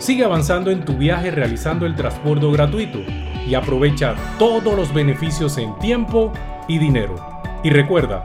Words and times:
Sigue 0.00 0.24
avanzando 0.24 0.70
en 0.70 0.82
tu 0.86 0.94
viaje 0.94 1.30
realizando 1.30 1.84
el 1.84 1.94
transbordo 1.94 2.50
gratuito 2.50 3.00
y 3.46 3.54
aprovecha 3.54 4.14
todos 4.38 4.74
los 4.74 4.94
beneficios 4.94 5.58
en 5.58 5.78
tiempo 5.78 6.32
y 6.66 6.78
dinero. 6.78 7.16
Y 7.62 7.68
recuerda, 7.68 8.24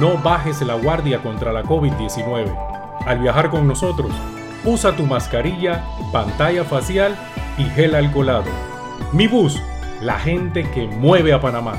no 0.00 0.16
bajes 0.16 0.62
la 0.62 0.76
guardia 0.76 1.18
contra 1.18 1.52
la 1.52 1.62
COVID-19. 1.62 3.04
Al 3.04 3.18
viajar 3.18 3.50
con 3.50 3.68
nosotros, 3.68 4.10
usa 4.64 4.96
tu 4.96 5.04
mascarilla, 5.04 5.84
pantalla 6.10 6.64
facial 6.64 7.14
y 7.58 7.64
gel 7.64 7.94
alcoholado. 7.94 8.50
Mi 9.12 9.26
bus, 9.26 9.60
la 10.00 10.18
gente 10.18 10.70
que 10.70 10.86
mueve 10.86 11.34
a 11.34 11.40
Panamá. 11.40 11.74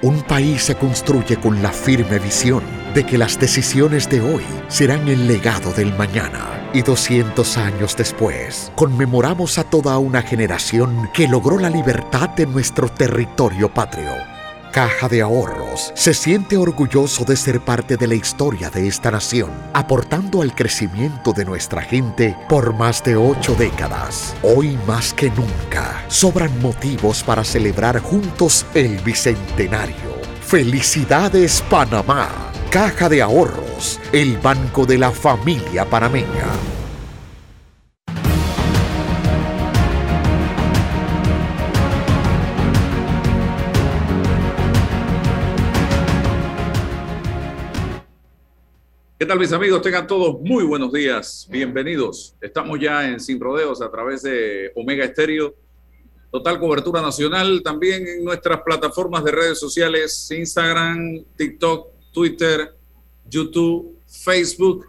Un 0.00 0.22
país 0.22 0.62
se 0.62 0.74
construye 0.74 1.36
con 1.36 1.62
la 1.62 1.70
firme 1.70 2.18
visión 2.18 2.79
de 2.94 3.04
que 3.04 3.18
las 3.18 3.38
decisiones 3.38 4.08
de 4.08 4.20
hoy 4.20 4.44
serán 4.68 5.08
el 5.08 5.26
legado 5.26 5.72
del 5.72 5.94
mañana 5.96 6.70
y 6.72 6.82
200 6.82 7.56
años 7.56 7.96
después, 7.96 8.72
conmemoramos 8.74 9.58
a 9.58 9.64
toda 9.64 9.98
una 9.98 10.22
generación 10.22 11.08
que 11.12 11.28
logró 11.28 11.58
la 11.58 11.70
libertad 11.70 12.30
de 12.30 12.46
nuestro 12.46 12.88
territorio 12.88 13.72
patrio. 13.72 14.10
Caja 14.72 15.08
de 15.08 15.20
Ahorros 15.20 15.92
se 15.96 16.14
siente 16.14 16.56
orgulloso 16.56 17.24
de 17.24 17.36
ser 17.36 17.60
parte 17.60 17.96
de 17.96 18.06
la 18.06 18.14
historia 18.14 18.70
de 18.70 18.86
esta 18.86 19.10
nación, 19.10 19.50
aportando 19.72 20.42
al 20.42 20.54
crecimiento 20.54 21.32
de 21.32 21.44
nuestra 21.44 21.82
gente 21.82 22.36
por 22.48 22.72
más 22.74 23.02
de 23.02 23.16
ocho 23.16 23.56
décadas. 23.56 24.36
Hoy 24.42 24.78
más 24.86 25.12
que 25.12 25.30
nunca, 25.30 26.04
sobran 26.06 26.56
motivos 26.60 27.24
para 27.24 27.42
celebrar 27.42 27.98
juntos 27.98 28.64
el 28.74 28.98
Bicentenario. 28.98 30.20
Felicidades 30.50 31.62
Panamá 31.70 32.50
Caja 32.72 33.08
de 33.08 33.22
Ahorros, 33.22 34.00
el 34.12 34.36
banco 34.38 34.84
de 34.84 34.98
la 34.98 35.12
familia 35.12 35.84
panameña. 35.84 36.26
¿Qué 49.16 49.24
tal 49.24 49.38
mis 49.38 49.52
amigos? 49.52 49.80
Tengan 49.82 50.08
todos 50.08 50.40
muy 50.40 50.64
buenos 50.64 50.92
días. 50.92 51.46
Bienvenidos. 51.48 52.34
Estamos 52.40 52.80
ya 52.80 53.08
en 53.08 53.20
Sin 53.20 53.38
Rodeos 53.38 53.80
a 53.80 53.88
través 53.88 54.22
de 54.22 54.72
Omega 54.74 55.04
Estéreo. 55.04 55.54
Total 56.30 56.60
cobertura 56.60 57.02
nacional 57.02 57.60
también 57.62 58.06
en 58.06 58.24
nuestras 58.24 58.60
plataformas 58.62 59.24
de 59.24 59.32
redes 59.32 59.58
sociales, 59.58 60.30
Instagram, 60.30 61.24
TikTok, 61.36 61.88
Twitter, 62.12 62.72
YouTube, 63.28 63.98
Facebook, 64.06 64.86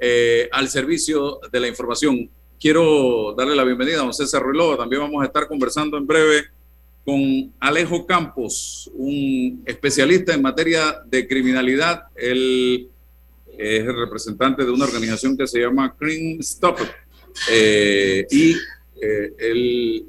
eh, 0.00 0.48
al 0.50 0.70
servicio 0.70 1.38
de 1.52 1.60
la 1.60 1.68
información. 1.68 2.30
Quiero 2.58 3.34
darle 3.36 3.54
la 3.54 3.64
bienvenida 3.64 3.96
a 3.96 4.04
don 4.04 4.14
César 4.14 4.42
Ruilova. 4.42 4.78
También 4.78 5.02
vamos 5.02 5.22
a 5.22 5.26
estar 5.26 5.46
conversando 5.46 5.98
en 5.98 6.06
breve 6.06 6.44
con 7.04 7.52
Alejo 7.60 8.06
Campos, 8.06 8.90
un 8.94 9.62
especialista 9.66 10.32
en 10.32 10.40
materia 10.40 11.02
de 11.04 11.28
criminalidad. 11.28 12.04
Él 12.16 12.88
es 13.58 13.80
el 13.80 13.96
representante 13.96 14.64
de 14.64 14.70
una 14.70 14.86
organización 14.86 15.36
que 15.36 15.46
se 15.46 15.60
llama 15.60 15.94
Crime 15.98 16.38
Stop. 16.40 16.78
Eh, 17.50 18.26
y 18.30 18.54
eh, 19.00 19.32
él 19.38 20.06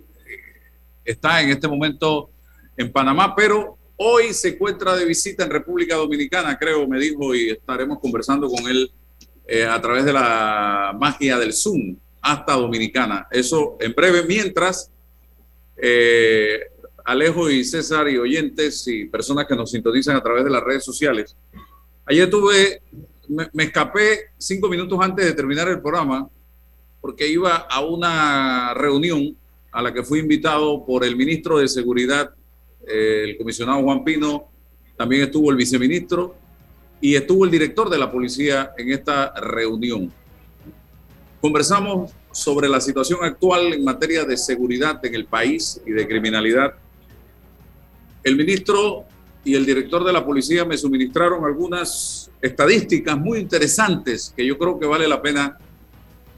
está 1.11 1.41
en 1.41 1.49
este 1.49 1.67
momento 1.67 2.29
en 2.77 2.91
Panamá, 2.91 3.35
pero 3.35 3.79
Hoy 4.01 4.33
se 4.33 4.47
encuentra 4.47 4.95
de 4.95 5.03
visita 5.03 5.43
en 5.43 5.49
República 5.49 5.97
Dominicana, 5.97 6.57
creo, 6.57 6.87
me 6.87 6.97
dijo, 6.97 7.35
y 7.35 7.49
estaremos 7.49 7.99
conversando 7.99 8.47
con 8.47 8.65
él 8.69 8.89
eh, 9.45 9.65
a 9.65 9.81
través 9.81 10.05
de 10.05 10.13
la 10.13 10.95
magia 10.97 11.37
del 11.37 11.51
Zoom 11.51 11.97
hasta 12.21 12.53
Dominicana. 12.53 13.27
Eso 13.29 13.75
en 13.77 13.91
breve, 13.91 14.23
mientras 14.23 14.89
eh, 15.75 16.61
Alejo 17.03 17.49
y 17.49 17.65
César 17.65 18.07
y 18.07 18.17
oyentes 18.17 18.87
y 18.87 19.03
personas 19.03 19.45
que 19.45 19.55
nos 19.57 19.69
sintonizan 19.69 20.15
a 20.15 20.23
través 20.23 20.45
de 20.45 20.49
las 20.49 20.63
redes 20.63 20.85
sociales. 20.85 21.35
Ayer 22.05 22.29
tuve, 22.29 22.81
me, 23.27 23.49
me 23.51 23.65
escapé 23.65 24.29
cinco 24.37 24.69
minutos 24.69 24.97
antes 25.01 25.25
de 25.25 25.33
terminar 25.33 25.67
el 25.67 25.81
programa 25.81 26.29
porque 27.01 27.27
iba 27.27 27.53
a 27.69 27.81
una 27.81 28.73
reunión 28.75 29.35
a 29.71 29.81
la 29.81 29.93
que 29.93 30.03
fui 30.03 30.19
invitado 30.19 30.85
por 30.85 31.03
el 31.03 31.15
ministro 31.15 31.59
de 31.59 31.67
Seguridad 31.67 32.33
el 32.89 33.37
comisionado 33.37 33.81
Juan 33.83 34.03
Pino, 34.03 34.49
también 34.97 35.23
estuvo 35.23 35.51
el 35.51 35.57
viceministro 35.57 36.35
y 36.99 37.15
estuvo 37.15 37.45
el 37.45 37.51
director 37.51 37.89
de 37.89 37.97
la 37.97 38.11
policía 38.11 38.71
en 38.77 38.91
esta 38.91 39.33
reunión. 39.39 40.11
Conversamos 41.39 42.11
sobre 42.31 42.67
la 42.67 42.81
situación 42.81 43.19
actual 43.23 43.73
en 43.73 43.83
materia 43.83 44.25
de 44.25 44.35
seguridad 44.37 45.03
en 45.05 45.15
el 45.15 45.25
país 45.25 45.81
y 45.85 45.91
de 45.91 46.07
criminalidad. 46.07 46.73
El 48.23 48.35
ministro 48.35 49.05
y 49.45 49.55
el 49.55 49.65
director 49.65 50.03
de 50.03 50.11
la 50.11 50.25
policía 50.25 50.65
me 50.65 50.77
suministraron 50.77 51.45
algunas 51.45 52.29
estadísticas 52.41 53.17
muy 53.17 53.39
interesantes 53.39 54.33
que 54.35 54.45
yo 54.45 54.57
creo 54.57 54.77
que 54.77 54.85
vale 54.85 55.07
la 55.07 55.21
pena 55.21 55.57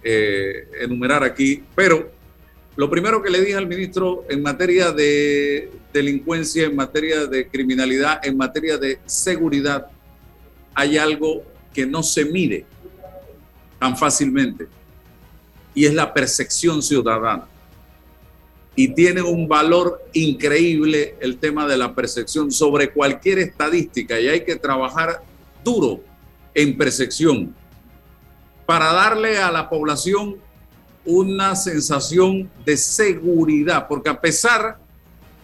eh, 0.03 0.68
enumerar 0.81 1.24
aquí, 1.24 1.64
pero 1.74 2.12
lo 2.76 2.90
primero 2.90 3.22
que 3.22 3.30
le 3.30 3.42
dije 3.42 3.56
al 3.56 3.68
ministro 3.68 4.26
en 4.30 4.42
materia 4.42 4.92
de 4.92 5.72
delincuencia, 5.94 6.66
en 6.66 6.76
materia 6.76 7.26
de 7.26 7.48
criminalidad, 7.48 8.26
en 8.26 8.38
materia 8.38 8.78
de 8.78 9.00
seguridad, 9.06 9.88
hay 10.74 10.98
algo 10.98 11.44
que 11.74 11.86
no 11.86 12.02
se 12.02 12.26
mide 12.26 12.66
tan 13.78 13.98
fácilmente 13.98 14.68
y 15.74 15.86
es 15.86 15.94
la 15.94 16.14
percepción 16.14 16.82
ciudadana. 16.82 17.48
Y 18.74 18.90
tiene 18.90 19.22
un 19.22 19.50
valor 19.50 20.02
increíble 20.14 21.16
el 21.20 21.38
tema 21.38 21.68
de 21.68 21.78
la 21.78 21.94
percepción 21.94 22.52
sobre 22.52 22.92
cualquier 22.92 23.40
estadística 23.40 24.20
y 24.20 24.30
hay 24.30 24.46
que 24.46 24.56
trabajar 24.56 25.22
duro 25.62 26.02
en 26.53 26.78
percepción 26.78 27.53
para 28.66 28.94
darle 28.94 29.38
a 29.40 29.52
la 29.52 29.70
población 29.70 30.38
una 31.06 31.56
sensación 31.56 32.50
de 32.66 32.78
seguridad, 32.78 33.88
porque 33.88 34.09
a 34.09 34.19
pesar 34.19 34.79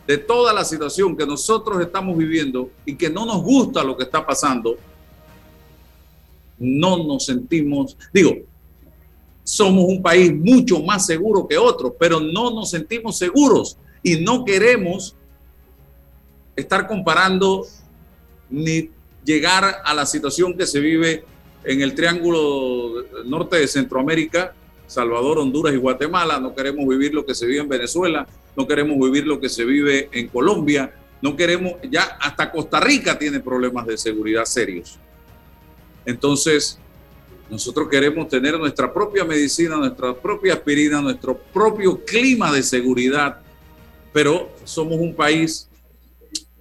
de 0.05 0.17
toda 0.17 0.53
la 0.53 0.63
situación 0.63 1.17
que 1.17 1.25
nosotros 1.25 1.81
estamos 1.81 2.17
viviendo 2.17 2.69
y 2.85 2.95
que 2.95 3.09
no 3.09 3.25
nos 3.25 3.41
gusta 3.41 3.83
lo 3.83 3.97
que 3.97 4.03
está 4.03 4.25
pasando, 4.25 4.77
no 6.59 7.03
nos 7.03 7.25
sentimos, 7.25 7.97
digo, 8.13 8.35
somos 9.43 9.85
un 9.85 10.01
país 10.01 10.33
mucho 10.33 10.81
más 10.81 11.05
seguro 11.05 11.47
que 11.47 11.57
otros, 11.57 11.93
pero 11.99 12.19
no 12.19 12.51
nos 12.51 12.69
sentimos 12.69 13.17
seguros 13.17 13.77
y 14.03 14.17
no 14.17 14.45
queremos 14.45 15.15
estar 16.55 16.87
comparando 16.87 17.65
ni 18.49 18.89
llegar 19.23 19.81
a 19.83 19.93
la 19.93 20.05
situación 20.05 20.57
que 20.57 20.65
se 20.65 20.79
vive 20.79 21.23
en 21.63 21.81
el 21.81 21.93
Triángulo 21.93 23.03
Norte 23.25 23.57
de 23.57 23.67
Centroamérica 23.67 24.53
Salvador, 24.87 25.37
Honduras 25.37 25.73
y 25.73 25.77
Guatemala, 25.77 26.39
no 26.39 26.55
queremos 26.55 26.87
vivir 26.87 27.13
lo 27.13 27.25
que 27.25 27.35
se 27.35 27.45
vive 27.45 27.59
en 27.59 27.69
Venezuela, 27.69 28.25
no 28.55 28.65
queremos 28.65 28.97
vivir 28.97 29.27
lo 29.27 29.39
que 29.39 29.49
se 29.49 29.65
vive 29.65 30.09
en 30.11 30.27
Colombia, 30.29 30.91
no 31.21 31.35
queremos, 31.35 31.73
ya 31.89 32.03
hasta 32.19 32.51
Costa 32.51 32.79
Rica 32.79 33.19
tiene 33.19 33.39
problemas 33.39 33.85
de 33.85 33.97
seguridad 33.97 34.45
serios. 34.45 34.97
Entonces, 36.05 36.79
nosotros 37.49 37.87
queremos 37.89 38.27
tener 38.27 38.57
nuestra 38.57 38.93
propia 38.93 39.23
medicina, 39.23 39.77
nuestra 39.77 40.13
propia 40.13 40.53
aspirina, 40.53 41.01
nuestro 41.01 41.37
propio 41.37 42.03
clima 42.03 42.51
de 42.51 42.63
seguridad, 42.63 43.41
pero 44.13 44.49
somos 44.63 44.99
un 44.99 45.13
país, 45.13 45.67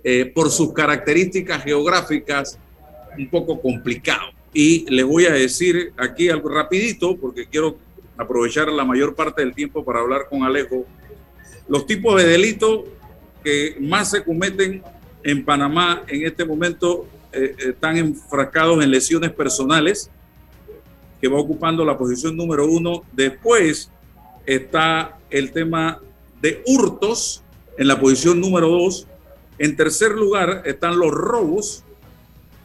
eh, 0.04 0.26
por 0.26 0.50
sus 0.50 0.72
características 0.72 1.64
geográficas, 1.64 2.58
un 3.18 3.28
poco 3.28 3.60
complicado. 3.60 4.30
Y 4.52 4.88
les 4.88 5.04
voy 5.04 5.26
a 5.26 5.32
decir 5.32 5.92
aquí 5.96 6.28
algo 6.28 6.48
rapidito, 6.48 7.16
porque 7.16 7.46
quiero 7.46 7.76
aprovechar 8.16 8.68
la 8.68 8.84
mayor 8.84 9.14
parte 9.14 9.42
del 9.42 9.54
tiempo 9.54 9.84
para 9.84 10.00
hablar 10.00 10.26
con 10.28 10.42
Alejo. 10.42 10.86
Los 11.68 11.86
tipos 11.86 12.16
de 12.16 12.26
delitos 12.28 12.84
que 13.42 13.76
más 13.80 14.10
se 14.10 14.24
cometen 14.24 14.82
en 15.22 15.44
Panamá 15.44 16.02
en 16.06 16.26
este 16.26 16.44
momento 16.44 17.06
eh, 17.32 17.54
están 17.58 17.96
enfrascados 17.96 18.82
en 18.82 18.90
lesiones 18.90 19.32
personales, 19.32 20.10
que 21.20 21.28
va 21.28 21.38
ocupando 21.38 21.84
la 21.84 21.96
posición 21.98 22.36
número 22.36 22.66
uno. 22.66 23.02
Después 23.12 23.90
está 24.44 25.18
el 25.30 25.52
tema 25.52 26.00
de 26.40 26.62
hurtos 26.66 27.42
en 27.76 27.88
la 27.88 27.98
posición 27.98 28.40
número 28.40 28.68
2. 28.68 29.06
En 29.58 29.76
tercer 29.76 30.12
lugar 30.12 30.62
están 30.64 30.98
los 30.98 31.10
robos 31.10 31.84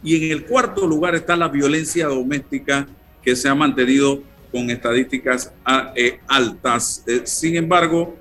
y 0.04 0.26
en 0.26 0.32
el 0.32 0.46
cuarto 0.46 0.88
lugar 0.88 1.16
está 1.16 1.36
la 1.36 1.48
violencia 1.48 2.08
doméstica 2.08 2.88
que 3.24 3.36
se 3.36 3.50
ha 3.50 3.56
mantenido 3.56 4.22
con 4.52 4.70
estadísticas 4.70 5.54
ah, 5.66 5.94
eh, 5.96 6.20
altas. 6.28 7.04
Eh, 7.08 7.22
sin 7.24 7.56
embargo, 7.56 8.18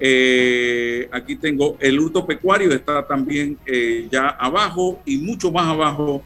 eh, 0.00 1.08
aquí 1.12 1.36
tengo 1.36 1.76
el 1.80 1.98
hurto 1.98 2.26
pecuario, 2.26 2.72
está 2.72 3.06
también 3.06 3.56
ya 4.10 4.28
abajo 4.28 5.00
y 5.06 5.16
mucho 5.18 5.50
más 5.52 5.66
abajo 5.66 6.22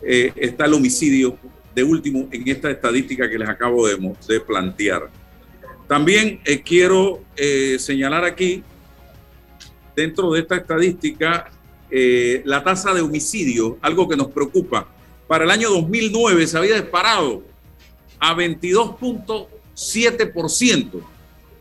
está 0.00 0.66
el 0.66 0.74
homicidio 0.74 1.36
de 1.74 1.82
último 1.82 2.28
en 2.30 2.48
esta 2.48 2.70
estadística 2.70 3.28
que 3.28 3.36
les 3.36 3.48
acabo 3.48 3.86
de, 3.86 3.96
de 4.28 4.40
plantear. 4.40 5.10
También 5.88 6.40
quiero 6.64 7.24
señalar 7.78 8.24
aquí, 8.24 8.62
dentro 9.96 10.30
de 10.32 10.40
esta 10.40 10.56
estadística, 10.56 11.50
la 12.44 12.62
tasa 12.62 12.94
de 12.94 13.00
homicidio, 13.00 13.78
algo 13.82 14.08
que 14.08 14.16
nos 14.16 14.28
preocupa. 14.28 14.86
Para 15.26 15.44
el 15.44 15.50
año 15.50 15.68
2009 15.70 16.46
se 16.46 16.56
había 16.56 16.80
disparado 16.80 17.42
a 18.18 18.34
22.7%. 18.34 21.02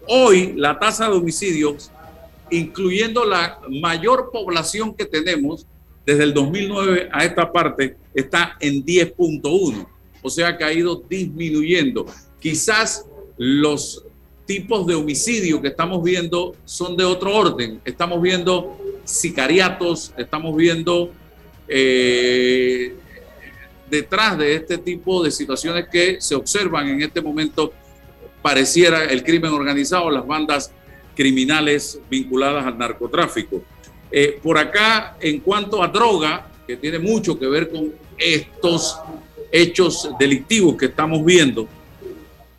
Hoy 0.08 0.54
la 0.56 0.80
tasa 0.80 1.10
de 1.10 1.18
homicidios, 1.18 1.92
incluyendo 2.50 3.26
la 3.26 3.60
mayor 3.70 4.30
población 4.32 4.94
que 4.94 5.04
tenemos 5.06 5.66
desde 6.06 6.24
el 6.24 6.34
2009 6.34 7.10
a 7.12 7.26
esta 7.26 7.52
parte, 7.52 7.98
está 8.14 8.56
en 8.60 8.86
10.1. 8.86 9.86
O 10.22 10.30
sea 10.30 10.58
que 10.58 10.64
ha 10.64 10.72
ido 10.72 11.04
disminuyendo. 11.10 12.06
Quizás 12.40 13.06
los 13.38 14.04
tipos 14.46 14.88
de 14.88 14.96
homicidio 14.96 15.62
que 15.62 15.68
estamos 15.68 16.02
viendo 16.04 16.56
son 16.66 16.98
de 16.98 17.04
otro 17.04 17.36
orden. 17.36 17.82
Estamos 17.86 18.22
viendo 18.22 18.78
sicariatos, 19.04 20.14
estamos 20.18 20.56
viendo 20.56 21.12
eh, 21.68 22.96
detrás 23.90 24.38
de 24.38 24.56
este 24.56 24.78
tipo 24.78 25.24
de 25.24 25.32
situaciones 25.32 25.88
que 25.92 26.18
se 26.20 26.36
observan 26.36 26.88
en 26.88 27.02
este 27.02 27.22
momento 27.22 27.74
pareciera 28.42 29.06
el 29.06 29.24
crimen 29.24 29.52
organizado, 29.52 30.10
las 30.10 30.26
bandas 30.26 30.72
criminales 31.16 32.00
vinculadas 32.10 32.66
al 32.66 32.78
narcotráfico. 32.78 33.62
Eh, 34.12 34.40
por 34.42 34.58
acá, 34.58 35.18
en 35.20 35.40
cuanto 35.40 35.84
a 35.84 35.88
droga, 35.88 36.50
que 36.66 36.78
tiene 36.78 36.98
mucho 37.00 37.40
que 37.40 37.48
ver 37.48 37.70
con 37.70 37.94
estos 38.18 39.00
hechos 39.52 40.10
delictivos 40.20 40.78
que 40.78 40.86
estamos 40.86 41.26
viendo, 41.26 41.68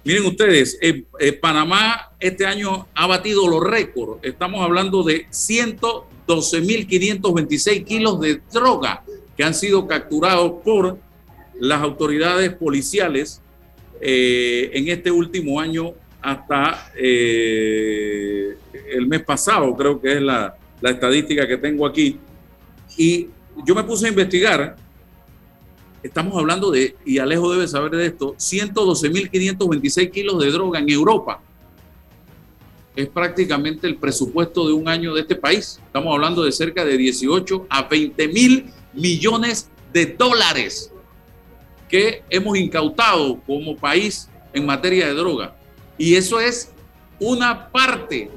miren 0.04 0.26
ustedes, 0.26 0.76
eh, 0.82 1.04
eh, 1.20 1.32
Panamá 1.32 2.10
este 2.18 2.44
año 2.44 2.88
ha 2.94 3.06
batido 3.06 3.46
los 3.46 3.62
récords. 3.62 4.18
Estamos 4.22 4.62
hablando 4.62 5.02
de 5.02 5.26
112.526 5.28 7.84
kilos 7.84 8.20
de 8.20 8.42
droga 8.52 9.02
que 9.36 9.44
han 9.44 9.54
sido 9.54 9.86
capturados 9.86 10.54
por 10.64 10.98
las 11.60 11.82
autoridades 11.82 12.52
policiales 12.54 13.40
eh, 14.00 14.70
en 14.74 14.88
este 14.88 15.10
último 15.10 15.60
año 15.60 15.94
hasta 16.20 16.92
eh, 16.96 18.56
el 18.92 19.06
mes 19.06 19.22
pasado, 19.22 19.74
creo 19.76 20.00
que 20.00 20.12
es 20.14 20.22
la, 20.22 20.56
la, 20.80 20.90
estadística 20.90 21.46
que 21.46 21.56
tengo 21.56 21.86
aquí. 21.86 22.18
Y 22.96 23.28
yo 23.64 23.74
me 23.74 23.84
puse 23.84 24.06
a 24.06 24.08
investigar, 24.10 24.76
estamos 26.02 26.36
hablando 26.36 26.70
de, 26.70 26.96
y 27.04 27.18
Alejo 27.18 27.52
debe 27.52 27.66
saber 27.66 27.92
de 27.92 28.06
esto, 28.06 28.34
112.526 28.34 30.10
kilos 30.10 30.42
de 30.42 30.50
droga 30.50 30.78
en 30.78 30.90
Europa. 30.90 31.40
Es 32.94 33.08
prácticamente 33.08 33.86
el 33.86 33.96
presupuesto 33.96 34.66
de 34.66 34.72
un 34.72 34.88
año 34.88 35.14
de 35.14 35.20
este 35.20 35.36
país. 35.36 35.80
Estamos 35.86 36.12
hablando 36.12 36.42
de 36.42 36.50
cerca 36.50 36.84
de 36.84 36.96
18 36.96 37.66
a 37.70 37.82
20 37.84 38.28
mil 38.28 38.66
millones 38.92 39.70
de 39.92 40.06
dólares 40.06 40.92
que 41.88 42.22
hemos 42.30 42.56
incautado 42.58 43.40
como 43.46 43.76
país 43.76 44.28
en 44.52 44.66
materia 44.66 45.06
de 45.06 45.14
droga. 45.14 45.54
Y 45.96 46.14
eso 46.14 46.40
es 46.40 46.72
una 47.18 47.68
parte 47.68 48.30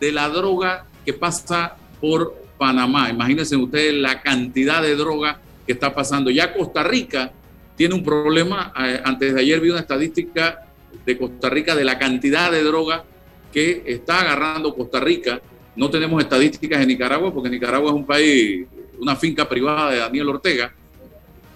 de 0.00 0.12
la 0.12 0.28
droga 0.28 0.86
que 1.04 1.12
pasa 1.12 1.76
por 2.00 2.34
Panamá. 2.58 3.10
Imagínense 3.10 3.56
ustedes 3.56 3.94
la 3.94 4.22
cantidad 4.22 4.82
de 4.82 4.96
droga 4.96 5.40
que 5.66 5.72
está 5.72 5.94
pasando. 5.94 6.30
Ya 6.30 6.52
Costa 6.52 6.82
Rica 6.82 7.32
tiene 7.76 7.94
un 7.94 8.02
problema. 8.02 8.72
Eh, 8.78 9.00
antes 9.04 9.34
de 9.34 9.40
ayer 9.40 9.60
vi 9.60 9.70
una 9.70 9.80
estadística 9.80 10.66
de 11.04 11.18
Costa 11.18 11.50
Rica 11.50 11.74
de 11.74 11.84
la 11.84 11.98
cantidad 11.98 12.50
de 12.50 12.62
droga 12.62 13.04
que 13.52 13.82
está 13.86 14.20
agarrando 14.20 14.74
Costa 14.74 15.00
Rica. 15.00 15.40
No 15.76 15.90
tenemos 15.90 16.22
estadísticas 16.22 16.80
en 16.80 16.88
Nicaragua 16.88 17.32
porque 17.32 17.50
Nicaragua 17.50 17.90
es 17.90 17.96
un 17.96 18.06
país, 18.06 18.66
una 19.00 19.16
finca 19.16 19.48
privada 19.48 19.90
de 19.90 19.98
Daniel 19.98 20.28
Ortega. 20.30 20.72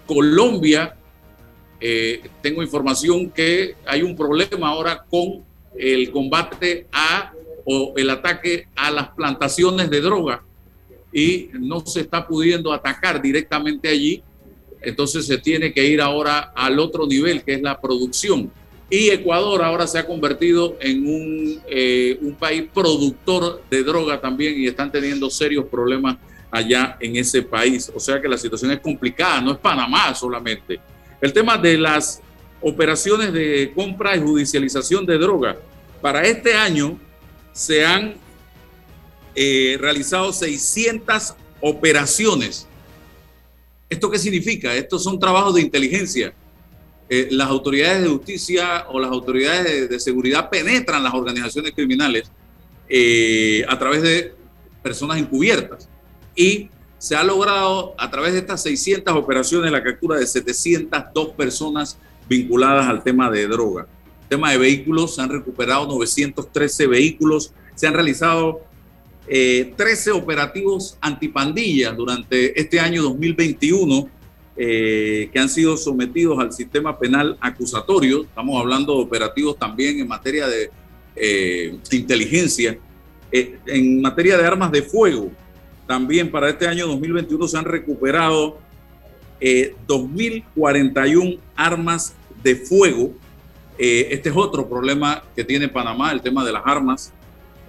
Colombia 0.05 0.95
eh, 1.79 2.21
tengo 2.41 2.61
información 2.61 3.29
que 3.29 3.75
hay 3.85 4.01
un 4.01 4.15
problema 4.15 4.69
ahora 4.69 5.05
con 5.09 5.43
el 5.77 6.11
combate 6.11 6.87
a 6.91 7.31
o 7.65 7.93
el 7.95 8.09
ataque 8.09 8.67
a 8.75 8.91
las 8.91 9.09
plantaciones 9.09 9.89
de 9.89 10.01
droga 10.01 10.43
y 11.13 11.49
no 11.53 11.79
se 11.85 12.01
está 12.01 12.27
pudiendo 12.27 12.73
atacar 12.73 13.21
directamente 13.21 13.87
allí. 13.87 14.23
Entonces 14.81 15.25
se 15.25 15.37
tiene 15.37 15.73
que 15.73 15.85
ir 15.85 16.01
ahora 16.01 16.51
al 16.55 16.79
otro 16.79 17.05
nivel, 17.05 17.43
que 17.43 17.53
es 17.53 17.61
la 17.61 17.79
producción. 17.79 18.51
Y 18.89 19.09
Ecuador 19.09 19.61
ahora 19.61 19.85
se 19.85 19.99
ha 19.99 20.07
convertido 20.07 20.77
en 20.79 21.05
un, 21.05 21.61
eh, 21.69 22.17
un 22.21 22.33
país 22.33 22.63
productor 22.73 23.61
de 23.69 23.83
droga 23.83 24.19
también 24.19 24.59
y 24.59 24.67
están 24.67 24.91
teniendo 24.91 25.29
serios 25.29 25.65
problemas 25.65 26.17
allá 26.49 26.97
en 26.99 27.15
ese 27.15 27.43
país. 27.43 27.91
O 27.93 27.99
sea 27.99 28.19
que 28.19 28.27
la 28.27 28.37
situación 28.37 28.71
es 28.71 28.79
complicada, 28.79 29.41
no 29.41 29.51
es 29.51 29.57
Panamá 29.59 30.15
solamente. 30.15 30.79
El 31.21 31.33
tema 31.33 31.57
de 31.57 31.77
las 31.77 32.21
operaciones 32.61 33.33
de 33.33 33.71
compra 33.75 34.15
y 34.15 34.21
judicialización 34.21 35.05
de 35.05 35.17
droga. 35.17 35.57
Para 36.01 36.23
este 36.23 36.53
año 36.53 36.99
se 37.51 37.85
han 37.85 38.15
eh, 39.35 39.77
realizado 39.79 40.31
600 40.31 41.35
operaciones. 41.61 42.67
¿Esto 43.89 44.09
qué 44.09 44.19
significa? 44.19 44.73
Estos 44.75 45.03
son 45.03 45.19
trabajos 45.19 45.55
de 45.55 45.61
inteligencia. 45.61 46.33
Eh, 47.09 47.27
las 47.31 47.47
autoridades 47.49 48.03
de 48.03 48.09
justicia 48.09 48.85
o 48.89 48.99
las 48.99 49.11
autoridades 49.11 49.89
de, 49.89 49.99
seguridad 49.99 50.49
penetran 50.49 51.03
las 51.03 51.13
organizaciones 51.13 51.71
criminales 51.71 52.31
eh, 52.87 53.65
a 53.67 53.79
través 53.79 54.03
de 54.03 54.35
personas 54.83 55.17
encubiertas 55.17 55.89
y 56.35 56.69
se 56.99 57.15
ha 57.15 57.23
logrado 57.23 57.95
a 57.97 58.11
través 58.11 58.33
de 58.33 58.39
estas 58.39 58.61
600 58.61 59.15
operaciones 59.15 59.71
la 59.71 59.81
captura 59.81 60.17
de 60.17 60.27
702 60.27 61.29
personas 61.29 61.97
vinculadas 62.27 62.87
al 62.87 63.01
tema 63.01 63.31
de 63.31 63.47
droga. 63.47 63.87
tema 64.27 64.51
de 64.51 64.59
vehículos, 64.59 65.15
se 65.15 65.21
han 65.21 65.29
recuperado 65.29 65.87
913 65.87 66.85
vehículos, 66.85 67.51
se 67.73 67.87
han 67.87 67.93
realizado 67.95 68.61
13 69.25 69.75
eh, 69.79 70.13
operativos 70.13 70.97
antipandillas 71.01 71.95
durante 71.95 72.59
este 72.59 72.79
año 72.79 73.01
2021 73.03 74.09
eh, 74.57 75.29
que 75.31 75.39
han 75.39 75.49
sido 75.49 75.77
sometidos 75.77 76.37
al 76.37 76.51
sistema 76.51 76.99
penal 76.99 77.37
acusatorio. 77.39 78.23
Estamos 78.23 78.59
hablando 78.59 78.97
de 78.97 79.03
operativos 79.03 79.57
también 79.57 79.99
en 79.99 80.07
materia 80.07 80.47
de 80.47 80.69
eh, 81.15 81.79
inteligencia, 81.91 82.77
en 83.31 84.01
materia 84.01 84.37
de 84.37 84.45
armas 84.45 84.71
de 84.71 84.81
fuego 84.81 85.31
también 85.89 86.29
para 86.29 86.49
este 86.49 86.67
año 86.67 86.85
2021 86.85 87.47
se 87.47 87.57
han 87.57 87.65
recuperado 87.65 88.59
2.041 89.41 91.33
eh, 91.33 91.39
armas 91.55 92.13
de 92.43 92.55
fuego. 92.57 93.15
Eh, 93.75 94.09
este 94.11 94.29
es 94.29 94.35
otro 94.37 94.69
problema 94.69 95.23
que 95.35 95.43
tiene 95.43 95.67
Panamá, 95.67 96.11
el 96.11 96.21
tema 96.21 96.45
de 96.45 96.51
las 96.51 96.61
armas. 96.63 97.11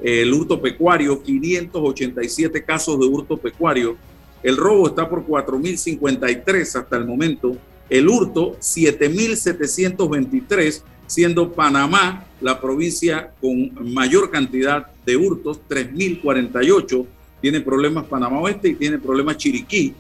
el 0.03 0.31
hurto 0.35 0.61
pecuario, 0.61 1.23
587 1.23 2.63
casos 2.63 3.01
de 3.01 3.07
hurto 3.07 3.39
pecuario. 3.39 3.97
El 4.43 4.59
robo 4.59 4.89
está 4.89 5.09
por 5.09 5.27
4.053 5.27 6.79
hasta 6.79 6.99
el 6.99 7.07
momento. 7.07 7.57
El 7.89 8.07
hurto, 8.07 8.59
7.723, 8.61 10.83
siendo 11.07 11.53
Panamá 11.53 12.27
la 12.43 12.61
provincia 12.61 13.33
con 13.41 13.95
mayor 13.95 14.31
cantidad 14.31 14.89
de 15.07 15.17
hurtos, 15.17 15.59
3.048 15.71 17.07
tiene 17.41 17.61
problemas 17.61 18.05
Panamá 18.05 18.41
Oeste 18.41 18.69
y 18.69 18.75
tiene 18.75 18.99
problemas 18.99 19.37
Chiriquí, 19.37 19.95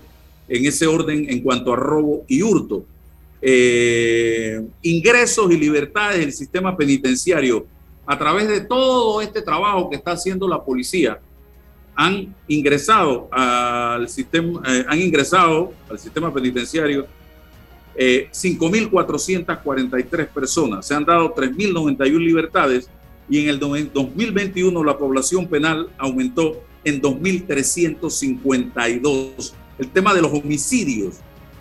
en 0.48 0.66
ese 0.66 0.86
orden 0.86 1.26
en 1.28 1.40
cuanto 1.40 1.72
a 1.72 1.76
robo 1.76 2.24
y 2.26 2.42
hurto. 2.42 2.84
Eh, 3.42 4.60
ingresos 4.82 5.50
y 5.50 5.56
libertades 5.56 6.20
del 6.20 6.32
sistema 6.32 6.76
penitenciario, 6.76 7.66
a 8.04 8.18
través 8.18 8.48
de 8.48 8.60
todo 8.60 9.22
este 9.22 9.40
trabajo 9.40 9.88
que 9.88 9.96
está 9.96 10.12
haciendo 10.12 10.46
la 10.48 10.62
policía, 10.62 11.18
han 11.94 12.34
ingresado 12.48 13.28
al 13.30 14.08
sistema, 14.08 14.62
eh, 14.68 14.84
han 14.88 15.00
ingresado 15.00 15.72
al 15.88 15.98
sistema 15.98 16.32
penitenciario 16.32 17.06
5.443 17.96 20.20
eh, 20.20 20.28
personas, 20.32 20.86
se 20.86 20.94
han 20.94 21.04
dado 21.04 21.34
3.091 21.34 22.18
libertades 22.18 22.88
y 23.28 23.42
en 23.42 23.48
el 23.48 23.58
2021 23.58 24.84
la 24.84 24.96
población 24.96 25.46
penal 25.46 25.88
aumentó 25.98 26.62
en 26.84 27.00
2.352. 27.00 29.52
El 29.78 29.88
tema 29.90 30.12
de 30.14 30.22
los 30.22 30.32
homicidios. 30.32 31.16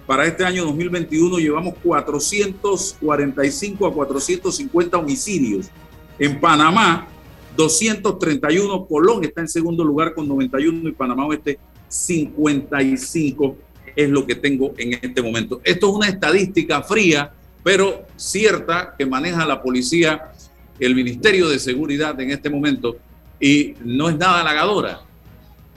Para 0.06 0.26
este 0.26 0.44
año 0.44 0.66
2021 0.66 1.38
llevamos 1.38 1.76
445 1.84 3.88
a 3.88 3.94
450 3.94 4.98
homicidios. 4.98 5.70
En 6.18 6.40
Panamá, 6.40 7.08
231. 7.56 8.88
Colón 8.88 9.24
está 9.24 9.42
en 9.42 9.48
segundo 9.48 9.84
lugar 9.84 10.14
con 10.14 10.28
91 10.28 10.90
y 10.90 10.92
Panamá 10.94 11.28
Oeste 11.28 11.60
55 11.88 13.56
es 13.96 14.10
lo 14.10 14.26
que 14.26 14.36
tengo 14.36 14.74
en 14.78 14.94
este 14.94 15.22
momento. 15.22 15.62
Esto 15.64 15.90
es 15.90 15.96
una 15.96 16.08
estadística 16.08 16.82
fría, 16.82 17.32
pero 17.64 18.06
cierta 18.16 18.96
que 18.98 19.06
maneja 19.06 19.46
la 19.46 19.62
policía, 19.62 20.32
el 20.80 20.96
Ministerio 20.96 21.50
de 21.50 21.60
Seguridad 21.60 22.20
en 22.20 22.32
este 22.32 22.50
momento 22.50 22.98
y 23.40 23.76
no 23.84 24.10
es 24.10 24.18
nada 24.18 24.42
halagadora. 24.42 25.02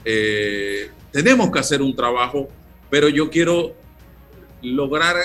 Eh, 0.05 0.89
tenemos 1.11 1.51
que 1.51 1.59
hacer 1.59 1.81
un 1.81 1.95
trabajo, 1.95 2.49
pero 2.89 3.07
yo 3.09 3.29
quiero 3.29 3.75
lograr 4.61 5.15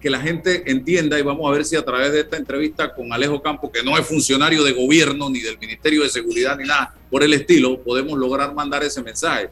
que 0.00 0.10
la 0.10 0.20
gente 0.20 0.70
entienda 0.70 1.18
y 1.18 1.22
vamos 1.22 1.48
a 1.50 1.52
ver 1.52 1.64
si 1.64 1.74
a 1.74 1.84
través 1.84 2.12
de 2.12 2.20
esta 2.20 2.36
entrevista 2.36 2.94
con 2.94 3.12
Alejo 3.12 3.42
Campo, 3.42 3.72
que 3.72 3.82
no 3.82 3.98
es 3.98 4.06
funcionario 4.06 4.62
de 4.62 4.72
gobierno 4.72 5.28
ni 5.30 5.40
del 5.40 5.58
Ministerio 5.58 6.02
de 6.02 6.08
Seguridad 6.08 6.56
ni 6.56 6.64
nada 6.64 6.94
por 7.10 7.22
el 7.22 7.32
estilo, 7.32 7.82
podemos 7.82 8.18
lograr 8.18 8.54
mandar 8.54 8.84
ese 8.84 9.02
mensaje 9.02 9.48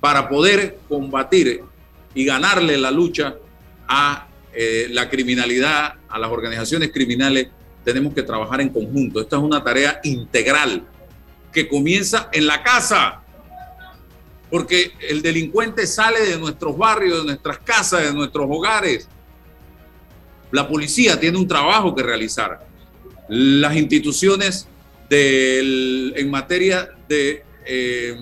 para 0.00 0.28
poder 0.28 0.78
combatir 0.88 1.62
y 2.14 2.24
ganarle 2.24 2.76
la 2.76 2.90
lucha 2.90 3.36
a 3.88 4.28
eh, 4.52 4.88
la 4.90 5.08
criminalidad, 5.08 5.94
a 6.08 6.18
las 6.18 6.30
organizaciones 6.30 6.92
criminales. 6.92 7.48
Tenemos 7.84 8.14
que 8.14 8.22
trabajar 8.22 8.60
en 8.60 8.68
conjunto. 8.68 9.20
Esta 9.20 9.36
es 9.36 9.42
una 9.42 9.64
tarea 9.64 10.00
integral 10.04 10.84
que 11.52 11.68
comienza 11.68 12.28
en 12.32 12.46
la 12.46 12.62
casa 12.62 13.23
porque 14.54 14.92
el 15.00 15.20
delincuente 15.20 15.84
sale 15.84 16.20
de 16.20 16.38
nuestros 16.38 16.78
barrios, 16.78 17.18
de 17.18 17.24
nuestras 17.24 17.58
casas, 17.58 18.04
de 18.04 18.14
nuestros 18.14 18.46
hogares. 18.48 19.08
La 20.52 20.68
policía 20.68 21.18
tiene 21.18 21.38
un 21.38 21.48
trabajo 21.48 21.92
que 21.92 22.04
realizar. 22.04 22.64
Las 23.28 23.76
instituciones 23.76 24.68
en 25.10 26.30
materia 26.30 26.88
de 27.08 27.42
eh, 27.66 28.16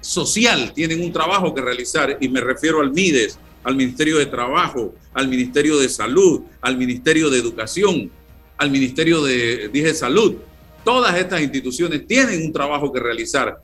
social 0.00 0.72
tienen 0.74 1.00
un 1.00 1.12
trabajo 1.12 1.54
que 1.54 1.60
realizar 1.60 2.18
y 2.20 2.28
me 2.28 2.40
refiero 2.40 2.80
al 2.80 2.90
MIDES, 2.90 3.38
al 3.62 3.76
Ministerio 3.76 4.18
de 4.18 4.26
Trabajo, 4.26 4.92
al 5.14 5.28
Ministerio 5.28 5.78
de 5.78 5.88
Salud, 5.88 6.42
al 6.60 6.76
Ministerio 6.76 7.30
de 7.30 7.38
Educación, 7.38 8.10
al 8.56 8.72
Ministerio 8.72 9.22
de, 9.22 9.68
dije, 9.68 9.94
Salud. 9.94 10.34
Todas 10.84 11.16
estas 11.16 11.42
instituciones 11.42 12.08
tienen 12.08 12.44
un 12.44 12.52
trabajo 12.52 12.92
que 12.92 12.98
realizar 12.98 13.62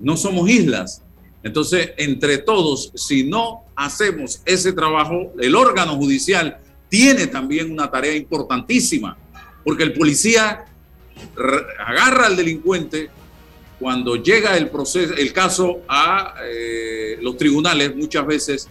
no 0.00 0.16
somos 0.16 0.48
islas. 0.48 1.02
Entonces, 1.42 1.92
entre 1.96 2.38
todos, 2.38 2.92
si 2.94 3.24
no 3.24 3.64
hacemos 3.76 4.42
ese 4.44 4.72
trabajo, 4.72 5.32
el 5.38 5.54
órgano 5.54 5.96
judicial 5.96 6.58
tiene 6.88 7.26
también 7.26 7.70
una 7.70 7.90
tarea 7.90 8.14
importantísima, 8.14 9.16
porque 9.64 9.84
el 9.84 9.92
policía 9.92 10.66
agarra 11.86 12.26
al 12.26 12.36
delincuente 12.36 13.08
cuando 13.78 14.16
llega 14.16 14.56
el 14.56 14.68
proceso, 14.68 15.14
el 15.14 15.32
caso 15.32 15.80
a 15.88 16.34
eh, 16.44 17.18
los 17.22 17.36
tribunales, 17.38 17.96
muchas 17.96 18.26
veces 18.26 18.68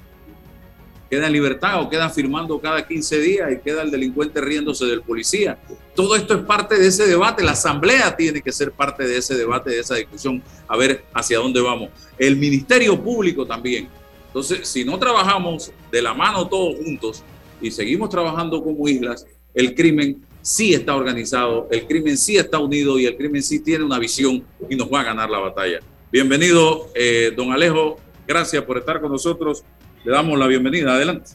queda 1.09 1.27
en 1.27 1.33
libertad 1.33 1.81
o 1.81 1.89
queda 1.89 2.09
firmando 2.09 2.59
cada 2.59 2.87
15 2.87 3.19
días 3.19 3.51
y 3.51 3.59
queda 3.59 3.81
el 3.81 3.91
delincuente 3.91 4.39
riéndose 4.39 4.85
del 4.85 5.01
policía. 5.01 5.57
Todo 5.95 6.15
esto 6.15 6.35
es 6.35 6.41
parte 6.43 6.77
de 6.77 6.87
ese 6.87 7.07
debate. 7.07 7.43
La 7.43 7.51
asamblea 7.51 8.15
tiene 8.15 8.41
que 8.41 8.51
ser 8.51 8.71
parte 8.71 9.07
de 9.07 9.17
ese 9.17 9.35
debate, 9.35 9.71
de 9.71 9.79
esa 9.79 9.95
discusión, 9.95 10.41
a 10.67 10.77
ver 10.77 11.03
hacia 11.13 11.39
dónde 11.39 11.61
vamos. 11.61 11.89
El 12.17 12.37
Ministerio 12.37 13.01
Público 13.01 13.45
también. 13.45 13.87
Entonces, 14.27 14.67
si 14.67 14.85
no 14.85 14.99
trabajamos 14.99 15.71
de 15.91 16.01
la 16.01 16.13
mano 16.13 16.47
todos 16.47 16.75
juntos 16.75 17.23
y 17.59 17.71
seguimos 17.71 18.09
trabajando 18.09 18.63
como 18.63 18.87
islas, 18.87 19.25
el 19.55 19.73
crimen 19.73 20.23
sí 20.41 20.73
está 20.73 20.95
organizado, 20.95 21.67
el 21.71 21.87
crimen 21.87 22.17
sí 22.17 22.37
está 22.37 22.59
unido 22.59 22.99
y 22.99 23.05
el 23.05 23.17
crimen 23.17 23.41
sí 23.41 23.59
tiene 23.59 23.83
una 23.83 23.97
visión 23.97 24.43
y 24.69 24.75
nos 24.75 24.91
va 24.93 25.01
a 25.01 25.03
ganar 25.05 25.29
la 25.29 25.39
batalla. 25.39 25.79
Bienvenido, 26.11 26.89
eh, 26.93 27.31
don 27.35 27.51
Alejo. 27.51 27.97
Gracias 28.27 28.63
por 28.63 28.77
estar 28.77 29.01
con 29.01 29.11
nosotros. 29.11 29.63
Le 30.03 30.13
damos 30.13 30.39
la 30.39 30.47
bienvenida. 30.47 30.93
Adelante. 30.93 31.31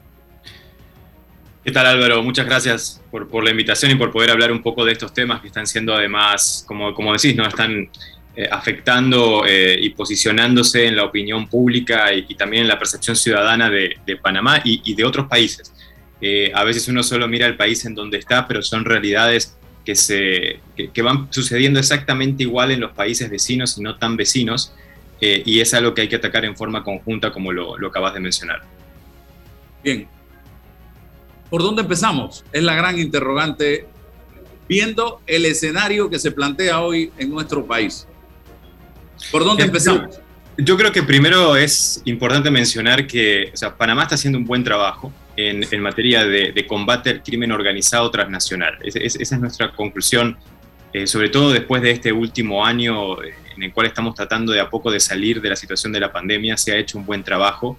¿Qué 1.63 1.71
tal 1.71 1.87
Álvaro? 1.87 2.23
Muchas 2.23 2.47
gracias 2.47 3.03
por, 3.11 3.29
por, 3.29 3.45
la 3.45 3.51
invitación 3.51 3.91
y 3.91 3.95
por 3.95 4.11
poder 4.11 4.31
hablar 4.31 4.53
un 4.53 4.63
poco 4.63 4.85
de 4.85 4.93
estos 4.93 5.13
temas 5.13 5.41
que 5.41 5.49
están 5.49 5.67
siendo 5.67 5.95
además, 5.95 6.65
como, 6.67 6.95
como 6.95 7.13
decís, 7.13 7.37
¿no? 7.37 7.47
están 7.47 7.91
eh, 8.37 8.49
afectando 8.51 9.45
eh, 9.47 9.79
y 9.81 9.91
posicionándose 9.91 10.87
en 10.87 10.97
la 10.97 11.05
opinión 11.05 11.47
pública 11.47 12.13
y, 12.13 12.35
también 12.35 12.63
en 12.63 12.69
la 12.69 12.79
percepción 12.79 13.17
ciudadana 13.17 13.69
de, 13.69 13.97
de 14.07 14.17
Panamá 14.17 14.61
y, 14.65 14.81
y, 14.85 14.95
de 14.95 15.05
otros 15.05 15.27
países. 15.27 15.73
Eh, 16.21 16.51
a 16.55 16.65
veces 16.65 16.89
uno 16.89 17.03
solo 17.03 17.29
mira 17.29 17.47
el 17.47 17.57
país 17.57 17.85
en 17.85 17.95
donde 17.95 18.19
está, 18.19 18.49
pero 18.49 18.63
son 18.63 18.85
realidades 18.85 19.57
que, 19.85 19.95
se, 19.95 20.61
que, 20.75 20.91
que 20.91 21.03
van 21.03 21.29
sucediendo 21.31 21.79
exactamente 21.79 22.43
igual 22.43 22.71
en 22.71 22.81
los 22.81 22.93
países 22.93 23.31
vecinos 23.31 23.77
y 23.79 23.83
no 23.83 23.97
tan 23.97 24.17
vecinos 24.17 24.75
eh, 25.21 25.43
y 25.45 25.61
es 25.61 25.73
algo 25.75 25.95
que 25.95 26.03
hay 26.03 26.09
que 26.09 26.17
atacar 26.17 26.45
en 26.45 26.57
forma 26.57 26.83
conjunta, 26.83 27.31
como 27.31 27.53
lo, 27.53 27.79
lo 27.79 27.89
acabas 27.89 28.15
de 28.15 28.21
mencionar. 28.21 28.63
Bien. 29.83 30.09
¿Por 31.51 31.63
dónde 31.63 31.83
empezamos? 31.83 32.45
Es 32.53 32.63
la 32.63 32.75
gran 32.75 32.99
interrogante, 32.99 33.87
viendo 34.69 35.21
el 35.27 35.45
escenario 35.45 36.11
que 36.11 36.19
se 36.19 36.33
plantea 36.33 36.81
hoy 36.81 37.13
en 37.19 37.31
nuestro 37.31 37.65
país. 37.65 38.07
¿Por 39.31 39.45
dónde 39.45 39.65
empezamos? 39.65 40.17
Yo, 40.17 40.65
yo 40.65 40.77
creo 40.77 40.93
que 40.93 41.03
primero 41.03 41.57
es 41.57 42.03
importante 42.05 42.51
mencionar 42.51 43.07
que 43.07 43.51
o 43.53 43.57
sea, 43.57 43.77
Panamá 43.77 44.03
está 44.03 44.15
haciendo 44.15 44.39
un 44.39 44.45
buen 44.45 44.65
trabajo 44.65 45.13
en, 45.37 45.65
en 45.71 45.81
materia 45.81 46.25
de, 46.25 46.53
de, 46.53 46.67
combate 46.67 47.11
al 47.11 47.23
crimen 47.23 47.53
organizado 47.53 48.11
transnacional. 48.11 48.79
Es, 48.83 48.97
es, 48.97 49.17
esa 49.17 49.35
es 49.35 49.41
nuestra 49.41 49.73
conclusión, 49.73 50.37
eh, 50.95 51.09
sobre 51.09 51.29
todo 51.29 51.51
después 51.51 51.83
de 51.83 51.91
este 51.91 52.13
último 52.13 52.65
año 52.65 53.21
eh, 53.21 53.35
en 53.57 53.65
el 53.65 53.73
cual 53.73 53.89
estamos 53.89 54.15
tratando 54.15 54.53
de 54.53 54.61
a 54.61 54.71
poco 54.71 54.93
de 54.93 55.01
salir 55.01 55.41
de 55.41 55.49
la 55.49 55.57
situación 55.57 55.93
de 55.93 55.99
la 55.99 56.13
pandemia, 56.13 56.57
se 56.57 56.71
ha 56.71 56.77
hecho 56.77 56.99
un 56.99 57.05
buen 57.05 57.25
trabajo. 57.25 57.77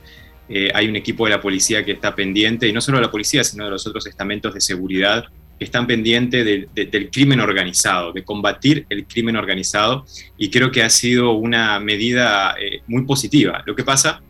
Eh, 0.49 0.69
hay 0.75 0.89
un 0.89 0.97
equipo 0.97 1.23
de 1.23 1.31
la 1.31 1.39
policía 1.39 1.85
que 1.85 1.93
está 1.93 2.13
pendiente, 2.13 2.67
y 2.67 2.73
no 2.73 2.81
solo 2.81 2.97
de 2.97 3.05
la 3.05 3.11
policía, 3.11 3.41
sino 3.45 3.63
de 3.63 3.71
los 3.71 3.87
otros 3.87 4.05
estamentos 4.05 4.53
de 4.53 4.59
seguridad 4.59 5.23
que 5.57 5.63
están 5.63 5.87
pendientes 5.87 6.43
de, 6.43 6.67
de, 6.75 6.85
del 6.87 7.09
crimen 7.09 7.39
organizado, 7.39 8.11
de 8.11 8.21
combatir 8.25 8.85
el 8.89 9.05
crimen 9.05 9.37
organizado, 9.37 10.05
y 10.37 10.49
creo 10.49 10.69
que 10.69 10.83
ha 10.83 10.89
sido 10.89 11.31
una 11.31 11.79
medida 11.79 12.53
muy 12.85 13.05
positiva. 13.05 13.63
Lo 13.65 13.77
que 13.77 13.85
pasa, 13.85 14.21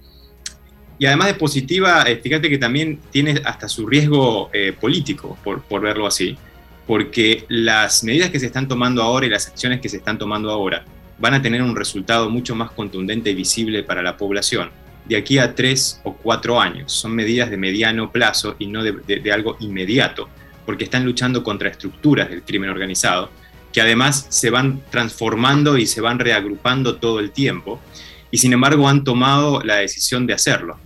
y 1.00 1.08
además 1.08 1.30
de 1.30 1.34
positiva, 1.34 2.04
eh, 2.04 2.18
fíjate 2.18 2.52
que 2.52 2.60
también 2.60 3.00
tiene 3.10 3.42
hasta 3.44 3.68
su 3.68 3.88
riesgo 3.88 4.52
político, 4.80 5.40
por, 5.44 5.64
por 5.64 5.82
verlo 5.82 6.06
así, 6.06 6.38
porque 6.88 7.46
las 7.50 8.04
medidas 8.04 8.30
que 8.30 8.40
se 8.40 8.46
están 8.46 8.68
tomando 8.68 9.02
ahora 9.02 9.26
y 9.26 9.30
las 9.30 9.48
acciones 9.48 9.82
que 9.82 9.90
se 9.90 9.98
están 9.98 10.18
tomando 10.18 10.52
ahora 10.52 10.86
van 11.18 11.34
a 11.34 11.42
tener 11.42 11.62
un 11.62 11.76
resultado 11.76 12.30
mucho 12.30 12.56
más 12.56 12.72
contundente 12.72 13.32
y 13.32 13.36
visible 13.36 13.84
para 13.84 14.02
la 14.02 14.18
población 14.18 14.70
de 15.06 15.18
aquí 15.18 15.38
a 15.38 15.56
tres 15.56 16.02
o 16.04 16.14
cuatro 16.14 16.60
años. 16.60 16.92
Son 16.92 17.14
medidas 17.14 17.50
de 17.50 17.58
mediano 17.58 18.12
plazo 18.12 18.56
y 18.60 18.68
no 18.68 18.84
de, 18.84 19.32
algo 19.32 19.56
inmediato, 19.60 20.28
porque 20.66 20.84
están 20.84 21.06
luchando 21.06 21.44
contra 21.44 21.70
estructuras 21.70 22.30
del 22.30 22.44
crimen 22.44 22.70
organizado, 22.70 23.30
que 23.72 23.82
además 23.82 24.28
se 24.30 24.50
van 24.50 24.82
transformando 24.90 25.78
y 25.78 25.86
se 25.86 26.02
van 26.02 26.20
reagrupando 26.20 26.96
todo 26.98 27.20
el 27.20 27.32
tiempo, 27.32 27.80
y 28.32 28.38
sin 28.38 28.54
embargo 28.54 28.88
han 28.88 29.04
tomado 29.04 29.62
la 29.64 29.76
decisión 29.76 30.26
de 30.26 30.34
hacerlo, 30.34 30.78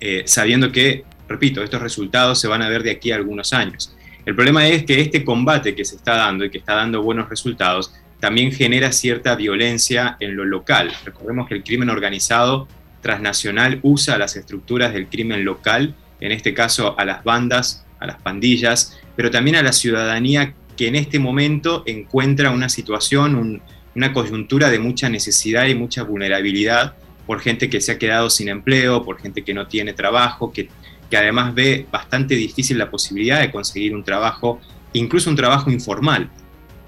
eh, 0.00 0.22
sabiendo 0.26 0.72
que, 0.72 1.04
repito, 1.28 1.62
estos 1.62 1.82
resultados 1.82 2.40
se 2.40 2.48
van 2.48 2.62
a 2.62 2.68
ver 2.68 2.82
de 2.82 2.90
aquí 2.90 3.12
a 3.12 3.16
algunos 3.16 3.52
años. 3.52 3.91
El 4.24 4.34
problema 4.34 4.66
es 4.68 4.84
que 4.84 5.00
este 5.00 5.24
combate 5.24 5.74
que 5.74 5.84
se 5.84 5.96
está 5.96 6.16
dando 6.16 6.44
y 6.44 6.50
que 6.50 6.58
está 6.58 6.74
dando 6.74 7.02
buenos 7.02 7.28
resultados, 7.28 7.92
también 8.20 8.52
genera 8.52 8.92
cierta 8.92 9.34
violencia 9.34 10.16
en 10.20 10.36
lo 10.36 10.44
local. 10.44 10.92
Recordemos 11.04 11.48
que 11.48 11.54
el 11.54 11.64
crimen 11.64 11.90
organizado 11.90 12.68
transnacional 13.00 13.80
usa 13.82 14.16
las 14.16 14.36
estructuras 14.36 14.94
del 14.94 15.08
crimen 15.08 15.44
local, 15.44 15.96
en 16.20 16.30
este 16.30 16.54
caso 16.54 16.96
a 16.98 17.04
las 17.04 17.24
bandas, 17.24 17.84
a 17.98 18.06
las 18.06 18.22
pandillas, 18.22 18.96
pero 19.16 19.30
también 19.30 19.56
a 19.56 19.62
la 19.62 19.72
ciudadanía 19.72 20.54
que 20.76 20.86
en 20.86 20.94
este 20.94 21.18
momento 21.18 21.82
encuentra 21.84 22.50
una 22.50 22.68
situación, 22.68 23.34
un, 23.34 23.60
una 23.96 24.12
coyuntura 24.12 24.70
de 24.70 24.78
mucha 24.78 25.08
necesidad 25.08 25.66
y 25.66 25.74
mucha 25.74 26.04
vulnerabilidad 26.04 26.94
por 27.26 27.40
gente 27.40 27.68
que 27.68 27.80
se 27.80 27.92
ha 27.92 27.98
quedado 27.98 28.30
sin 28.30 28.48
empleo, 28.48 29.04
por 29.04 29.20
gente 29.20 29.42
que 29.42 29.54
no 29.54 29.66
tiene 29.66 29.92
trabajo, 29.92 30.52
que, 30.52 30.68
que 31.12 31.18
además 31.18 31.54
ve 31.54 31.86
bastante 31.92 32.34
difícil 32.34 32.78
la 32.78 32.90
posibilidad 32.90 33.40
de 33.40 33.50
conseguir 33.50 33.94
un 33.94 34.02
trabajo, 34.02 34.60
incluso 34.94 35.28
un 35.28 35.36
trabajo 35.36 35.70
informal 35.70 36.30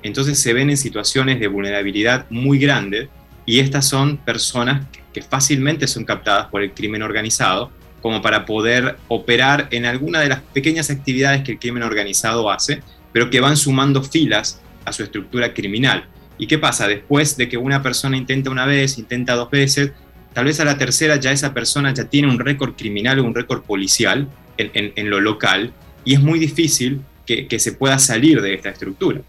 entonces 0.04 0.38
se 0.38 0.52
ven 0.52 0.70
en 0.70 0.76
situaciones 0.76 1.40
de 1.40 1.48
vulnerabilidad 1.48 2.26
muy 2.28 2.58
grande 2.58 3.08
y 3.46 3.58
estas 3.58 3.88
son 3.88 4.18
personas 4.18 4.86
que 5.12 5.22
fácilmente 5.22 5.88
son 5.88 6.04
captadas 6.04 6.46
por 6.48 6.62
el 6.62 6.72
crimen 6.72 7.02
organizado 7.02 7.72
como 8.02 8.20
para 8.20 8.44
poder 8.44 8.98
operar 9.08 9.66
en 9.70 9.86
alguna 9.86 10.20
de 10.20 10.28
las 10.28 10.40
pequeñas 10.40 10.90
actividades 10.90 11.42
que 11.42 11.52
el 11.52 11.58
crimen 11.58 11.82
organizado 11.82 12.50
hace, 12.50 12.82
pero 13.14 13.30
que 13.30 13.40
van 13.40 13.56
sumando 13.56 14.02
filas 14.02 14.60
a 14.84 14.92
su 14.92 15.02
estructura 15.02 15.54
criminal. 15.54 16.06
¿Y 16.36 16.48
qué 16.48 16.58
pasa? 16.58 16.86
Después 16.86 17.38
de 17.38 17.48
que 17.48 17.56
una 17.56 17.82
persona 17.82 18.18
intenta 18.18 18.50
una 18.50 18.66
vez, 18.66 18.98
intenta 18.98 19.34
dos 19.34 19.50
veces, 19.50 19.92
tal 20.34 20.44
vez 20.44 20.60
a 20.60 20.64
la 20.64 20.76
tercera 20.76 21.16
ya 21.16 21.32
esa 21.32 21.54
persona 21.54 21.94
ya 21.94 22.04
tiene 22.04 22.28
un 22.28 22.38
récord 22.38 22.74
criminal 22.74 23.20
o 23.20 23.24
un 23.24 23.34
récord 23.34 23.62
policial 23.62 24.28
en, 24.58 25.10
lo 25.10 25.20
local 25.20 25.72
y 26.04 26.14
es 26.14 26.20
muy 26.20 26.38
difícil 26.38 27.00
que, 27.24 27.58
se 27.58 27.72
pueda 27.72 27.98
salir 27.98 28.42
de 28.42 28.54
esta 28.54 28.68
estructura. 28.68 29.22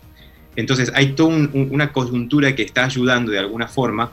Entonces 0.55 0.91
hay 0.93 1.13
toda 1.13 1.47
una 1.53 1.93
coyuntura 1.93 2.55
que 2.55 2.63
está 2.63 2.85
ayudando 2.85 3.31
de 3.31 3.39
alguna 3.39 3.67
forma 3.67 4.12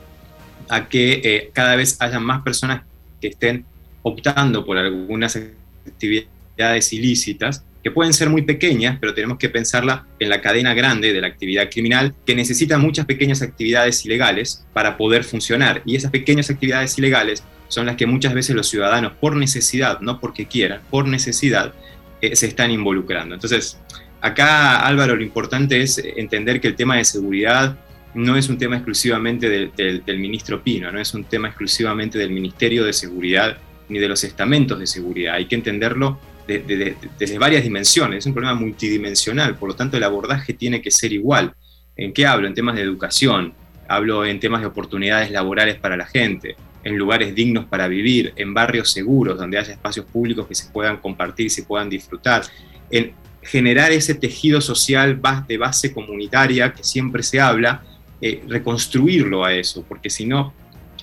a 0.68 0.88
que 0.88 1.20
eh, 1.24 1.50
cada 1.52 1.76
vez 1.76 1.96
haya 2.00 2.20
más 2.20 2.42
personas 2.42 2.82
que 3.20 3.28
estén 3.28 3.64
optando 4.02 4.64
por 4.64 4.76
algunas 4.76 5.38
actividades 5.86 6.92
ilícitas 6.92 7.64
que 7.82 7.90
pueden 7.90 8.12
ser 8.12 8.30
muy 8.30 8.42
pequeñas, 8.42 8.98
pero 9.00 9.14
tenemos 9.14 9.38
que 9.38 9.48
pensarla 9.48 10.06
en 10.18 10.28
la 10.28 10.40
cadena 10.40 10.72
grande 10.72 11.12
de 11.12 11.20
la 11.20 11.26
actividad 11.26 11.68
criminal, 11.70 12.14
que 12.24 12.34
necesita 12.34 12.78
muchas 12.78 13.06
pequeñas 13.06 13.42
actividades 13.42 14.04
ilegales 14.06 14.64
para 14.72 14.96
poder 14.96 15.24
funcionar. 15.24 15.82
Y 15.84 15.96
esas 15.96 16.10
pequeñas 16.10 16.48
actividades 16.48 16.96
ilegales 16.98 17.42
son 17.68 17.86
las 17.86 17.96
que 17.96 18.06
muchas 18.06 18.34
veces 18.34 18.54
los 18.54 18.68
ciudadanos, 18.68 19.12
por 19.14 19.34
necesidad, 19.34 20.00
no 20.00 20.20
porque 20.20 20.46
quieran, 20.46 20.80
por 20.90 21.08
necesidad, 21.08 21.74
eh, 22.20 22.36
se 22.36 22.46
están 22.46 22.70
involucrando. 22.70 23.34
Entonces, 23.34 23.78
acá, 24.20 24.86
Álvaro, 24.86 25.16
lo 25.16 25.22
importante 25.22 25.80
es 25.80 25.98
entender 25.98 26.60
que 26.60 26.68
el 26.68 26.76
tema 26.76 26.96
de 26.96 27.04
seguridad 27.04 27.76
no 28.14 28.36
es 28.36 28.48
un 28.48 28.58
tema 28.58 28.76
exclusivamente 28.76 29.48
del 29.48 30.18
ministro 30.18 30.62
Pino, 30.62 30.92
no 30.92 31.00
es 31.00 31.14
un 31.14 31.24
tema 31.24 31.48
exclusivamente 31.48 32.18
del 32.18 32.30
Ministerio 32.30 32.84
de 32.84 32.92
Seguridad 32.92 33.56
ni 33.88 33.98
de 33.98 34.08
los 34.08 34.22
estamentos 34.22 34.78
de 34.78 34.86
seguridad. 34.86 35.34
Hay 35.34 35.46
que 35.46 35.54
entenderlo 35.54 36.20
desde 36.46 37.38
varias 37.38 37.62
dimensiones, 37.62 38.18
es 38.18 38.26
un 38.26 38.34
problema 38.34 38.58
multidimensional, 38.58 39.56
por 39.56 39.70
lo 39.70 39.76
tanto 39.76 39.96
el 39.96 40.04
abordaje 40.04 40.52
tiene 40.54 40.82
que 40.82 40.90
ser 40.90 41.12
igual. 41.12 41.54
¿En 41.96 42.12
qué 42.12 42.26
hablo? 42.26 42.46
En 42.46 42.54
temas 42.54 42.74
de 42.74 42.82
educación, 42.82 43.54
hablo 43.88 44.24
en 44.24 44.40
temas 44.40 44.60
de 44.60 44.66
oportunidades 44.66 45.30
laborales 45.30 45.76
para 45.76 45.96
la 45.96 46.06
gente, 46.06 46.56
en 46.84 46.96
lugares 46.96 47.34
dignos 47.34 47.66
para 47.66 47.88
vivir, 47.88 48.32
en 48.36 48.54
barrios 48.54 48.90
seguros, 48.90 49.38
donde 49.38 49.58
haya 49.58 49.72
espacios 49.72 50.06
públicos 50.06 50.46
que 50.46 50.54
se 50.54 50.70
puedan 50.70 50.96
compartir, 50.96 51.50
se 51.50 51.62
puedan 51.62 51.88
disfrutar, 51.88 52.42
en 52.90 53.12
generar 53.42 53.92
ese 53.92 54.14
tejido 54.14 54.60
social 54.60 55.20
de 55.48 55.58
base 55.58 55.92
comunitaria 55.92 56.72
que 56.72 56.84
siempre 56.84 57.22
se 57.22 57.40
habla, 57.40 57.82
eh, 58.20 58.42
reconstruirlo 58.48 59.44
a 59.44 59.52
eso, 59.52 59.84
porque 59.88 60.10
si 60.10 60.26
no, 60.26 60.54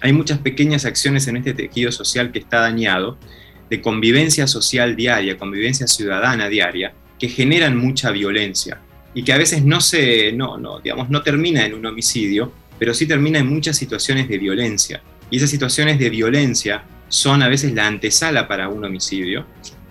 hay 0.01 0.13
muchas 0.13 0.39
pequeñas 0.39 0.85
acciones 0.85 1.27
en 1.27 1.37
este 1.37 1.53
tejido 1.53 1.91
social 1.91 2.31
que 2.31 2.39
está 2.39 2.61
dañado 2.61 3.17
de 3.69 3.81
convivencia 3.81 4.47
social 4.47 4.95
diaria, 4.95 5.37
convivencia 5.37 5.87
ciudadana 5.87 6.49
diaria, 6.49 6.93
que 7.19 7.29
generan 7.29 7.77
mucha 7.77 8.11
violencia 8.11 8.79
y 9.13 9.23
que 9.23 9.33
a 9.33 9.37
veces 9.37 9.63
no 9.63 9.81
se, 9.81 10.31
no, 10.31 10.57
no, 10.57 10.79
digamos, 10.79 11.09
no 11.09 11.21
termina 11.21 11.65
en 11.65 11.73
un 11.73 11.85
homicidio, 11.85 12.51
pero 12.77 12.93
sí 12.93 13.05
termina 13.05 13.39
en 13.39 13.47
muchas 13.47 13.77
situaciones 13.77 14.27
de 14.27 14.37
violencia. 14.37 15.01
Y 15.29 15.37
esas 15.37 15.49
situaciones 15.49 15.99
de 15.99 16.09
violencia 16.09 16.83
son 17.07 17.43
a 17.43 17.47
veces 17.47 17.73
la 17.73 17.87
antesala 17.87 18.47
para 18.47 18.69
un 18.69 18.83
homicidio, 18.85 19.45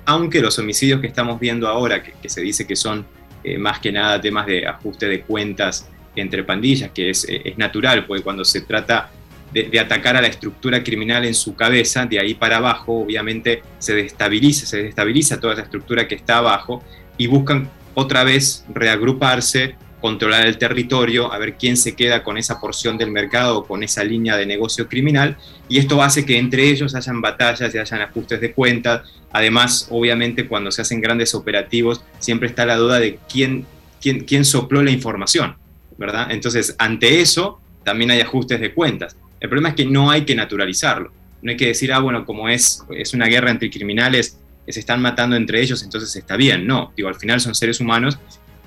aunque 0.06 0.40
los 0.40 0.58
homicidios 0.58 1.00
que 1.00 1.06
estamos 1.06 1.38
viendo 1.38 1.68
ahora, 1.68 2.02
que, 2.02 2.28
se 2.28 2.40
dice 2.40 2.66
que 2.66 2.76
son 2.76 3.06
eh, 3.44 3.58
más 3.58 3.78
que 3.78 3.92
nada 3.92 4.20
temas 4.20 4.46
de 4.46 4.66
ajuste 4.66 5.06
de 5.06 5.20
cuentas 5.20 5.88
entre 6.16 6.42
pandillas, 6.42 6.90
que 6.90 7.10
es, 7.10 7.26
es 7.28 7.56
natural, 7.58 8.06
porque 8.06 8.22
cuando 8.22 8.44
se 8.44 8.62
trata 8.62 9.10
de, 9.52 9.80
atacar 9.80 10.16
a 10.16 10.20
la 10.20 10.28
estructura 10.28 10.82
criminal 10.82 11.24
en 11.24 11.34
su 11.34 11.54
cabeza, 11.54 12.06
de 12.06 12.20
ahí 12.20 12.34
para 12.34 12.58
abajo, 12.58 13.00
obviamente 13.00 13.62
se 13.78 13.94
destabiliza, 13.94 14.66
se 14.66 14.82
destabiliza 14.82 15.40
toda 15.40 15.54
esa 15.54 15.62
estructura 15.62 16.06
que 16.06 16.14
está 16.14 16.38
abajo 16.38 16.82
y 17.16 17.26
buscan 17.26 17.68
otra 17.94 18.24
vez 18.24 18.64
reagruparse, 18.72 19.74
controlar 20.00 20.46
el 20.46 20.58
territorio, 20.58 21.32
a 21.32 21.38
ver 21.38 21.54
quién 21.54 21.76
se 21.76 21.96
queda 21.96 22.22
con 22.22 22.38
esa 22.38 22.60
porción 22.60 22.96
del 22.96 23.10
mercado 23.10 23.58
o 23.58 23.64
con 23.64 23.82
esa 23.82 24.04
línea 24.04 24.36
de 24.36 24.46
negocio 24.46 24.88
criminal, 24.88 25.36
y 25.68 25.78
esto 25.78 26.00
hace 26.02 26.24
que 26.24 26.38
entre 26.38 26.68
ellos 26.68 26.94
hayan 26.94 27.20
batallas 27.20 27.74
y 27.74 27.78
hayan 27.78 28.02
ajustes 28.02 28.40
de 28.40 28.52
cuentas. 28.52 29.02
Además, 29.32 29.88
obviamente, 29.90 30.46
cuando 30.46 30.70
se 30.70 30.82
hacen 30.82 31.00
grandes 31.00 31.34
operativos, 31.34 32.02
siempre 32.20 32.48
está 32.48 32.64
la 32.64 32.76
duda 32.76 33.00
de 33.00 33.18
quién, 33.28 33.66
quién, 34.00 34.20
quién 34.20 34.44
sopló 34.44 34.82
la 34.82 34.92
información, 34.92 35.56
¿verdad? 35.96 36.28
Entonces, 36.30 36.76
ante 36.78 37.20
eso, 37.20 37.60
también 37.82 38.12
hay 38.12 38.20
ajustes 38.20 38.60
de 38.60 38.72
cuentas. 38.72 39.16
El 39.40 39.48
problema 39.48 39.70
es 39.70 39.74
que 39.74 39.86
no 39.86 40.10
hay 40.10 40.24
que 40.24 40.34
naturalizarlo. 40.34 41.12
No 41.42 41.50
hay 41.50 41.56
que 41.56 41.66
decir, 41.66 41.92
ah, 41.92 42.00
bueno, 42.00 42.24
como 42.24 42.48
es, 42.48 42.84
es 42.90 43.14
una 43.14 43.26
guerra 43.26 43.50
entre 43.50 43.70
criminales, 43.70 44.38
se 44.66 44.80
están 44.80 45.00
matando 45.00 45.36
entre 45.36 45.60
ellos, 45.60 45.82
entonces 45.82 46.14
está 46.14 46.36
bien. 46.36 46.66
No, 46.66 46.92
digo, 46.96 47.08
al 47.08 47.14
final 47.14 47.40
son 47.40 47.54
seres 47.54 47.80
humanos 47.80 48.18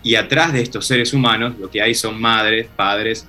y 0.03 0.15
atrás 0.15 0.53
de 0.53 0.61
estos 0.61 0.87
seres 0.87 1.13
humanos 1.13 1.53
lo 1.59 1.69
que 1.69 1.81
hay 1.81 1.93
son 1.93 2.19
madres, 2.19 2.67
padres, 2.75 3.27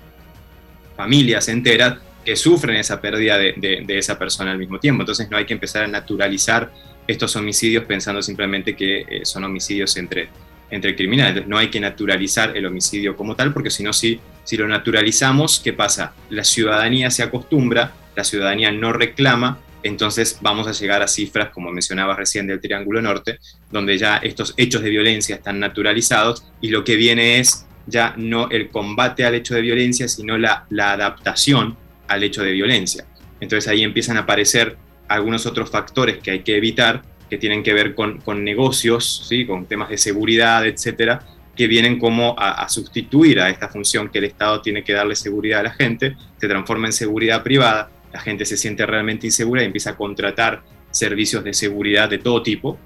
familias 0.96 1.48
enteras 1.48 1.98
que 2.24 2.36
sufren 2.36 2.76
esa 2.76 3.00
pérdida 3.00 3.36
de, 3.36 3.84
esa 3.88 4.18
persona 4.18 4.52
al 4.52 4.58
mismo 4.58 4.78
tiempo. 4.78 5.02
Entonces 5.02 5.28
no 5.30 5.36
hay 5.36 5.44
que 5.44 5.54
empezar 5.54 5.82
a 5.82 5.88
naturalizar 5.88 6.72
estos 7.06 7.34
homicidios 7.36 7.84
pensando 7.84 8.22
simplemente 8.22 8.76
que 8.76 9.00
eh, 9.00 9.24
son 9.24 9.44
homicidios 9.44 9.96
entre, 9.96 10.28
entre 10.72 10.96
criminales. 10.96 11.46
No 11.46 11.58
hay 11.58 11.68
que 11.68 11.78
naturalizar 11.78 12.56
el 12.56 12.66
homicidio 12.66 13.14
como 13.14 13.36
tal, 13.36 13.52
porque 13.52 13.70
si 13.70 13.84
no, 13.84 13.92
si, 13.92 14.18
lo 14.56 14.66
naturalizamos, 14.66 15.60
¿qué 15.62 15.74
pasa? 15.74 16.14
La 16.30 16.44
ciudadanía 16.44 17.10
se 17.10 17.22
acostumbra, 17.22 17.92
la 18.16 18.24
ciudadanía 18.24 18.72
no 18.72 18.92
reclama, 18.92 19.58
entonces 19.82 20.38
vamos 20.40 20.66
a 20.66 20.72
llegar 20.72 21.02
a 21.02 21.08
cifras, 21.08 21.50
como 21.50 21.70
mencionaba 21.70 22.16
recién, 22.16 22.46
del 22.46 22.60
Triángulo 22.60 23.02
Norte, 23.02 23.38
donde 23.70 23.98
ya 23.98 24.16
estos 24.16 24.54
hechos 24.56 24.82
de 24.82 24.88
violencia 24.88 25.36
están 25.36 25.60
naturalizados 25.60 26.46
y 26.62 26.68
lo 26.70 26.84
que 26.84 26.96
viene 26.96 27.38
es 27.38 27.66
ya 27.86 28.14
no 28.16 28.48
el 28.48 28.70
combate 28.70 29.26
al 29.26 29.34
hecho 29.34 29.54
de 29.54 29.60
violencia, 29.60 30.08
sino 30.08 30.38
la, 30.38 30.64
la 30.70 30.92
adaptación 30.92 31.76
al 32.08 32.22
hecho 32.22 32.42
de 32.42 32.52
violencia. 32.52 33.04
Entonces 33.40 33.68
ahí 33.68 33.82
empiezan 33.82 34.16
a 34.16 34.20
aparecer 34.20 34.78
algunos 35.08 35.44
otros 35.44 35.68
factores 35.68 36.18
que 36.18 36.30
hay 36.30 36.38
que 36.40 36.56
evitar 36.56 37.02
que 37.32 37.38
tienen 37.38 37.62
que 37.62 37.72
ver 37.72 37.94
con, 37.94 38.18
con 38.18 38.44
negocios, 38.44 39.24
¿sí? 39.26 39.46
con 39.46 39.64
temas 39.64 39.88
de 39.88 39.96
seguridad, 39.96 40.66
etcétera, 40.66 41.24
que 41.56 41.66
vienen 41.66 41.98
como 41.98 42.36
a, 42.38 42.68
sustituir 42.68 43.40
a 43.40 43.48
esta 43.48 43.70
función 43.70 44.10
que 44.10 44.18
el 44.18 44.24
Estado 44.24 44.60
tiene 44.60 44.84
que 44.84 44.92
darle 44.92 45.16
seguridad 45.16 45.60
a 45.60 45.62
la 45.62 45.70
gente, 45.70 46.14
se 46.38 46.46
transforma 46.46 46.88
en 46.88 46.92
seguridad 46.92 47.42
privada, 47.42 47.88
la 48.12 48.20
gente 48.20 48.44
se 48.44 48.58
siente 48.58 48.84
realmente 48.84 49.26
insegura 49.26 49.62
y 49.62 49.64
empieza 49.64 49.92
a 49.92 49.96
contratar 49.96 50.62
servicios 50.90 51.42
de 51.42 51.54
seguridad 51.54 52.10
de 52.10 52.18
todo 52.18 52.42
tipo, 52.42 52.78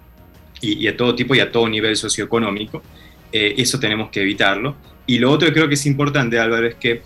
y, 0.60 0.86
a 0.86 0.96
todo 0.96 1.16
tipo 1.16 1.34
y 1.34 1.40
a 1.40 1.50
todo 1.50 1.68
nivel 1.68 1.96
socioeconómico. 1.96 2.84
Eh, 3.32 3.56
eso 3.58 3.80
tenemos 3.80 4.10
que 4.10 4.20
evitarlo. 4.20 4.76
Y 5.08 5.18
lo 5.18 5.32
otro 5.32 5.48
que 5.48 5.54
creo 5.54 5.66
que 5.66 5.74
es 5.74 5.86
importante, 5.86 6.38
Álvaro, 6.38 6.68
es 6.68 6.76
que 6.76 7.02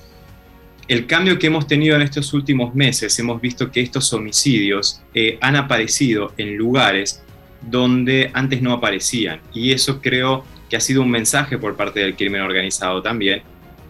el 0.89 1.07
cambio 1.07 1.39
que 1.39 1.47
hemos 1.47 1.67
tenido 1.67 1.97
en 1.97 2.03
estos 2.03 2.35
últimos 2.35 2.75
meses, 2.75 3.19
hemos 3.19 3.41
visto 3.41 3.71
que 3.71 3.81
estos 3.81 4.13
homicidios 4.13 5.01
eh, 5.15 5.39
han 5.41 5.57
aparecido 5.57 6.35
en 6.37 6.55
lugares 6.59 7.23
donde 7.63 8.31
antes 8.35 8.63
no 8.63 8.73
aparecían. 8.73 9.41
Y 9.53 9.73
eso 9.73 10.01
creo 10.01 10.45
que 10.69 10.77
ha 10.77 10.81
sido 10.81 11.03
un 11.03 11.11
mensaje 11.11 11.59
por 11.59 11.77
parte 11.77 12.01
del 12.01 12.17
crimen 12.17 12.43
organizado 12.43 13.03
también, 13.03 13.43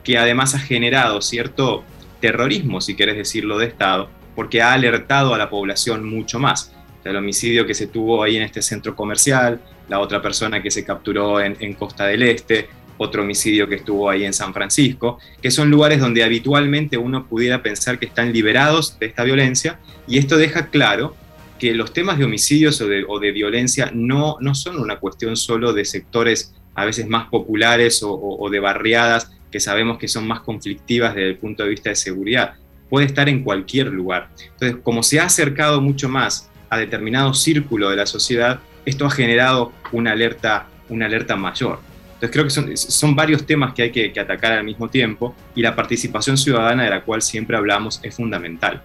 que 0.03 0.19
además 0.19 0.55
ha 0.55 0.59
generado 0.59 1.21
cierto 1.21 1.85
terrorismo, 2.21 2.81
si 2.81 2.97
quieres 2.97 3.17
decirlo, 3.17 3.59
de 3.59 3.67
Estado, 3.67 4.09
porque 4.35 4.63
ha 4.63 4.73
alertado 4.73 5.35
a 5.35 5.39
la 5.39 5.51
población 5.51 6.09
mucho 6.09 6.39
más. 6.39 6.73
el 7.05 7.17
homicidio 7.17 7.67
que 7.67 7.75
se 7.75 7.87
tuvo 7.87 8.23
ahí 8.23 8.37
en 8.37 8.43
este 8.43 8.61
centro 8.61 8.95
comercial, 8.95 9.59
la 9.89 10.01
otra 10.01 10.21
persona 10.21 10.63
que 10.63 10.71
se 10.71 10.85
capturó 10.85 11.41
en, 11.41 11.75
Costa 11.75 12.07
del 12.07 12.23
Este, 12.23 12.69
otro 12.99 13.23
homicidio 13.23 13.67
que 13.67 13.77
estuvo 13.77 14.11
ahí 14.11 14.25
en 14.25 14.35
San 14.35 14.53
Francisco, 14.53 15.19
que 15.41 15.51
son 15.51 15.71
lugares 15.71 15.99
donde 15.99 16.23
habitualmente 16.23 16.99
uno 16.99 17.27
pudiera 17.27 17.63
pensar 17.63 17.99
que 17.99 18.05
están 18.05 18.33
liberados 18.33 18.99
de 18.99 19.07
esta 19.07 19.25
violencia, 19.25 19.79
y 20.07 20.19
esto 20.19 20.37
deja 20.37 20.67
claro 20.67 21.17
que 21.61 21.75
los 21.75 21.93
temas 21.93 22.19
de 22.19 22.25
homicidios 22.25 22.81
o 22.81 23.19
de, 23.21 23.33
violencia 23.33 23.91
no, 23.95 24.39
no 24.41 24.55
son 24.55 24.81
una 24.81 24.97
cuestión 24.97 25.37
solo 25.37 25.75
de 25.75 25.85
sectores 25.85 26.55
a 26.75 26.87
veces 26.87 27.07
más 27.07 27.29
populares 27.29 28.01
o, 28.03 28.49
de 28.51 28.59
barriadas 28.59 29.31
que 29.53 29.61
sabemos 29.61 29.99
que 29.99 30.09
son 30.09 30.27
más 30.27 30.41
conflictivas 30.41 31.15
desde 31.15 31.29
el 31.29 31.37
punto 31.37 31.63
de 31.63 31.69
vista 31.69 31.91
de 31.91 31.97
seguridad. 31.97 32.55
Puede 32.89 33.07
estar 33.07 33.29
en 33.29 33.45
cualquier 33.45 33.89
lugar. 33.89 34.31
Entonces, 34.53 34.79
como 34.83 35.03
se 35.03 35.21
ha 35.21 35.25
acercado 35.25 35.83
mucho 35.83 36.09
más 36.09 36.51
a 36.71 36.79
determinado 36.79 37.35
círculo 37.35 37.91
de 37.91 37.97
la 37.97 38.07
sociedad, 38.07 38.61
esto 38.87 39.05
ha 39.05 39.11
generado 39.11 39.73
una 39.93 40.13
alerta, 40.13 40.67
una 40.89 41.07
alerta 41.07 41.37
mayor. 41.37 41.81
Entonces 42.15 42.31
creo 42.31 42.45
que 42.45 42.51
son, 42.51 42.75
son 42.77 43.15
varios 43.15 43.45
temas 43.45 43.75
que 43.75 43.83
hay 43.83 43.91
que, 43.91 44.13
que, 44.13 44.21
atacar 44.21 44.53
al 44.53 44.65
mismo 44.65 44.89
tiempo 44.89 45.35
y 45.55 45.61
la 45.61 45.77
participación 45.77 46.39
ciudadana 46.39 46.85
de 46.85 46.91
la 46.91 47.03
cual 47.03 47.21
siempre 47.21 47.57
hablamos 47.57 48.01
es 48.03 48.15
fundamental. 48.15 48.83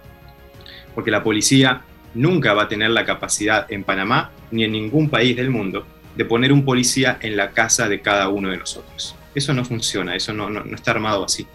Porque 0.94 1.10
la 1.10 1.22
policía 1.22 1.82
nunca 2.16 2.54
va 2.54 2.64
a 2.64 2.68
tener 2.68 2.90
la 2.90 3.04
capacidad 3.04 3.70
en 3.70 3.84
Panamá 3.84 4.30
ni 4.50 4.64
en 4.64 4.72
ningún 4.72 5.08
país 5.08 5.36
del 5.36 5.50
mundo 5.50 5.86
de 6.16 6.24
poner 6.24 6.52
un 6.52 6.64
policía 6.64 7.18
en 7.20 7.36
la 7.36 7.50
casa 7.50 7.88
de 7.88 8.00
cada 8.00 8.28
uno 8.28 8.50
de 8.50 8.56
nosotros. 8.56 9.14
Eso 9.34 9.52
no 9.52 9.64
funciona, 9.64 10.16
eso 10.16 10.32
no, 10.32 10.48
está 10.74 10.92
armado 10.92 11.24
así. 11.24 11.46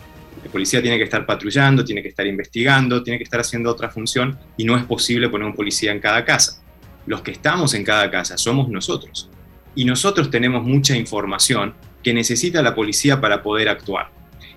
La 0.44 0.52
policía 0.52 0.82
tiene 0.82 0.98
que 0.98 1.04
estar 1.04 1.26
patrullando, 1.26 1.84
tiene 1.84 2.04
que 2.04 2.10
estar 2.10 2.28
investigando, 2.28 3.02
tiene 3.02 3.18
que 3.18 3.24
estar 3.24 3.40
haciendo 3.40 3.72
otra 3.72 3.90
función 3.90 4.38
y 4.56 4.64
no 4.64 4.78
es 4.78 4.84
posible 4.84 5.30
poner 5.30 5.48
un 5.48 5.56
policía 5.56 5.92
en 5.92 6.00
cada 6.00 6.24
casa. 6.24 6.62
Los 7.08 7.22
que 7.22 7.32
estamos 7.32 7.74
en 7.74 7.84
cada 7.84 8.12
casa 8.12 8.38
somos 8.38 8.70
nosotros. 8.70 9.30
Y 9.74 9.86
nosotros 9.86 10.30
tenemos 10.30 10.64
mucha 10.64 10.96
información 10.96 11.74
que 12.04 12.14
necesita 12.14 12.62
la 12.62 12.76
policía 12.76 13.20
para 13.20 13.42
poder 13.42 13.70
actuar. 13.70 14.10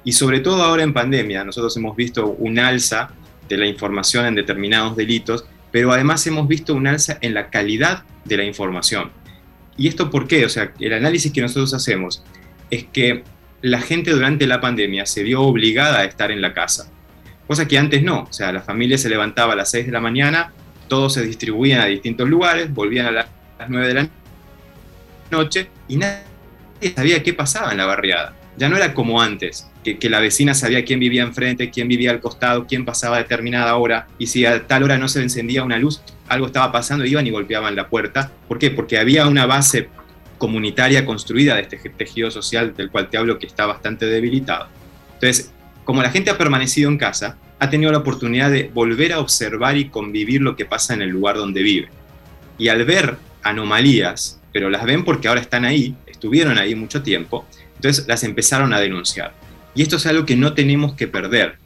Y 0.04 0.12
sobre 0.12 0.40
todo 0.40 0.62
ahora 0.62 0.82
en 0.82 0.92
pandemia, 0.92 1.44
nosotros 1.44 1.74
hemos 1.78 1.96
visto 1.96 2.26
un 2.26 2.58
alza 2.58 3.10
de 3.48 3.56
la 3.56 3.66
información 3.66 4.26
en 4.26 4.34
determinados 4.34 4.96
delitos, 4.96 5.46
pero 5.74 5.90
además 5.90 6.24
hemos 6.28 6.46
visto 6.46 6.72
un 6.72 6.86
alza 6.86 7.18
en 7.20 7.34
la 7.34 7.50
calidad 7.50 8.04
de 8.24 8.36
la 8.36 8.44
información. 8.44 9.10
¿Y 9.76 9.88
esto 9.88 10.08
por 10.08 10.28
qué? 10.28 10.44
O 10.44 10.48
sea, 10.48 10.72
el 10.78 10.92
análisis 10.92 11.32
que 11.32 11.40
nosotros 11.40 11.74
hacemos 11.74 12.22
es 12.70 12.84
que 12.84 13.24
la 13.60 13.80
gente 13.80 14.12
durante 14.12 14.46
la 14.46 14.60
pandemia 14.60 15.04
se 15.04 15.24
vio 15.24 15.42
obligada 15.42 15.98
a 15.98 16.04
estar 16.04 16.30
en 16.30 16.40
la 16.40 16.54
casa, 16.54 16.92
cosa 17.48 17.66
que 17.66 17.76
antes 17.76 18.04
no. 18.04 18.20
O 18.20 18.32
sea, 18.32 18.52
la 18.52 18.62
familia 18.62 18.96
se 18.98 19.08
levantaba 19.08 19.54
a 19.54 19.56
las 19.56 19.72
6 19.72 19.86
de 19.86 19.90
la 19.90 19.98
mañana, 19.98 20.52
todos 20.86 21.14
se 21.14 21.26
distribuían 21.26 21.80
a 21.80 21.86
distintos 21.86 22.28
lugares, 22.28 22.72
volvían 22.72 23.06
a 23.06 23.10
las 23.10 23.26
9 23.68 23.88
de 23.88 23.94
la 23.94 24.08
noche 25.32 25.68
y 25.88 25.96
nadie 25.96 26.22
sabía 26.94 27.20
qué 27.24 27.34
pasaba 27.34 27.72
en 27.72 27.78
la 27.78 27.86
barriada. 27.86 28.32
Ya 28.56 28.68
no 28.68 28.76
era 28.76 28.94
como 28.94 29.20
antes, 29.20 29.68
que, 29.82 30.08
la 30.08 30.20
vecina 30.20 30.54
sabía 30.54 30.84
quién 30.84 31.00
vivía 31.00 31.22
enfrente, 31.22 31.70
quién 31.70 31.88
vivía 31.88 32.10
al 32.10 32.20
costado, 32.20 32.66
quién 32.66 32.84
pasaba 32.84 33.16
a 33.16 33.18
determinada 33.18 33.74
hora, 33.76 34.06
y 34.18 34.28
si 34.28 34.46
a 34.46 34.66
tal 34.66 34.84
hora 34.84 34.96
no 34.96 35.08
se 35.08 35.22
encendía 35.22 35.64
una 35.64 35.78
luz, 35.78 36.00
algo 36.28 36.46
estaba 36.46 36.70
pasando, 36.72 37.04
iban 37.04 37.26
y 37.26 37.30
golpeaban 37.30 37.76
la 37.76 37.88
puerta. 37.88 38.30
¿Por 38.48 38.58
qué? 38.58 38.70
Porque 38.70 38.98
había 38.98 39.26
una 39.26 39.46
base 39.46 39.88
comunitaria 40.38 41.04
construida 41.04 41.56
de 41.56 41.62
este 41.62 41.78
tejido 41.90 42.30
social 42.30 42.74
del 42.76 42.90
cual 42.90 43.08
te 43.10 43.16
hablo 43.16 43.38
que 43.38 43.46
está 43.46 43.66
bastante 43.66 44.06
debilitado. 44.06 44.68
Entonces, 45.14 45.52
como 45.84 46.02
la 46.02 46.10
gente 46.10 46.30
ha 46.30 46.38
permanecido 46.38 46.90
en 46.90 46.98
casa, 46.98 47.36
ha 47.58 47.70
tenido 47.70 47.92
la 47.92 47.98
oportunidad 47.98 48.50
de 48.50 48.70
volver 48.72 49.12
a 49.12 49.20
observar 49.20 49.76
y 49.76 49.88
convivir 49.88 50.40
lo 50.42 50.56
que 50.56 50.64
pasa 50.64 50.94
en 50.94 51.02
el 51.02 51.10
lugar 51.10 51.36
donde 51.36 51.62
vive. 51.62 51.88
Y 52.58 52.68
al 52.68 52.84
ver 52.84 53.16
anomalías, 53.42 54.40
pero 54.52 54.70
las 54.70 54.84
ven 54.84 55.04
porque 55.04 55.28
ahora 55.28 55.40
están 55.40 55.64
ahí, 55.64 55.94
estuvieron 56.06 56.58
ahí 56.58 56.74
mucho 56.74 57.02
tiempo, 57.02 57.46
entonces 57.76 58.06
las 58.06 58.24
empezaron 58.24 58.72
a 58.72 58.80
denunciar. 58.80 59.34
Y 59.74 59.82
esto 59.82 59.96
es 59.96 60.06
algo 60.06 60.24
que 60.24 60.36
no 60.36 60.54
tenemos 60.54 60.94
que 60.94 61.08
perder. 61.08 61.56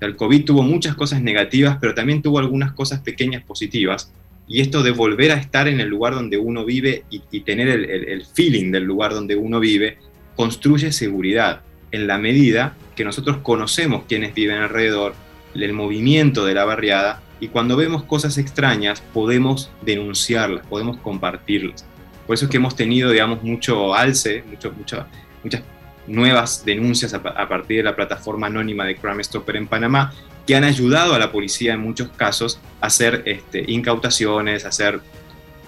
El 0.00 0.16
COVID 0.16 0.44
tuvo 0.44 0.62
muchas 0.62 0.96
cosas 0.96 1.22
negativas, 1.22 1.78
pero 1.80 1.94
también 1.94 2.22
tuvo 2.22 2.38
algunas 2.38 2.72
cosas 2.72 3.00
pequeñas 3.00 3.44
positivas. 3.44 4.12
Y 4.48 4.60
esto 4.60 4.82
de 4.82 4.90
volver 4.90 5.30
a 5.30 5.36
estar 5.36 5.68
en 5.68 5.80
el 5.80 5.88
lugar 5.88 6.14
donde 6.14 6.38
uno 6.38 6.64
vive 6.64 7.04
y, 7.10 7.40
tener 7.40 7.68
el, 7.68 7.84
el 7.84 8.24
feeling 8.26 8.72
del 8.72 8.84
lugar 8.84 9.14
donde 9.14 9.36
uno 9.36 9.60
vive, 9.60 9.98
construye 10.34 10.90
seguridad 10.90 11.60
en 11.92 12.06
la 12.06 12.18
medida 12.18 12.74
que 12.96 13.04
nosotros 13.04 13.38
conocemos 13.38 14.04
quienes 14.08 14.34
viven 14.34 14.58
alrededor, 14.58 15.14
el 15.54 15.72
movimiento 15.72 16.44
de 16.44 16.54
la 16.54 16.64
barriada, 16.64 17.22
y 17.42 17.48
cuando 17.48 17.76
vemos 17.76 18.04
cosas 18.04 18.38
extrañas 18.38 19.02
podemos 19.12 19.70
denunciarlas, 19.84 20.64
podemos 20.66 20.98
compartirlas. 20.98 21.84
Por 22.24 22.34
eso 22.34 22.44
es 22.44 22.50
que 22.52 22.58
hemos 22.58 22.76
tenido, 22.76 23.10
digamos, 23.10 23.42
mucho 23.42 23.94
alce, 23.94 24.44
mucho, 24.48 25.04
muchas 25.42 25.62
nuevas 26.06 26.64
denuncias 26.64 27.14
a, 27.14 27.48
partir 27.48 27.78
de 27.78 27.82
la 27.84 27.94
plataforma 27.96 28.48
anónima 28.48 28.84
de 28.84 28.96
Crime 28.96 29.22
Stopper 29.22 29.56
en 29.56 29.66
Panamá, 29.66 30.12
que 30.46 30.56
han 30.56 30.64
ayudado 30.64 31.14
a 31.14 31.18
la 31.18 31.30
policía 31.30 31.74
en 31.74 31.80
muchos 31.80 32.08
casos 32.10 32.60
a 32.80 32.86
hacer 32.86 33.22
este, 33.26 33.64
incautaciones, 33.68 34.64
a 34.64 34.68
hacer 34.68 35.00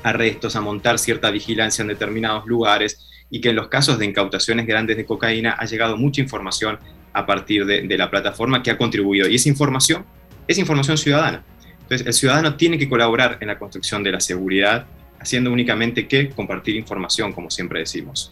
arrestos, 0.03 0.57
a 0.57 0.61
montar 0.61 0.99
cierta 0.99 1.31
vigilancia 1.31 1.83
en 1.83 1.89
determinados 1.89 2.47
lugares 2.47 3.07
y 3.31 3.41
que 3.41 3.51
en 3.51 3.57
los 3.57 3.69
casos 3.69 3.99
de 3.99 4.07
incautaciones 4.07 4.67
grandes 4.67 4.97
de 4.97 5.07
cocaína 5.07 5.53
ha 5.53 5.65
llegado 5.65 5.97
mucha 5.97 6.21
información 6.21 6.79
a 7.13 7.25
partir 7.25 7.65
de, 7.65 7.83
de 7.83 7.99
la 7.99 8.11
plataforma 8.11 8.63
que 8.63 8.71
ha 8.71 8.77
contribuido. 8.77 9.29
Y 9.29 9.37
esa 9.37 9.49
información 9.49 10.05
es 10.49 10.59
información 10.59 10.99
ciudadana. 10.99 11.45
Entonces, 11.83 12.07
el 12.07 12.13
ciudadano 12.13 12.57
tiene 12.57 12.79
que 12.79 12.89
colaborar 12.89 13.39
en 13.41 13.49
la 13.49 13.59
construcción 13.59 14.03
de 14.03 14.11
la 14.11 14.21
seguridad 14.21 14.87
haciendo 15.21 15.51
únicamente 15.51 16.07
que 16.07 16.31
compartir 16.31 16.77
información, 16.77 17.33
como 17.33 17.51
siempre 17.51 17.81
decimos. 17.81 18.31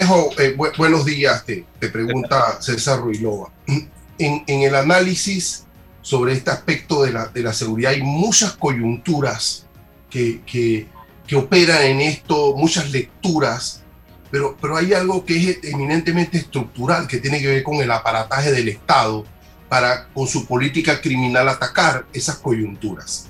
Eh, 0.00 0.56
buenos 0.76 1.04
días, 1.04 1.44
te, 1.44 1.64
pregunta 1.88 2.62
César 2.62 3.00
Ruilova. 3.00 3.50
En, 3.66 4.44
en, 4.46 4.62
el 4.62 4.76
análisis 4.76 5.64
sobre 6.02 6.34
este 6.34 6.52
aspecto 6.52 7.02
de 7.02 7.12
la, 7.12 7.26
de 7.26 7.42
la 7.42 7.52
seguridad 7.52 7.92
hay 7.92 8.02
muchas 8.02 8.52
coyunturas 8.52 9.66
que, 10.08 10.40
que, 10.46 10.86
que, 11.26 11.34
operan 11.34 11.82
en 11.82 12.00
esto, 12.00 12.54
muchas 12.56 12.92
lecturas, 12.92 13.82
pero, 14.30 14.56
pero 14.60 14.76
hay 14.76 14.94
algo 14.94 15.24
que 15.24 15.50
es 15.50 15.64
eminentemente 15.64 16.38
estructural, 16.38 17.08
que 17.08 17.18
tiene 17.18 17.40
que 17.40 17.48
ver 17.48 17.62
con 17.64 17.76
el 17.76 17.90
aparataje 17.90 18.52
del 18.52 18.68
Estado 18.68 19.26
para, 19.68 20.06
con 20.10 20.28
su 20.28 20.46
política 20.46 21.00
criminal, 21.00 21.48
atacar 21.48 22.06
esas 22.12 22.36
coyunturas. 22.36 23.26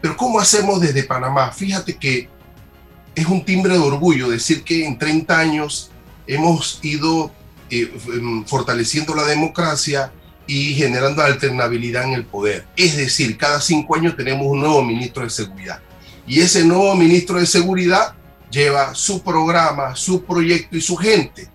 Pero 0.00 0.16
¿cómo 0.16 0.40
hacemos 0.40 0.80
desde 0.80 1.04
Panamá? 1.04 1.52
Fíjate 1.52 1.96
que 1.96 2.28
es 3.14 3.26
un 3.26 3.44
timbre 3.44 3.74
de 3.74 3.80
orgullo 3.80 4.28
decir 4.28 4.62
que 4.62 4.86
en 4.86 4.98
30 4.98 5.38
años 5.38 5.90
hemos 6.26 6.78
ido 6.82 7.32
eh, 7.70 7.92
em, 8.12 8.44
fortaleciendo 8.44 9.14
la 9.14 9.24
democracia 9.24 10.12
y 10.46 10.74
generando 10.74 11.22
alternabilidad 11.22 12.04
en 12.04 12.14
el 12.14 12.24
poder. 12.24 12.66
Es 12.76 12.96
decir, 12.96 13.36
cada 13.36 13.60
cinco 13.60 13.94
años 13.94 14.16
tenemos 14.16 14.46
un 14.46 14.60
nuevo 14.60 14.82
ministro 14.82 15.22
de 15.22 15.30
seguridad. 15.30 15.80
Y 16.26 16.40
ese 16.40 16.64
nuevo 16.64 16.94
ministro 16.94 17.38
de 17.38 17.46
seguridad 17.46 18.14
lleva 18.50 18.94
su 18.94 19.22
programa, 19.22 19.94
su 19.94 20.24
proyecto 20.24 20.76
y 20.76 20.80
su 20.80 20.96
gente. 20.96 21.48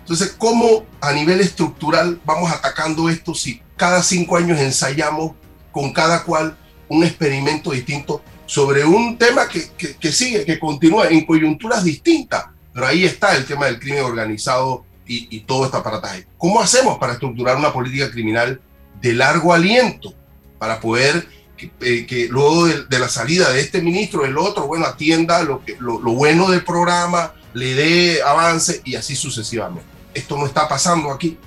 Entonces, 0.00 0.34
¿cómo 0.36 0.84
a 1.00 1.12
nivel 1.12 1.40
estructural 1.40 2.20
vamos 2.24 2.52
atacando 2.52 3.08
esto 3.08 3.34
si 3.34 3.62
cada 3.76 4.02
cinco 4.02 4.36
años 4.36 4.60
ensayamos 4.60 5.32
con 5.72 5.92
cada 5.92 6.22
cual 6.22 6.56
un 6.88 7.04
experimento 7.04 7.72
distinto 7.72 8.22
sobre 8.46 8.84
un 8.84 9.18
tema 9.18 9.48
que, 9.48 9.70
que, 10.00 10.12
sigue, 10.12 10.44
que 10.44 10.58
continúa 10.58 11.08
en 11.08 11.26
coyunturas 11.26 11.84
distintas. 11.84 12.46
Pero 12.72 12.86
ahí 12.86 13.04
está 13.04 13.36
el 13.36 13.44
tema 13.44 13.66
del 13.66 13.78
crimen 13.78 14.04
organizado 14.04 14.84
y, 15.06 15.28
y, 15.36 15.40
todo 15.40 15.64
este 15.64 15.76
aparataje. 15.76 16.26
¿Cómo 16.38 16.60
hacemos 16.60 16.98
para 16.98 17.14
estructurar 17.14 17.56
una 17.56 17.72
política 17.72 18.10
criminal 18.10 18.60
de 19.00 19.12
largo 19.12 19.52
aliento 19.52 20.14
para 20.58 20.80
poder 20.80 21.26
que, 21.56 21.70
eh, 21.80 22.28
luego 22.30 22.66
de, 22.66 22.98
la 22.98 23.08
salida 23.08 23.50
de 23.50 23.60
este 23.60 23.80
ministro, 23.80 24.24
el 24.24 24.36
otro, 24.36 24.66
bueno, 24.66 24.86
atienda 24.86 25.42
lo, 25.42 25.64
que, 25.64 25.76
lo, 25.78 26.00
lo 26.00 26.12
bueno 26.12 26.50
del 26.50 26.64
programa, 26.64 27.34
le 27.54 27.74
dé 27.74 28.22
avance 28.22 28.82
y 28.84 28.94
así 28.94 29.16
sucesivamente? 29.16 29.88
Esto 30.12 30.36
no 30.36 30.46
está 30.46 30.68
pasando 30.68 31.10
aquí. 31.10 31.38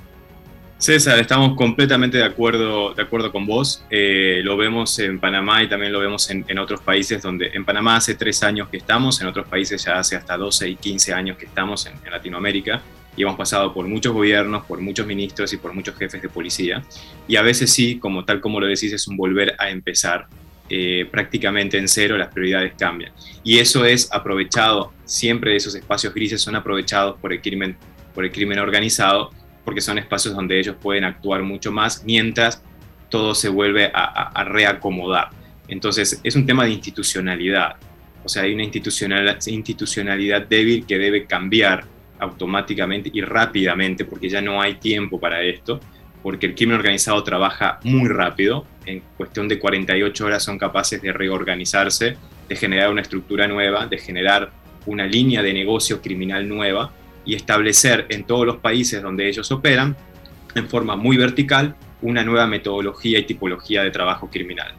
César, 0.80 1.20
estamos 1.20 1.58
completamente 1.58 2.20
de 2.20 2.24
acuerdo, 2.24 2.94
de 2.94 3.02
acuerdo 3.04 3.34
con 3.34 3.46
vos. 3.46 3.84
Eh, 3.90 4.40
lo 4.46 4.56
vemos 4.56 4.98
en 5.00 5.20
Panamá 5.20 5.62
y 5.62 5.68
también 5.68 5.92
lo 5.92 6.00
vemos 6.00 6.30
en, 6.30 6.58
otros 6.58 6.80
países 6.80 7.22
donde 7.22 7.52
en 7.54 7.66
Panamá 7.66 7.98
hace 7.98 8.16
tres 8.16 8.42
años 8.44 8.70
que 8.70 8.78
estamos, 8.78 9.20
en 9.20 9.28
otros 9.28 9.46
países 9.50 9.84
ya 9.84 10.00
hace 10.00 10.16
hasta 10.16 10.38
12 10.38 10.70
y 10.70 10.76
15 10.78 11.14
años 11.14 11.38
que 11.38 11.48
estamos 11.48 11.86
en, 11.86 11.96
Latinoamérica 12.10 12.82
y 13.18 13.24
hemos 13.24 13.36
pasado 13.36 13.74
por 13.74 13.90
muchos 13.90 14.14
gobiernos, 14.14 14.64
por 14.64 14.80
muchos 14.80 15.06
ministros 15.06 15.52
y 15.52 15.58
por 15.58 15.74
muchos 15.74 15.98
jefes 15.98 16.22
de 16.22 16.30
policía. 16.30 16.82
Y 17.28 17.36
a 17.36 17.42
veces 17.42 17.74
sí, 17.74 18.00
como 18.00 18.24
tal 18.24 18.40
como 18.40 18.62
lo 18.62 18.66
decís, 18.66 18.94
es 18.94 19.06
un 19.10 19.18
volver 19.18 19.56
a 19.60 19.70
empezar. 19.70 20.28
Eh, 20.70 21.10
prácticamente 21.12 21.78
en 21.78 21.90
cero, 21.90 22.18
las 22.18 22.32
prioridades 22.32 22.74
cambian. 22.78 23.12
Y 23.44 23.58
eso 23.58 23.84
es 23.84 24.08
aprovechado, 24.14 24.94
siempre 25.04 25.58
esos 25.58 25.76
espacios 25.76 26.14
grises 26.14 26.42
son 26.42 26.56
aprovechados 26.56 27.20
por 27.20 27.34
el 27.34 27.42
crimen, 27.42 27.76
por 28.14 28.24
el 28.24 28.32
crimen 28.32 28.60
organizado 28.60 29.32
porque 29.64 29.82
son 29.82 29.98
espacios 29.98 30.36
donde 30.36 30.60
ellos 30.60 30.76
pueden 30.82 31.04
actuar 31.04 31.44
mucho 31.44 31.72
más 31.72 32.04
mientras 32.04 32.64
todo 33.10 33.34
se 33.36 33.50
vuelve 33.50 33.92
a, 33.94 34.44
reacomodar. 34.44 35.30
Entonces, 35.68 36.20
es 36.24 36.36
un 36.36 36.46
tema 36.46 36.66
de 36.66 36.72
institucionalidad. 36.72 37.76
O 38.24 38.30
sea, 38.30 38.44
hay 38.44 38.54
una 38.54 38.64
institucionalidad 38.64 40.42
débil 40.48 40.86
que 40.86 40.98
debe 40.98 41.26
cambiar 41.26 41.86
automáticamente 42.20 43.10
y 43.14 43.22
rápidamente, 43.22 44.06
porque 44.06 44.30
ya 44.30 44.42
no 44.42 44.62
hay 44.62 44.76
tiempo 44.76 45.20
para 45.20 45.42
esto, 45.42 45.80
porque 46.22 46.48
el 46.48 46.56
crimen 46.56 46.78
organizado 46.78 47.24
trabaja 47.24 47.80
muy 47.84 48.10
rápido, 48.10 48.66
en 48.86 49.02
cuestión 49.18 49.48
de 49.48 49.58
48 49.58 50.26
horas 50.26 50.44
son 50.44 50.58
capaces 50.58 51.02
de 51.02 51.14
reorganizarse, 51.14 52.18
de 52.48 52.56
generar 52.56 52.92
una 52.92 53.02
estructura 53.02 53.48
nueva, 53.48 53.88
de 53.88 53.98
generar 53.98 54.52
una 54.86 55.06
línea 55.06 55.42
de 55.42 55.54
negocio 55.54 56.02
criminal 56.02 56.48
nueva, 56.48 56.92
y 57.30 57.36
establecer 57.36 58.08
en 58.10 58.24
todos 58.24 58.44
los 58.44 58.58
países 58.58 59.04
donde 59.04 59.30
ellos 59.30 59.52
operan, 59.52 59.96
en 60.56 60.68
forma 60.68 60.96
muy 60.96 61.16
vertical, 61.16 61.76
una 62.02 62.24
nueva 62.24 62.48
metodología 62.48 63.20
y 63.20 63.24
tipología 63.24 63.84
de 63.84 63.92
trabajo 63.92 64.32
criminal. 64.32 64.74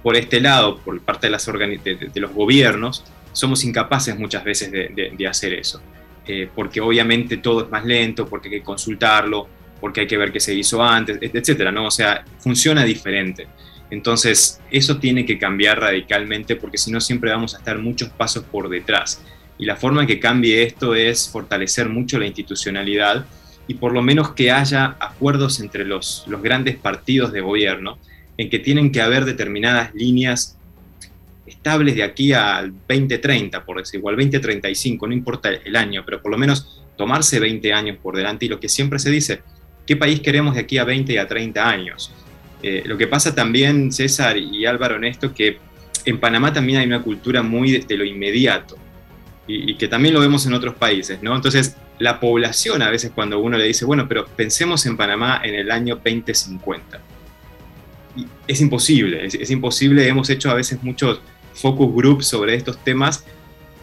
Por 0.00 0.14
este 0.14 0.40
lado, 0.40 0.78
por 0.78 1.00
parte 1.00 1.28
de, 1.28 2.20
los 2.20 2.32
gobiernos, 2.32 3.04
somos 3.32 3.64
incapaces 3.64 4.16
muchas 4.16 4.44
veces 4.44 4.70
de, 4.70 5.26
hacer 5.26 5.54
eso, 5.54 5.82
eh, 6.28 6.48
porque 6.54 6.80
obviamente 6.80 7.38
todo 7.38 7.64
es 7.64 7.70
más 7.70 7.84
lento, 7.84 8.24
porque 8.28 8.48
hay 8.48 8.60
que 8.60 8.62
consultarlo, 8.62 9.48
porque 9.80 10.02
hay 10.02 10.06
que 10.06 10.16
ver 10.16 10.30
qué 10.30 10.38
se 10.38 10.54
hizo 10.54 10.80
antes, 10.80 11.18
etcétera, 11.20 11.72
¿no? 11.72 11.86
O 11.86 11.90
sea, 11.90 12.24
funciona 12.38 12.84
diferente. 12.84 13.48
Entonces, 13.90 14.60
eso 14.70 14.98
tiene 14.98 15.26
que 15.26 15.38
cambiar 15.38 15.80
radicalmente 15.80 16.54
porque 16.54 16.78
si 16.78 16.92
no 16.92 17.00
siempre 17.00 17.32
vamos 17.32 17.56
a 17.56 17.58
estar 17.58 17.78
muchos 17.78 18.10
pasos 18.10 18.44
por 18.44 18.68
detrás. 18.68 19.20
Y 19.58 19.66
la 19.66 19.76
forma 19.76 20.02
en 20.02 20.06
que 20.06 20.20
cambie 20.20 20.62
esto 20.62 20.94
es 20.94 21.28
fortalecer 21.28 21.88
mucho 21.88 22.18
la 22.18 22.26
institucionalidad 22.26 23.24
y 23.66 23.74
por 23.74 23.92
lo 23.92 24.02
menos 24.02 24.32
que 24.32 24.50
haya 24.50 24.96
acuerdos 25.00 25.60
entre 25.60 25.84
los, 25.84 26.24
los 26.26 26.42
grandes 26.42 26.76
partidos 26.76 27.32
de 27.32 27.40
gobierno 27.40 27.98
en 28.36 28.50
que 28.50 28.58
tienen 28.58 28.90
que 28.90 29.00
haber 29.00 29.24
determinadas 29.24 29.94
líneas 29.94 30.58
estables 31.46 31.94
de 31.94 32.02
aquí 32.02 32.32
al 32.32 32.72
2030, 32.88 33.64
por 33.64 33.78
decirlo, 33.78 34.08
al 34.08 34.16
2035, 34.16 35.06
no 35.06 35.12
importa 35.12 35.50
el 35.50 35.76
año, 35.76 36.02
pero 36.04 36.20
por 36.20 36.30
lo 36.30 36.38
menos 36.38 36.82
tomarse 36.96 37.40
20 37.40 37.72
años 37.72 37.98
por 38.02 38.16
delante 38.16 38.46
y 38.46 38.48
lo 38.48 38.60
que 38.60 38.68
siempre 38.68 38.98
se 38.98 39.10
dice, 39.10 39.42
¿qué 39.86 39.96
país 39.96 40.20
queremos 40.20 40.54
de 40.54 40.62
aquí 40.62 40.78
a 40.78 40.84
20 40.84 41.12
y 41.12 41.16
a 41.16 41.28
30 41.28 41.68
años? 41.68 42.12
Eh, 42.62 42.82
lo 42.86 42.96
que 42.96 43.06
pasa 43.06 43.34
también, 43.34 43.92
César 43.92 44.38
y 44.38 44.64
Álvaro, 44.64 44.96
en 44.96 45.04
esto, 45.04 45.34
que 45.34 45.58
en 46.04 46.18
Panamá 46.18 46.52
también 46.52 46.78
hay 46.78 46.86
una 46.86 47.02
cultura 47.02 47.42
muy 47.42 47.72
de, 47.72 47.96
lo 47.96 48.04
inmediato 48.04 48.76
y, 49.46 49.74
que 49.74 49.88
también 49.88 50.14
lo 50.14 50.20
vemos 50.20 50.46
en 50.46 50.54
otros 50.54 50.74
países, 50.74 51.22
¿no? 51.22 51.34
Entonces, 51.34 51.76
la 51.98 52.18
población 52.18 52.82
a 52.82 52.90
veces 52.90 53.12
cuando 53.14 53.38
uno 53.38 53.58
le 53.58 53.64
dice, 53.64 53.84
bueno, 53.84 54.08
pero 54.08 54.26
pensemos 54.26 54.86
en 54.86 54.96
Panamá 54.96 55.40
en 55.44 55.54
el 55.54 55.70
año 55.70 55.96
2050. 55.96 57.00
Y 58.16 58.26
es 58.46 58.60
imposible, 58.60 59.26
es, 59.26 59.50
imposible, 59.50 60.06
hemos 60.08 60.30
hecho 60.30 60.50
a 60.50 60.54
veces 60.54 60.82
muchos 60.82 61.20
focus 61.52 61.94
groups 61.94 62.26
sobre 62.26 62.54
estos 62.54 62.82
temas 62.82 63.24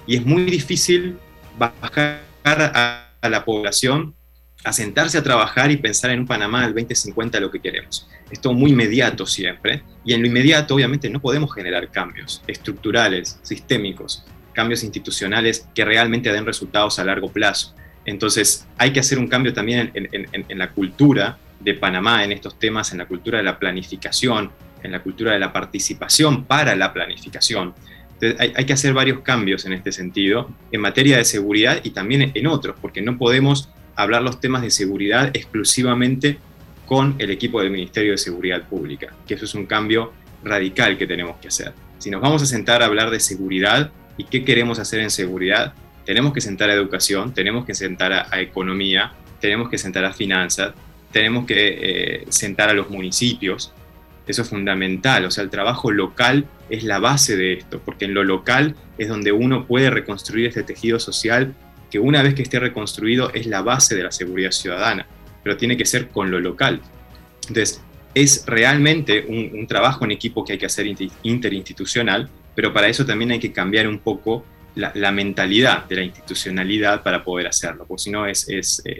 y 0.07 0.15
es 0.15 0.25
muy 0.25 0.43
difícil 0.43 1.17
bajar 1.57 2.21
a, 2.43 3.07
la 3.21 3.45
población 3.45 4.15
a 4.63 4.73
sentarse 4.73 5.17
a 5.17 5.23
trabajar 5.23 5.71
y 5.71 5.77
pensar 5.77 6.11
en 6.11 6.21
un 6.21 6.27
Panamá 6.27 6.63
del 6.63 6.73
2050 6.73 7.39
lo 7.39 7.51
que 7.51 7.59
queremos. 7.59 8.07
Es 8.29 8.39
todo 8.39 8.53
muy 8.53 8.71
inmediato 8.71 9.25
siempre, 9.25 9.83
y 10.05 10.13
en 10.13 10.21
lo 10.21 10.27
inmediato 10.27 10.75
obviamente 10.75 11.09
no 11.09 11.19
podemos 11.19 11.53
generar 11.53 11.89
cambios 11.89 12.43
estructurales, 12.47 13.39
sistémicos, 13.41 14.23
cambios 14.53 14.83
institucionales 14.83 15.67
que 15.73 15.85
realmente 15.85 16.31
den 16.31 16.45
resultados 16.45 16.99
a 16.99 17.03
largo 17.03 17.31
plazo. 17.31 17.75
Entonces 18.05 18.67
hay 18.77 18.91
que 18.91 18.99
hacer 18.99 19.19
un 19.19 19.27
cambio 19.27 19.53
también 19.53 19.91
en, 19.93 20.57
la 20.57 20.71
cultura 20.71 21.37
de 21.59 21.73
Panamá 21.75 22.23
en 22.23 22.31
estos 22.31 22.57
temas, 22.57 22.91
en 22.91 22.97
la 22.97 23.05
cultura 23.05 23.37
de 23.37 23.43
la 23.43 23.59
planificación, 23.59 24.51
en 24.83 24.91
la 24.91 25.01
cultura 25.01 25.33
de 25.33 25.39
la 25.39 25.53
participación 25.53 26.45
para 26.45 26.75
la 26.75 26.91
planificación. 26.91 27.73
Entonces, 28.19 28.53
hay, 28.55 28.65
que 28.65 28.73
hacer 28.73 28.93
varios 28.93 29.19
cambios 29.21 29.65
en 29.65 29.73
este 29.73 29.91
sentido, 29.91 30.49
en 30.71 30.81
materia 30.81 31.17
de 31.17 31.25
seguridad 31.25 31.79
y 31.83 31.91
también 31.91 32.31
en 32.33 32.47
otros, 32.47 32.75
porque 32.81 33.01
no 33.01 33.17
podemos 33.17 33.69
hablar 33.95 34.21
los 34.21 34.39
temas 34.39 34.61
de 34.61 34.71
seguridad 34.71 35.29
exclusivamente 35.33 36.37
con 36.85 37.15
el 37.19 37.31
equipo 37.31 37.61
del 37.61 37.71
Ministerio 37.71 38.11
de 38.11 38.17
Seguridad 38.17 38.67
Pública, 38.67 39.13
que 39.27 39.35
eso 39.35 39.45
es 39.45 39.55
un 39.55 39.65
cambio 39.65 40.13
radical 40.43 40.97
que 40.97 41.07
tenemos 41.07 41.37
que 41.37 41.47
hacer. 41.47 41.73
Si 41.99 42.09
nos 42.09 42.21
vamos 42.21 42.41
a 42.41 42.45
sentar 42.45 42.81
a 42.81 42.87
hablar 42.87 43.11
de 43.11 43.19
seguridad 43.19 43.91
y 44.17 44.25
qué 44.25 44.43
queremos 44.43 44.79
hacer 44.79 44.99
en 44.99 45.09
seguridad, 45.09 45.73
tenemos 46.05 46.33
que 46.33 46.41
sentar 46.41 46.69
a 46.69 46.73
educación, 46.73 47.33
tenemos 47.33 47.65
que 47.65 47.75
sentar 47.75 48.11
a, 48.13 48.41
economía, 48.41 49.13
tenemos 49.39 49.69
que 49.69 49.77
sentar 49.77 50.05
a 50.05 50.13
finanzas, 50.13 50.73
tenemos 51.11 51.45
que 51.45 51.77
eh, 51.81 52.25
sentar 52.29 52.69
a 52.69 52.73
los 52.73 52.89
municipios. 52.89 53.73
Eso 54.27 54.43
es 54.43 54.49
fundamental, 54.49 55.25
o 55.25 55.31
sea, 55.31 55.43
el 55.43 55.49
trabajo 55.49 55.91
local 55.91 56.45
es 56.69 56.83
la 56.83 56.99
base 56.99 57.35
de 57.35 57.53
esto, 57.53 57.81
porque 57.83 58.05
en 58.05 58.13
lo 58.13 58.23
local 58.23 58.75
es 58.97 59.09
donde 59.09 59.31
uno 59.31 59.65
puede 59.65 59.89
reconstruir 59.89 60.47
este 60.47 60.63
tejido 60.63 60.99
social 60.99 61.53
que 61.89 61.99
una 61.99 62.23
vez 62.23 62.33
que 62.33 62.41
esté 62.41 62.59
reconstruido 62.59 63.31
es 63.33 63.45
la 63.47 63.61
base 63.61 63.95
de 63.95 64.03
la 64.03 64.11
seguridad 64.11 64.51
ciudadana, 64.51 65.05
pero 65.43 65.57
tiene 65.57 65.75
que 65.75 65.85
ser 65.85 66.07
con 66.09 66.31
lo 66.31 66.39
local. 66.39 66.81
Entonces, 67.47 67.81
es 68.13 68.45
realmente 68.45 69.25
un, 69.27 69.51
un 69.57 69.67
trabajo 69.67 70.05
en 70.05 70.11
equipo 70.11 70.45
que 70.45 70.53
hay 70.53 70.59
que 70.59 70.65
hacer 70.65 70.85
interinstitucional, 71.23 72.29
pero 72.55 72.73
para 72.73 72.87
eso 72.87 73.05
también 73.05 73.31
hay 73.31 73.39
que 73.39 73.51
cambiar 73.51 73.87
un 73.87 73.99
poco 73.99 74.45
la, 74.75 75.11
mentalidad 75.11 75.85
de 75.85 75.97
la 75.97 76.03
institucionalidad 76.03 77.03
para 77.03 77.23
poder 77.23 77.47
hacerlo, 77.47 77.85
porque 77.87 78.03
si 78.03 78.11
no 78.11 78.25
es, 78.25 78.47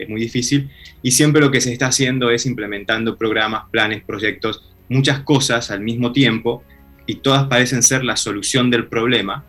muy 0.08 0.20
difícil. 0.20 0.70
Y 1.02 1.12
siempre 1.12 1.40
lo 1.40 1.50
que 1.50 1.60
se 1.60 1.72
está 1.72 1.86
haciendo 1.86 2.30
es 2.30 2.46
implementando 2.46 3.16
programas, 3.16 3.64
planes, 3.70 4.02
proyectos, 4.04 4.62
muchas 4.88 5.20
cosas 5.20 5.70
al 5.70 5.80
mismo 5.80 6.12
tiempo, 6.12 6.62
y 7.06 7.16
todas 7.16 7.44
parecen 7.48 7.82
ser 7.82 8.04
la 8.04 8.16
solución 8.16 8.70
del 8.70 8.86
problema, 8.86 9.44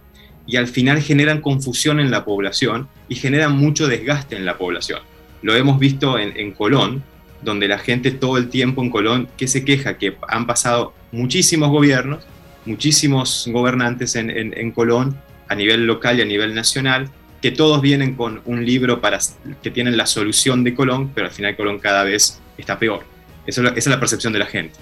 y 0.45 0.57
al 0.57 0.67
final 0.67 1.01
generan 1.01 1.41
confusión 1.41 1.99
en 1.99 2.11
la 2.11 2.25
población 2.25 2.89
y 3.07 3.15
generan 3.15 3.55
mucho 3.55 3.87
desgaste 3.87 4.35
en 4.35 4.45
la 4.45 4.57
población. 4.57 4.99
Lo 5.41 5.55
hemos 5.55 5.79
visto 5.79 6.17
en, 6.17 6.35
en 6.37 6.51
Colón, 6.51 7.03
donde 7.41 7.67
la 7.67 7.77
gente 7.77 8.11
todo 8.11 8.37
el 8.37 8.49
tiempo 8.49 8.81
en 8.81 8.89
Colón, 8.89 9.29
que 9.37 9.47
se 9.47 9.63
queja 9.63 9.97
que 9.97 10.17
han 10.27 10.45
pasado 10.45 10.93
muchísimos 11.11 11.69
gobiernos, 11.69 12.25
muchísimos 12.65 13.47
gobernantes 13.51 14.15
en, 14.15 14.29
en, 14.29 14.57
en 14.57 14.71
Colón, 14.71 15.17
a 15.47 15.55
nivel 15.55 15.85
local 15.85 16.19
y 16.19 16.21
a 16.21 16.25
nivel 16.25 16.55
nacional, 16.55 17.09
que 17.43 17.51
todos 17.51 17.81
vienen 17.81 18.15
con 18.15 18.41
un 18.45 18.65
libro 18.65 19.01
para, 19.01 19.19
que 19.61 19.69
tienen 19.69 19.97
la 19.97 20.05
solución 20.05 20.63
de 20.63 20.73
Colón, 20.73 21.11
pero 21.13 21.27
al 21.27 21.33
final 21.33 21.57
Colón 21.57 21.77
cada 21.77 22.03
vez 22.05 22.39
está 22.57 22.79
peor. 22.79 23.03
Eso, 23.45 23.61
esa 23.63 23.73
es 23.75 23.87
la 23.87 23.99
percepción 23.99 24.31
de 24.31 24.39
la 24.39 24.45
gente. 24.45 24.79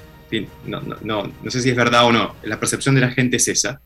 No, 0.66 0.80
no, 0.80 0.96
no, 1.02 1.34
no, 1.42 1.52
sé 1.52 1.60
si 1.60 1.72
es 1.72 1.76
verdad 1.76 2.06
o 2.06 2.12
no, 2.12 2.36
la 2.44 2.60
percepción 2.60 2.94
de 2.96 3.02
la 3.02 3.10
gente 3.10 3.38
es 3.38 3.48
esa. 3.48 3.82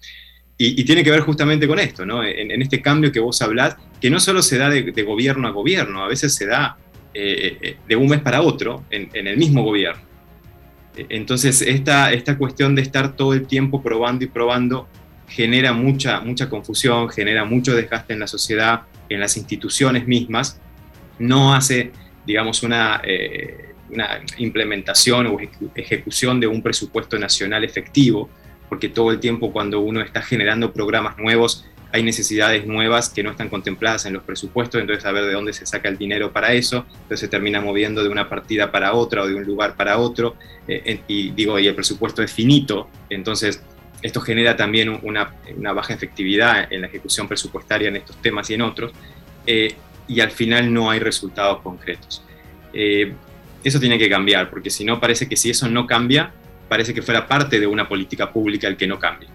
Y, 0.57 0.83
tiene 0.83 1.03
que 1.03 1.11
ver 1.11 1.21
justamente 1.21 1.67
con 1.67 1.79
esto, 1.79 2.05
¿no? 2.05 2.23
En, 2.23 2.61
este 2.61 2.81
cambio 2.81 3.13
que 3.13 3.19
vos 3.19 3.41
hablás, 3.41 3.77
que 3.99 4.09
no 4.09 4.19
solo 4.19 4.41
se 4.41 4.57
da 4.57 4.69
de, 4.69 5.03
gobierno 5.03 5.47
a 5.47 5.51
gobierno, 5.51 6.03
a 6.03 6.07
veces 6.07 6.35
se 6.35 6.45
da 6.45 6.77
eh, 7.13 7.57
eh, 7.61 7.77
de 7.87 7.95
un 7.95 8.07
mes 8.07 8.21
para 8.21 8.41
otro 8.41 8.83
en, 8.89 9.09
en 9.13 9.27
el 9.27 9.37
mismo 9.37 9.63
gobierno. 9.63 10.01
Entonces, 11.09 11.61
esta, 11.61 12.11
esta 12.11 12.37
cuestión 12.37 12.75
de 12.75 12.81
estar 12.81 13.15
todo 13.15 13.33
el 13.33 13.47
tiempo 13.47 13.81
probando 13.81 14.23
y 14.23 14.27
probando 14.27 14.87
genera 15.27 15.73
mucha, 15.73 16.21
mucha 16.21 16.49
confusión, 16.49 17.09
genera 17.09 17.45
mucho 17.45 17.75
desgaste 17.75 18.13
en 18.13 18.19
la 18.19 18.27
sociedad, 18.27 18.81
en 19.09 19.19
las 19.19 19.37
instituciones 19.37 20.07
mismas, 20.07 20.59
no 21.19 21.53
hace, 21.53 21.91
digamos, 22.25 22.63
una, 22.63 23.01
eh, 23.03 23.73
una 23.89 24.21
implementación 24.37 25.27
o 25.27 25.37
ejecución 25.75 26.39
de 26.39 26.47
un 26.47 26.61
presupuesto 26.61 27.17
nacional 27.17 27.63
efectivo, 27.63 28.29
porque 28.69 28.89
todo 28.89 29.11
el 29.11 29.19
tiempo 29.19 29.51
cuando 29.51 29.79
uno 29.79 30.01
está 30.01 30.21
generando 30.21 30.73
programas 30.73 31.17
nuevos, 31.17 31.65
hay 31.95 32.03
necesidades 32.03 32.67
nuevas 32.67 33.07
que 33.07 33.23
no 33.23 33.31
están 33.31 33.47
contempladas 33.47 34.05
en 34.05 34.11
los 34.11 34.23
presupuestos, 34.23 34.81
entonces 34.81 35.05
a 35.05 35.13
ver 35.13 35.23
de 35.23 35.31
dónde 35.31 35.53
se 35.53 35.65
saca 35.65 35.87
el 35.87 35.97
dinero 35.97 36.33
para 36.33 36.51
eso, 36.51 36.85
entonces 36.87 37.21
se 37.21 37.27
termina 37.29 37.61
moviendo 37.61 38.03
de 38.03 38.09
una 38.09 38.27
partida 38.27 38.69
para 38.69 38.93
otra 38.93 39.23
o 39.23 39.27
de 39.27 39.33
un 39.33 39.45
lugar 39.45 39.77
para 39.77 39.97
otro, 39.97 40.35
eh, 40.67 40.99
y 41.07 41.31
digo, 41.31 41.57
y 41.57 41.67
el 41.67 41.73
presupuesto 41.73 42.21
es 42.21 42.33
finito, 42.33 42.89
entonces 43.09 43.63
esto 44.01 44.19
genera 44.19 44.57
también 44.57 44.99
una, 45.03 45.33
baja 45.73 45.93
efectividad 45.93 46.67
en 46.69 46.81
la 46.81 46.87
ejecución 46.87 47.29
presupuestaria 47.29 47.87
en 47.87 47.95
estos 47.95 48.17
temas 48.21 48.49
y 48.49 48.55
en 48.55 48.61
otros, 48.61 48.91
eh, 49.47 49.75
y 50.09 50.19
al 50.19 50.31
final 50.31 50.73
no 50.73 50.91
hay 50.91 50.99
resultados 50.99 51.61
concretos. 51.61 52.21
Eh, 52.73 53.13
eso 53.63 53.79
tiene 53.79 53.97
que 53.97 54.09
cambiar, 54.09 54.49
porque 54.49 54.69
si 54.69 54.83
no 54.83 54.99
parece 54.99 55.29
que 55.29 55.37
si 55.37 55.49
eso 55.49 55.69
no 55.69 55.87
cambia, 55.87 56.33
parece 56.67 56.93
que 56.93 57.01
fuera 57.01 57.25
parte 57.25 57.57
de 57.57 57.67
una 57.67 57.87
política 57.87 58.33
pública 58.33 58.67
el 58.67 58.75
que 58.75 58.85
no 58.85 58.99
cambie. 58.99 59.29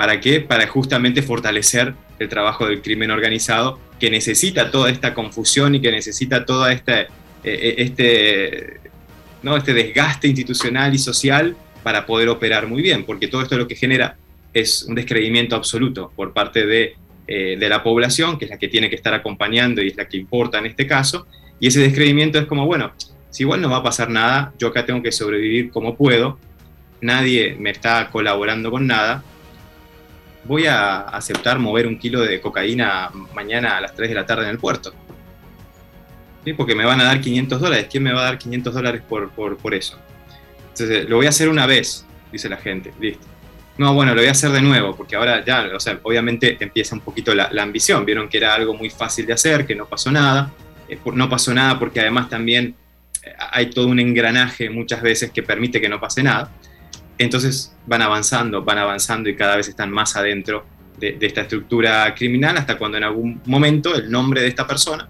¿Para 0.00 0.18
qué? 0.18 0.40
Para 0.40 0.66
justamente 0.66 1.20
fortalecer 1.20 1.92
el 2.18 2.30
trabajo 2.30 2.66
del 2.66 2.80
crimen 2.80 3.10
organizado, 3.10 3.78
que 3.98 4.10
necesita 4.10 4.70
toda 4.70 4.88
esta 4.88 5.12
confusión 5.12 5.74
y 5.74 5.82
que 5.82 5.92
necesita 5.92 6.46
todo 6.46 6.66
este, 6.70 7.08
eh, 7.44 7.74
este, 7.76 8.80
¿no? 9.42 9.58
este 9.58 9.74
desgaste 9.74 10.26
institucional 10.26 10.94
y 10.94 10.98
social 10.98 11.54
para 11.82 12.06
poder 12.06 12.30
operar 12.30 12.66
muy 12.66 12.80
bien, 12.80 13.04
porque 13.04 13.28
todo 13.28 13.42
esto 13.42 13.58
lo 13.58 13.68
que 13.68 13.76
genera 13.76 14.16
es 14.54 14.84
un 14.84 14.94
descreimiento 14.94 15.54
absoluto 15.54 16.10
por 16.16 16.32
parte 16.32 16.64
de, 16.64 16.94
eh, 17.26 17.58
de, 17.60 17.68
la 17.68 17.82
población, 17.82 18.38
que 18.38 18.46
es 18.46 18.50
la 18.50 18.58
que 18.58 18.68
tiene 18.68 18.88
que 18.88 18.96
estar 18.96 19.12
acompañando 19.12 19.82
y 19.82 19.88
es 19.88 19.96
la 19.98 20.08
que 20.08 20.16
importa 20.16 20.60
en 20.60 20.64
este 20.64 20.86
caso, 20.86 21.26
y 21.60 21.66
ese 21.66 21.80
descreimiento 21.80 22.38
es 22.38 22.46
como, 22.46 22.64
bueno, 22.64 22.94
si 23.28 23.42
igual 23.42 23.60
no 23.60 23.68
va 23.68 23.76
a 23.76 23.82
pasar 23.82 24.08
nada, 24.08 24.54
yo 24.58 24.68
acá 24.68 24.86
tengo 24.86 25.02
que 25.02 25.12
sobrevivir 25.12 25.70
como 25.70 25.94
puedo, 25.94 26.38
nadie 27.02 27.54
me 27.58 27.68
está 27.68 28.08
colaborando 28.10 28.70
con 28.70 28.86
nada, 28.86 29.22
voy 30.44 30.66
a 30.66 31.00
aceptar 31.00 31.58
mover 31.58 31.86
un 31.86 31.98
kilo 31.98 32.20
de 32.20 32.40
cocaína 32.40 33.10
mañana 33.34 33.76
a 33.76 33.80
las 33.80 33.94
3 33.94 34.08
de 34.08 34.14
la 34.14 34.26
tarde 34.26 34.44
en 34.44 34.50
el 34.50 34.58
puerto. 34.58 34.92
¿Sí? 36.44 36.52
Porque 36.54 36.74
me 36.74 36.84
van 36.84 37.00
a 37.00 37.04
dar 37.04 37.20
500 37.20 37.60
dólares. 37.60 37.86
¿Quién 37.90 38.02
me 38.02 38.12
va 38.12 38.22
a 38.22 38.24
dar 38.24 38.38
500 38.38 38.72
dólares 38.72 39.02
por, 39.08 39.30
por, 39.30 39.56
por 39.58 39.74
eso? 39.74 39.98
Entonces, 40.70 41.08
lo 41.08 41.16
voy 41.16 41.26
a 41.26 41.30
hacer 41.30 41.48
una 41.48 41.66
vez, 41.66 42.06
dice 42.32 42.48
la 42.48 42.56
gente, 42.56 42.92
listo. 42.98 43.26
No, 43.80 43.94
bueno, 43.94 44.14
lo 44.14 44.20
voy 44.20 44.28
a 44.28 44.32
hacer 44.32 44.50
de 44.50 44.60
nuevo, 44.60 44.94
porque 44.94 45.16
ahora 45.16 45.42
ya, 45.44 45.70
o 45.74 45.80
sea, 45.80 45.98
obviamente 46.02 46.56
empieza 46.60 46.94
un 46.94 47.00
poquito 47.00 47.34
la, 47.34 47.50
ambición. 47.62 48.04
Vieron 48.04 48.28
que 48.28 48.36
era 48.36 48.54
algo 48.54 48.74
muy 48.74 48.90
fácil 48.90 49.24
de 49.24 49.32
hacer, 49.32 49.66
que 49.66 49.74
no 49.74 49.86
pasó 49.86 50.10
nada. 50.10 50.50
Eh, 50.88 50.98
no 51.14 51.28
pasó 51.30 51.54
nada 51.54 51.78
porque 51.78 52.00
además 52.00 52.28
también 52.28 52.74
eh, 53.22 53.32
hay 53.52 53.70
todo 53.70 53.86
un 53.86 53.98
engranaje 53.98 54.68
muchas 54.68 55.00
veces 55.00 55.30
que 55.30 55.42
permite 55.42 55.80
que 55.80 55.88
no 55.88 55.98
pase 55.98 56.22
nada. 56.22 56.50
Entonces 57.20 57.76
van 57.86 58.00
avanzando, 58.00 58.64
van 58.64 58.78
avanzando 58.78 59.28
y 59.28 59.36
cada 59.36 59.56
vez 59.56 59.68
están 59.68 59.90
más 59.90 60.16
adentro 60.16 60.64
de, 60.98 61.18
esta 61.20 61.42
estructura 61.42 62.14
criminal 62.14 62.56
hasta 62.56 62.78
cuando 62.78 62.96
en 62.96 63.04
algún 63.04 63.42
momento 63.44 63.94
el 63.94 64.10
nombre 64.10 64.40
de 64.40 64.48
esta 64.48 64.66
persona, 64.66 65.06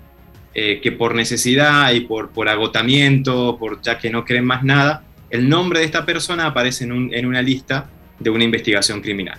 eh, 0.53 0.81
que 0.83 0.91
por 0.91 1.15
necesidad 1.15 1.93
y 1.93 2.01
por, 2.01 2.31
por 2.31 2.49
agotamiento, 2.49 3.57
por 3.57 3.81
ya 3.81 3.97
que 3.97 4.11
no 4.11 4.25
creen 4.25 4.45
más 4.45 4.65
nada, 4.65 5.05
el 5.31 5.49
nombre 5.49 5.79
de 5.79 5.85
esta 5.85 6.05
persona 6.05 6.47
aparece 6.47 6.83
en, 6.83 7.27
una 7.27 7.43
lista 7.43 7.89
de 8.19 8.29
una 8.29 8.43
investigación 8.43 9.01
criminal. 9.01 9.39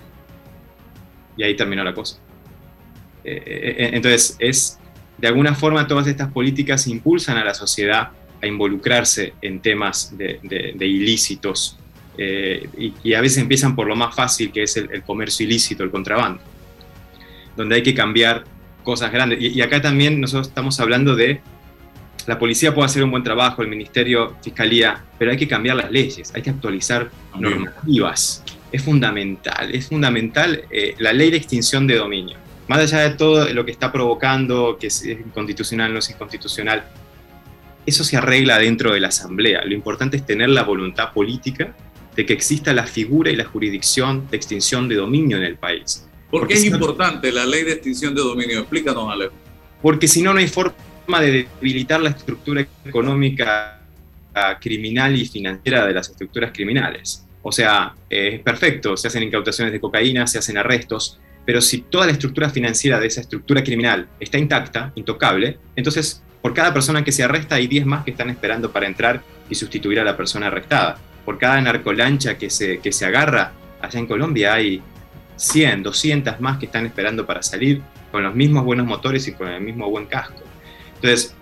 Y 1.36 1.44
ahí 1.44 1.58
terminó 1.58 1.84
la 1.84 1.94
cosa. 1.94 2.20
Eh, 3.26 3.44
eh, 3.46 3.90
entonces, 3.92 4.38
es, 4.40 4.80
de 5.18 5.28
alguna 5.28 5.56
forma 5.56 5.86
todas 5.88 6.08
estas 6.08 6.32
políticas 6.32 6.88
impulsan 6.88 7.38
a 7.38 7.44
la 7.44 7.54
sociedad 7.54 8.12
a 8.42 8.48
involucrarse 8.48 9.34
en 9.42 9.60
temas 9.60 10.18
de, 10.18 10.40
ilícitos 10.80 11.78
y, 12.17 13.13
a 13.13 13.21
veces 13.21 13.39
empiezan 13.39 13.76
por 13.76 13.88
lo 13.88 13.95
más 13.95 14.15
fácil 14.15 14.52
que 14.52 14.63
es 14.63 14.78
el, 14.78 15.04
comercio 15.04 15.45
ilícito, 15.45 15.84
el 15.84 15.91
contrabando, 15.91 16.41
donde 17.56 17.76
hay 17.76 17.84
que 17.84 17.93
cambiar 17.93 18.43
cosas 18.84 19.12
grandes. 19.12 19.39
Y, 19.41 19.62
acá 19.62 19.82
también 19.82 20.19
nosotros 20.19 20.47
estamos 20.47 20.80
hablando 20.80 21.15
de 21.15 21.41
la 22.28 22.38
policía 22.38 22.74
puede 22.74 22.86
hacer 22.86 23.04
un 23.04 23.12
buen 23.12 23.24
trabajo, 23.24 23.62
el 23.62 23.67
ministerio, 23.67 24.36
fiscalía, 24.43 25.04
pero 25.17 25.32
hay 25.32 25.38
que 25.38 25.47
cambiar 25.47 25.76
las 25.78 25.91
leyes, 25.91 26.32
hay 26.36 26.41
que 26.41 26.52
actualizar 26.52 27.10
normativas. 27.38 28.43
Es 28.71 28.84
fundamental, 28.84 29.74
es 29.74 29.88
fundamental 29.88 30.63
eh, 30.69 30.95
la 31.00 31.13
ley 31.13 31.32
de 31.32 31.38
extinción 31.38 31.88
de 31.88 31.95
dominio. 31.95 32.38
Más 32.67 32.80
allá 32.80 33.10
de 33.10 33.15
todo 33.15 33.52
lo 33.54 33.65
que 33.65 33.71
está 33.71 33.91
provocando, 33.91 34.78
que 34.80 34.88
es 34.88 35.04
inconstitucional, 35.04 35.91
no 35.91 36.00
es 36.00 36.10
inconstitucional, 36.10 36.86
eso 37.86 38.04
se 38.04 38.17
arregla 38.17 38.60
dentro 38.60 38.93
de 38.93 39.00
la 39.00 39.08
Asamblea. 39.08 39.65
Lo 39.65 39.74
importante 39.74 40.17
es 40.17 40.26
tener 40.26 40.50
la 40.50 40.63
voluntad 40.63 41.12
política 41.13 41.74
de 42.15 42.26
que 42.26 42.34
exista 42.34 42.74
la 42.74 42.86
figura 42.86 43.32
y 43.32 43.36
la 43.36 43.45
jurisdicción 43.45 44.28
de 44.30 44.38
extinción 44.38 44.88
de 44.89 44.95
dominio 44.95 45.38
en 45.38 45.43
el 45.43 45.58
país. 45.58 46.08
¿Por 46.30 46.47
qué 46.47 46.56
es 46.56 46.65
importante 46.65 47.32
la 47.32 47.45
ley 47.45 47.63
de 47.63 47.74
extinción 47.74 48.15
de 48.15 48.21
dominio? 48.21 48.60
Explícanos, 48.60 49.12
Alejo. 49.12 49.34
Porque 49.82 50.08
si 50.08 50.21
no, 50.21 50.34
no 50.34 50.39
hay 50.39 50.47
forma 50.47 50.76
de 51.19 51.47
debilitar 51.62 52.02
la 52.02 52.10
estructura 52.10 52.65
económica 52.86 53.82
ah, 54.34 54.58
criminal 54.60 55.15
y 55.15 55.26
financiera 55.26 55.86
de 55.86 55.93
las 55.93 56.10
estructuras 56.10 56.52
criminales. 56.54 57.26
O 57.41 57.52
sea, 57.52 57.95
es 58.10 58.39
perfecto, 58.41 58.95
se 58.95 59.08
hacen 59.08 59.24
incautaciones 59.24 59.74
de 59.74 59.80
cocaína, 59.80 60.28
se 60.28 60.38
hacen 60.38 60.58
arrestos, 60.58 61.19
pero 61.45 61.60
si 61.60 61.82
toda 61.82 62.06
la 62.06 62.12
estructura 62.12 62.50
financiera 62.50 63.00
de 63.00 63.08
esa 63.08 63.21
estructura 63.21 63.63
criminal 63.63 64.08
está 64.19 64.38
intacta, 64.38 64.91
intocable, 64.95 65.58
entonces 65.76 66.21
por 66.41 66.54
cada 66.54 66.74
persona 66.74 67.04
que 67.04 67.12
se 67.12 67.24
arresta 67.24 67.56
hay 67.56 67.67
10 67.67 67.86
más 67.86 68.04
que 68.04 68.12
están 68.12 68.30
esperando 68.30 68.71
para 68.71 68.88
entrar 68.88 69.24
y 69.50 69.56
sustituir 69.56 70.00
a 70.00 70.04
la 70.04 70.17
persona 70.17 70.47
arrestada. 70.47 70.97
Por 71.32 71.39
cada 71.39 71.62
narcolancha 71.62 72.38
que 72.38 72.50
se, 72.50 72.80
que 72.80 72.91
se 72.91 73.06
agarra 73.06 73.54
allá 73.80 73.98
en 73.98 74.06
Colombia 74.06 74.54
hay 74.54 74.82
100, 75.38 75.82
200 75.82 76.41
más 76.41 76.58
que 76.58 76.65
están 76.65 76.86
esperando 76.86 77.26
para 77.26 77.41
salir 77.41 77.82
con 78.12 78.22
los 78.22 78.36
mismos 78.36 78.65
buenos 78.65 78.86
motores 78.86 79.26
y 79.30 79.32
con 79.32 79.48
el 79.48 79.62
mismo 79.62 79.89
buen 79.89 80.08
casco. 80.08 80.44
Entonces, 80.96 81.34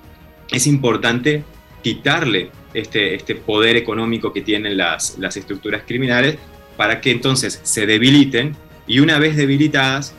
es 0.51 0.67
importante 0.67 1.43
quitarle 1.81 2.51
este, 2.71 3.15
este 3.15 3.33
poder 3.33 3.77
económico 3.77 4.31
que 4.31 4.41
tienen 4.43 4.77
las, 4.77 5.17
las 5.17 5.35
estructuras 5.37 5.81
criminales 5.87 6.37
para 6.77 7.01
que 7.01 7.09
entonces 7.09 7.59
se 7.63 7.87
debiliten 7.87 8.55
y 8.85 8.99
una 8.99 9.17
vez 9.17 9.37
debilitadas, 9.37 10.13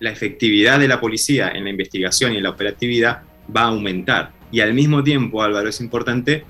la 0.00 0.10
efectividad 0.10 0.78
de 0.78 0.88
la 0.88 1.00
policía 1.00 1.48
en 1.48 1.64
la 1.64 1.70
investigación 1.70 2.34
y 2.34 2.36
en 2.36 2.42
la 2.42 2.50
operatividad 2.50 3.22
va 3.56 3.62
a 3.62 3.68
aumentar. 3.68 4.32
Y 4.52 4.60
al 4.60 4.74
mismo 4.74 5.02
tiempo, 5.02 5.42
Álvaro, 5.42 5.70
es 5.70 5.80
importante 5.80 6.44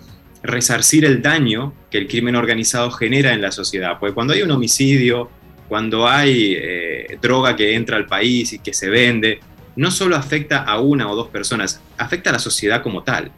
resarcir 0.49 1.05
el 1.05 1.23
daño 1.23 1.75
que 1.91 1.99
el 1.99 2.09
crimen 2.09 2.35
organizado 2.35 2.91
genera 2.91 3.33
en 3.33 3.43
la 3.43 3.53
sociedad. 3.53 3.99
Porque 4.01 4.15
cuando 4.15 4.33
hay 4.33 4.43
un 4.43 4.51
homicidio, 4.51 5.31
cuando 5.69 6.09
hay 6.09 6.57
eh, 6.59 7.19
droga 7.21 7.55
que 7.55 7.75
entra 7.75 7.97
al 7.97 8.07
país 8.07 8.53
y 8.55 8.59
que 8.59 8.73
se 8.73 8.89
vende, 8.89 9.41
no 9.77 9.91
solo 9.91 10.17
afecta 10.17 10.59
a 10.59 10.81
una 10.81 11.09
o 11.09 11.15
dos 11.15 11.29
personas, 11.29 11.81
afecta 11.99 12.31
a 12.31 12.33
la 12.33 12.39
sociedad 12.39 12.83
como 12.83 13.03
tal. 13.05 13.31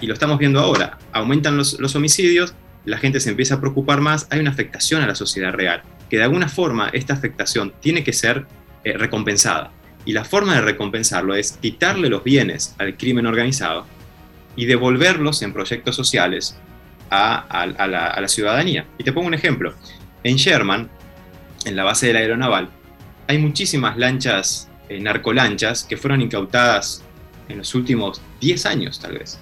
y 0.00 0.06
lo 0.06 0.14
estamos 0.14 0.38
viendo 0.38 0.58
ahora, 0.58 0.98
aumentan 1.12 1.56
los, 1.56 1.94
homicidios, 1.94 2.54
la 2.84 2.98
gente 2.98 3.20
se 3.20 3.30
empieza 3.30 3.54
a 3.54 3.60
preocupar 3.60 4.00
más, 4.00 4.26
hay 4.30 4.40
una 4.40 4.50
afectación 4.50 5.00
a 5.02 5.06
la 5.06 5.14
sociedad 5.14 5.52
real, 5.52 5.82
que 6.08 6.16
de 6.16 6.24
alguna 6.24 6.48
forma 6.48 6.88
esta 6.92 7.12
afectación 7.12 7.72
tiene 7.80 8.02
que 8.02 8.12
ser 8.12 8.46
eh, 8.82 8.94
recompensada. 8.94 9.70
Y 10.04 10.12
la 10.12 10.24
forma 10.24 10.54
de 10.54 10.62
recompensarlo 10.62 11.34
es 11.34 11.52
quitarle 11.52 12.08
los 12.08 12.24
bienes 12.24 12.74
al 12.78 12.96
crimen 12.96 13.26
organizado 13.26 13.86
y 14.56 14.66
devolverlos 14.66 15.42
en 15.42 15.52
proyectos 15.52 15.96
sociales 15.96 16.56
a, 17.10 17.66
la, 17.66 18.28
ciudadanía. 18.28 18.86
Y 18.98 19.04
te 19.04 19.12
pongo 19.12 19.26
un 19.26 19.34
ejemplo. 19.34 19.74
En 20.22 20.36
Sherman, 20.36 20.88
en 21.64 21.76
la 21.76 21.84
base 21.84 22.08
de 22.08 22.12
la 22.12 22.18
aeronaval, 22.20 22.68
hay 23.26 23.38
muchísimas 23.38 23.96
lanchas, 23.96 24.68
eh, 24.88 25.00
narcolanchas, 25.00 25.84
que 25.84 25.96
fueron 25.96 26.20
incautadas 26.20 27.02
en 27.48 27.58
los 27.58 27.74
últimos 27.74 28.20
10 28.40 28.66
años, 28.66 29.00
tal 29.00 29.18
vez. 29.18 29.38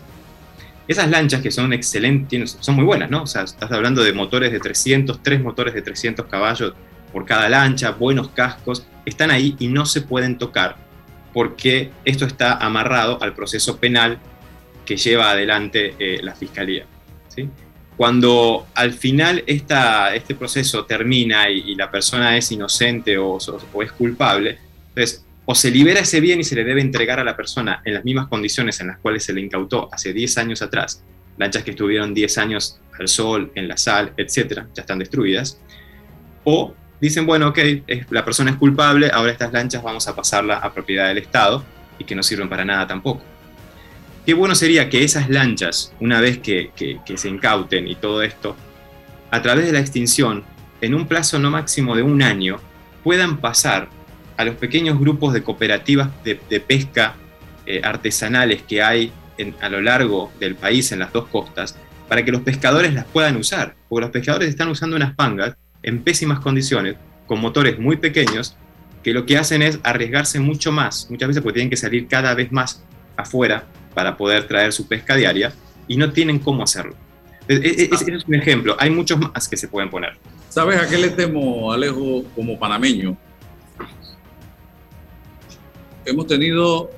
Esas 0.86 1.10
lanchas 1.10 1.42
que 1.42 1.50
son 1.50 1.72
excelentes, 1.72 2.56
son 2.60 2.76
muy 2.76 2.84
buenas, 2.84 3.10
¿no? 3.10 3.24
O 3.24 3.26
sea, 3.26 3.42
estás 3.42 3.70
hablando 3.72 4.02
de 4.02 4.12
motores 4.14 4.52
de 4.52 4.60
300, 4.60 5.22
tres 5.22 5.42
motores 5.42 5.74
de 5.74 5.82
300 5.82 6.26
caballos 6.26 6.72
por 7.12 7.26
cada 7.26 7.48
lancha, 7.48 7.90
buenos 7.90 8.30
cascos, 8.30 8.86
están 9.04 9.30
ahí 9.30 9.56
y 9.58 9.68
no 9.68 9.84
se 9.84 10.00
pueden 10.00 10.38
tocar 10.38 10.88
porque 11.32 11.90
esto 12.04 12.24
está 12.24 12.54
amarrado 12.54 13.22
al 13.22 13.34
proceso 13.34 13.78
penal 13.78 14.18
que 14.88 14.96
lleva 14.96 15.32
adelante 15.32 15.94
eh, 15.98 16.18
la 16.22 16.34
fiscalía. 16.34 16.86
Cuando 17.94 18.68
al 18.74 18.94
final 18.94 19.44
este 19.46 20.34
proceso 20.34 20.86
termina 20.86 21.50
y, 21.50 21.74
la 21.74 21.90
persona 21.90 22.38
es 22.38 22.50
inocente 22.52 23.18
o, 23.18 23.36
o, 23.72 23.82
es 23.82 23.92
culpable, 23.92 24.56
entonces 24.88 25.26
o 25.44 25.54
se 25.54 25.70
libera 25.70 26.00
ese 26.00 26.20
bien 26.20 26.40
y 26.40 26.44
se 26.44 26.54
le 26.54 26.64
debe 26.64 26.80
entregar 26.80 27.20
a 27.20 27.24
la 27.24 27.36
persona 27.36 27.82
en 27.84 27.94
las 27.94 28.04
mismas 28.04 28.28
condiciones 28.28 28.80
en 28.80 28.86
las 28.86 28.98
cuales 28.98 29.24
se 29.24 29.34
le 29.34 29.42
incautó 29.42 29.90
hace 29.92 30.14
10 30.14 30.38
años 30.38 30.62
atrás, 30.62 31.04
lanchas 31.36 31.64
que 31.64 31.72
estuvieron 31.72 32.14
10 32.14 32.38
años 32.38 32.80
al 32.98 33.08
sol, 33.08 33.52
en 33.54 33.68
la 33.68 33.76
sal, 33.76 34.14
etcétera, 34.16 34.68
ya 34.74 34.82
están 34.82 35.00
destruidas, 35.00 35.60
o 36.44 36.74
dicen, 36.98 37.26
bueno, 37.26 37.48
ok, 37.48 37.58
la 38.10 38.24
persona 38.24 38.52
es 38.52 38.56
culpable, 38.56 39.10
ahora 39.12 39.32
estas 39.32 39.52
lanchas 39.52 39.82
vamos 39.82 40.08
a 40.08 40.16
pasarla 40.16 40.56
a 40.58 40.72
propiedad 40.72 41.08
del 41.08 41.18
Estado 41.18 41.62
y 41.98 42.04
que 42.04 42.14
no 42.14 42.22
sirven 42.22 42.48
para 42.48 42.64
nada 42.64 42.86
tampoco. 42.86 43.22
Qué 44.28 44.34
bueno 44.34 44.54
sería 44.54 44.90
que 44.90 45.04
esas 45.04 45.30
lanchas, 45.30 45.94
una 46.00 46.20
vez 46.20 46.36
que, 46.36 46.70
se 47.14 47.28
incauten 47.30 47.88
y 47.88 47.94
todo 47.94 48.22
esto, 48.22 48.56
a 49.30 49.40
través 49.40 49.64
de 49.64 49.72
la 49.72 49.78
extinción, 49.78 50.44
en 50.82 50.94
un 50.94 51.08
plazo 51.08 51.38
no 51.38 51.50
máximo 51.50 51.96
de 51.96 52.02
un 52.02 52.20
año, 52.20 52.60
puedan 53.02 53.38
pasar 53.38 53.88
a 54.36 54.44
los 54.44 54.56
pequeños 54.56 55.00
grupos 55.00 55.32
de 55.32 55.42
cooperativas 55.42 56.10
de, 56.24 56.60
pesca 56.60 57.14
eh, 57.64 57.80
artesanales 57.82 58.60
que 58.64 58.82
hay 58.82 59.10
a 59.62 59.70
lo 59.70 59.80
largo 59.80 60.30
del 60.38 60.56
país 60.56 60.92
en 60.92 60.98
las 60.98 61.10
dos 61.10 61.28
costas, 61.28 61.78
para 62.06 62.22
que 62.22 62.30
los 62.30 62.42
pescadores 62.42 62.92
las 62.92 63.06
puedan 63.06 63.34
usar, 63.36 63.76
porque 63.88 64.02
los 64.02 64.10
pescadores 64.10 64.50
están 64.50 64.68
usando 64.68 64.94
unas 64.94 65.14
pangas 65.14 65.56
en 65.82 66.02
pésimas 66.02 66.40
condiciones, 66.40 66.96
con 67.26 67.40
motores 67.40 67.78
muy 67.78 67.96
pequeños, 67.96 68.58
que 69.02 69.14
lo 69.14 69.24
que 69.24 69.38
hacen 69.38 69.62
es 69.62 69.80
arriesgarse 69.84 70.38
mucho 70.38 70.70
más, 70.70 71.06
muchas 71.08 71.28
veces 71.28 71.42
porque 71.42 71.60
tienen 71.60 71.70
que 71.70 71.78
salir 71.78 72.08
cada 72.08 72.34
vez 72.34 72.52
más 72.52 72.84
afuera 73.16 73.64
para 73.94 74.16
poder 74.16 74.46
traer 74.46 74.72
su 74.72 74.86
pesca 74.86 75.16
diaria 75.16 75.52
y 75.86 75.96
no 75.96 76.12
tienen 76.12 76.38
cómo 76.38 76.62
hacerlo. 76.62 76.94
Ese 77.48 77.88
es 78.12 78.24
un 78.26 78.34
ejemplo, 78.34 78.76
hay 78.78 78.90
muchos 78.90 79.18
más 79.18 79.48
que 79.48 79.56
se 79.56 79.68
pueden 79.68 79.88
poner. 79.88 80.18
¿Sabes 80.50 80.78
a 80.78 80.88
qué 80.88 80.98
le 80.98 81.08
temo, 81.10 81.72
Alejo, 81.72 82.24
como 82.34 82.58
panameño? 82.58 83.16
Hemos 86.04 86.26
tenido 86.26 86.90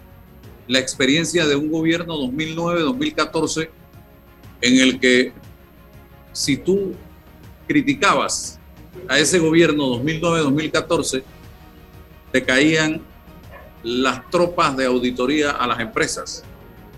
la 0.67 0.79
experiencia 0.79 1.47
de 1.47 1.57
un 1.57 1.71
gobierno 1.71 2.17
2009-2014 2.17 3.69
en 4.61 4.81
el 4.81 5.01
que 5.01 5.33
si 6.33 6.57
tú 6.57 6.95
criticabas 7.67 8.59
a 9.09 9.19
ese 9.19 9.39
gobierno 9.39 9.85
2009-2014, 10.03 11.23
te 12.33 12.45
caían 12.45 13.03
las 13.83 14.29
tropas 14.31 14.77
de 14.77 14.87
auditoría 14.87 15.53
a 15.53 15.67
las 15.67 15.81
empresas 15.81 16.45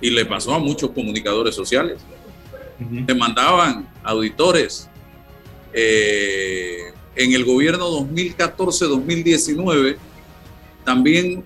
y 0.03 0.11
le 0.11 0.27
pasó 0.27 0.55
a 0.55 0.59
muchos 0.59 0.91
comunicadores 0.91 1.55
sociales. 1.55 2.03
Te 3.07 3.15
mandaban 3.15 3.89
auditores. 4.03 4.91
Eh, 5.73 6.93
en 7.15 7.33
el 7.33 7.45
gobierno 7.45 7.89
2014-2019 7.91 9.97
también 10.85 11.45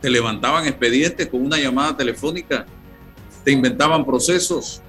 te 0.00 0.08
levantaban 0.08 0.66
expedientes 0.66 1.26
con 1.26 1.44
una 1.44 1.58
llamada 1.58 1.96
telefónica, 1.96 2.64
te 3.42 3.50
inventaban 3.50 4.06
procesos, 4.06 4.80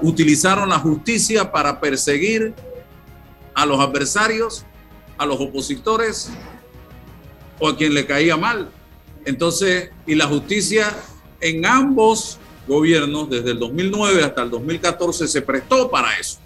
utilizaron 0.00 0.68
la 0.68 0.78
justicia 0.78 1.50
para 1.50 1.80
perseguir 1.80 2.54
a 3.54 3.66
los 3.66 3.80
adversarios, 3.80 4.64
a 5.18 5.26
los 5.26 5.40
opositores 5.40 6.30
o 7.58 7.66
a 7.68 7.76
quien 7.76 7.92
le 7.92 8.06
caía 8.06 8.36
mal. 8.36 8.70
Entonces, 9.24 9.90
y 10.06 10.14
la 10.14 10.26
justicia 10.26 10.94
en 11.44 11.64
ambos 11.66 12.38
gobiernos, 12.66 13.28
desde 13.28 13.50
el 13.50 13.58
2009 13.58 14.24
hasta 14.24 14.42
el 14.42 14.50
2014, 14.50 15.28
se 15.28 15.42
prestó 15.42 15.90
para 15.90 16.18
eso. 16.18 16.38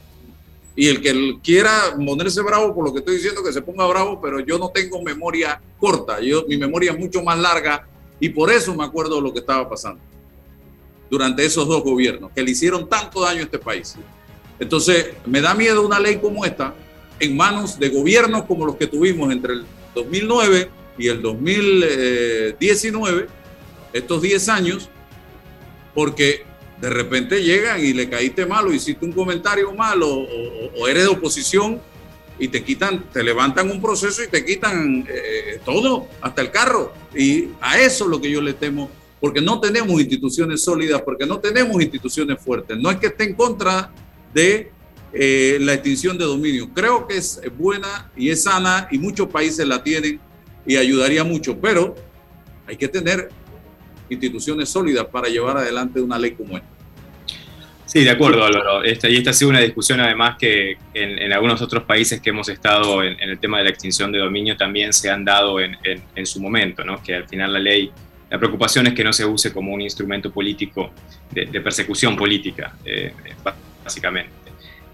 Y 0.74 0.88
el 0.88 1.00
que 1.00 1.38
quiera 1.40 1.94
ponerse 2.04 2.42
bravo 2.42 2.74
por 2.74 2.84
lo 2.84 2.92
que 2.92 2.98
estoy 2.98 3.14
diciendo, 3.14 3.44
que 3.44 3.52
se 3.52 3.62
ponga 3.62 3.86
bravo, 3.86 4.20
pero 4.20 4.40
yo 4.40 4.58
no 4.58 4.70
tengo 4.70 5.00
memoria 5.00 5.60
corta, 5.78 6.20
yo, 6.20 6.44
mi 6.48 6.56
memoria 6.56 6.90
es 6.90 6.98
mucho 6.98 7.22
más 7.22 7.38
larga 7.38 7.86
y 8.18 8.30
por 8.30 8.50
eso 8.50 8.74
me 8.74 8.84
acuerdo 8.84 9.14
de 9.16 9.22
lo 9.22 9.32
que 9.32 9.38
estaba 9.38 9.68
pasando 9.68 10.00
durante 11.08 11.44
esos 11.44 11.68
dos 11.68 11.84
gobiernos, 11.84 12.32
que 12.34 12.42
le 12.42 12.50
hicieron 12.50 12.88
tanto 12.88 13.20
daño 13.20 13.38
a 13.40 13.44
este 13.44 13.60
país. 13.60 13.94
Entonces, 14.58 15.10
me 15.26 15.40
da 15.40 15.54
miedo 15.54 15.86
una 15.86 16.00
ley 16.00 16.16
como 16.16 16.44
esta 16.44 16.74
en 17.20 17.36
manos 17.36 17.78
de 17.78 17.88
gobiernos 17.88 18.46
como 18.46 18.66
los 18.66 18.74
que 18.74 18.88
tuvimos 18.88 19.30
entre 19.30 19.52
el 19.54 19.64
2009 19.94 20.70
y 20.98 21.06
el 21.06 21.22
2019 21.22 23.38
estos 23.92 24.22
10 24.22 24.48
años 24.48 24.90
porque 25.94 26.44
de 26.80 26.90
repente 26.90 27.42
llegan 27.42 27.84
y 27.84 27.92
le 27.92 28.08
caíste 28.08 28.46
malo, 28.46 28.72
hiciste 28.72 29.04
un 29.04 29.12
comentario 29.12 29.72
malo 29.72 30.08
o, 30.08 30.86
eres 30.88 31.04
de 31.04 31.08
oposición 31.08 31.80
y 32.38 32.48
te 32.48 32.62
quitan, 32.62 33.10
te 33.12 33.24
levantan 33.24 33.68
un 33.68 33.82
proceso 33.82 34.22
y 34.22 34.28
te 34.28 34.44
quitan 34.44 35.04
eh, 35.08 35.60
todo, 35.64 36.06
hasta 36.20 36.40
el 36.40 36.52
carro. 36.52 36.92
Y 37.16 37.48
a 37.60 37.80
eso 37.80 38.04
es 38.04 38.10
lo 38.10 38.20
que 38.20 38.30
yo 38.30 38.40
le 38.40 38.52
temo, 38.52 38.88
porque 39.20 39.40
no 39.40 39.58
tenemos 39.58 40.00
instituciones 40.00 40.62
sólidas, 40.62 41.02
porque 41.02 41.26
no 41.26 41.40
tenemos 41.40 41.82
instituciones 41.82 42.40
fuertes. 42.40 42.78
No 42.78 42.92
es 42.92 42.98
que 42.98 43.08
esté 43.08 43.24
en 43.24 43.34
contra 43.34 43.90
de 44.32 44.70
eh, 45.12 45.58
la 45.60 45.74
extinción 45.74 46.16
de 46.16 46.26
dominio. 46.26 46.70
Creo 46.72 47.08
que 47.08 47.16
es 47.16 47.40
buena 47.58 48.08
y 48.16 48.30
es 48.30 48.44
sana 48.44 48.86
y 48.92 48.98
muchos 48.98 49.28
países 49.28 49.66
la 49.66 49.82
tienen 49.82 50.20
y 50.64 50.76
ayudaría 50.76 51.24
mucho, 51.24 51.58
pero 51.58 51.96
hay 52.68 52.76
que 52.76 52.86
tener 52.86 53.30
instituciones 54.08 54.68
sólidas 54.68 55.06
para 55.06 55.28
llevar 55.28 55.56
adelante 55.56 56.00
una 56.00 56.18
ley 56.18 56.32
como 56.32 56.56
esta. 56.56 56.68
Sí, 57.88 58.04
de 58.04 58.10
acuerdo, 58.10 58.44
Álvaro. 58.44 58.84
Esta, 58.84 59.08
y 59.08 59.16
esta 59.16 59.30
ha 59.30 59.32
sido 59.32 59.48
una 59.48 59.60
discusión 59.60 59.98
además 60.00 60.36
que 60.38 60.76
en, 60.92 61.32
algunos 61.32 61.62
otros 61.62 61.84
países 61.84 62.20
que 62.20 62.28
hemos 62.30 62.48
estado 62.50 63.02
en, 63.02 63.18
el 63.18 63.38
tema 63.38 63.58
de 63.58 63.64
la 63.64 63.70
extinción 63.70 64.12
de 64.12 64.18
dominio 64.18 64.58
también 64.58 64.92
se 64.92 65.08
han 65.08 65.24
dado 65.24 65.58
en, 65.58 66.26
su 66.26 66.38
momento, 66.40 66.84
¿no? 66.84 67.02
que 67.02 67.14
al 67.14 67.26
final 67.26 67.50
la 67.50 67.58
ley, 67.58 67.90
la 68.28 68.38
preocupación 68.38 68.88
es 68.88 68.92
que 68.92 69.02
no 69.02 69.12
se 69.14 69.24
use 69.24 69.54
como 69.54 69.72
un 69.72 69.80
instrumento 69.80 70.30
político 70.30 70.90
de, 71.30 71.46
persecución 71.62 72.14
política, 72.14 72.76
eh, 72.84 73.14
básicamente. 73.82 74.38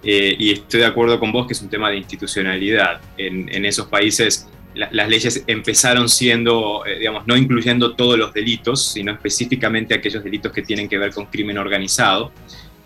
Eh, 0.05 0.37
y 0.39 0.53
estoy 0.53 0.81
de 0.81 0.87
acuerdo 0.87 1.19
con 1.19 1.33
vos 1.33 1.47
que 1.47 1.55
es 1.55 1.63
un 1.63 1.71
tema 1.71 1.91
de 1.91 1.97
institucionalidad. 1.97 3.01
En, 3.17 3.65
esos 3.65 3.87
países 3.87 4.47
las 4.75 5.09
leyes 5.09 5.45
empezaron 5.47 6.09
siendo, 6.09 6.85
eh, 6.85 6.99
digamos, 6.99 7.27
no 7.27 7.37
incluyendo 7.37 7.95
todos 7.95 8.19
los 8.19 8.33
delitos, 8.33 8.93
sino 8.93 9.13
específicamente 9.13 9.95
aquellos 9.95 10.25
delitos 10.25 10.53
que 10.53 10.63
tienen 10.63 10.89
que 10.89 10.99
ver 10.99 11.13
con 11.13 11.27
crimen 11.27 11.59
organizado 11.59 12.33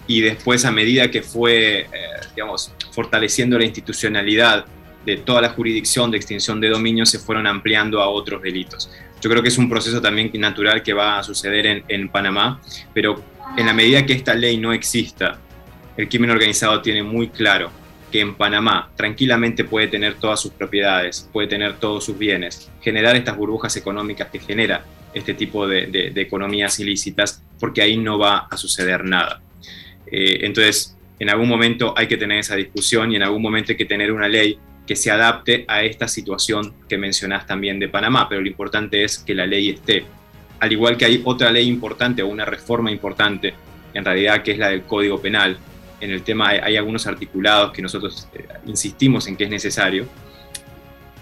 y 0.06 0.20
después 0.20 0.64
a 0.64 0.70
medida 0.70 1.10
que 1.10 1.22
fue, 1.22 1.80
eh, 1.80 1.86
digamos, 2.34 2.72
fortaleciendo 2.92 3.58
la 3.58 3.64
institucionalidad 3.64 4.66
de 5.04 5.16
toda 5.16 5.40
la 5.40 5.50
jurisdicción 5.50 6.10
de 6.10 6.18
extinción 6.18 6.60
de 6.60 6.68
dominio, 6.68 7.06
se 7.06 7.18
fueron 7.18 7.46
ampliando 7.46 8.02
a 8.02 8.08
otros 8.08 8.42
delitos. 8.42 8.90
Yo 9.20 9.30
creo 9.30 9.42
que 9.42 9.48
es 9.48 9.58
un 9.58 9.68
proceso 9.68 10.00
también 10.00 10.30
natural 10.34 10.82
que 10.82 10.92
va 10.92 11.18
a 11.18 11.22
suceder 11.22 11.66
en, 11.66 11.84
en 11.88 12.08
Panamá, 12.08 12.60
pero 12.92 13.22
en 13.56 13.66
la 13.66 13.72
medida 13.72 14.04
que 14.04 14.12
esta 14.12 14.34
ley 14.34 14.58
no 14.58 14.72
exista, 14.72 15.38
el 15.96 16.08
crimen 16.08 16.30
organizado 16.30 16.80
tiene 16.80 17.02
muy 17.02 17.28
claro 17.28 17.70
que 18.10 18.20
en 18.20 18.34
Panamá 18.34 18.90
tranquilamente 18.96 19.64
puede 19.64 19.88
tener 19.88 20.14
todas 20.14 20.40
sus 20.40 20.52
propiedades, 20.52 21.28
puede 21.32 21.48
tener 21.48 21.78
todos 21.78 22.04
sus 22.04 22.18
bienes, 22.18 22.70
generar 22.80 23.16
estas 23.16 23.36
burbujas 23.36 23.76
económicas 23.76 24.28
que 24.28 24.38
genera 24.38 24.84
este 25.14 25.34
tipo 25.34 25.66
de, 25.66 26.12
economías 26.16 26.78
ilícitas, 26.80 27.42
porque 27.58 27.82
ahí 27.82 27.96
no 27.96 28.18
va 28.18 28.46
a 28.50 28.56
suceder 28.56 29.04
nada. 29.04 29.40
Eh, 30.10 30.40
entonces, 30.42 30.96
en 31.18 31.30
algún 31.30 31.48
momento 31.48 31.94
hay 31.96 32.06
que 32.06 32.16
tener 32.16 32.38
esa 32.38 32.56
discusión 32.56 33.12
y 33.12 33.16
en 33.16 33.22
algún 33.22 33.42
momento 33.42 33.72
hay 33.72 33.76
que 33.76 33.84
tener 33.84 34.12
una 34.12 34.28
ley 34.28 34.58
que 34.86 34.96
se 34.96 35.10
adapte 35.10 35.64
a 35.68 35.82
esta 35.82 36.08
situación 36.08 36.74
que 36.88 36.96
mencionás 36.96 37.46
también 37.46 37.78
de 37.78 37.88
Panamá, 37.88 38.26
pero 38.28 38.40
lo 38.40 38.48
importante 38.48 39.04
es 39.04 39.18
que 39.18 39.34
la 39.34 39.46
ley 39.46 39.70
esté. 39.70 40.04
Al 40.60 40.72
igual 40.72 40.96
que 40.96 41.04
hay 41.04 41.20
otra 41.24 41.50
ley 41.50 41.68
importante 41.68 42.22
o 42.22 42.28
una 42.28 42.46
reforma 42.46 42.90
importante, 42.90 43.52
en 43.92 44.04
realidad 44.04 44.42
que 44.42 44.52
es 44.52 44.58
la 44.58 44.68
del 44.70 44.82
Código 44.82 45.20
Penal. 45.20 45.58
En 46.00 46.10
el 46.10 46.22
tema 46.22 46.48
hay, 46.48 46.76
algunos 46.76 47.06
articulados 47.06 47.72
que 47.72 47.82
nosotros 47.82 48.28
eh, 48.34 48.46
insistimos 48.66 49.26
en 49.26 49.36
que 49.36 49.44
es 49.44 49.50
necesario. 49.50 50.06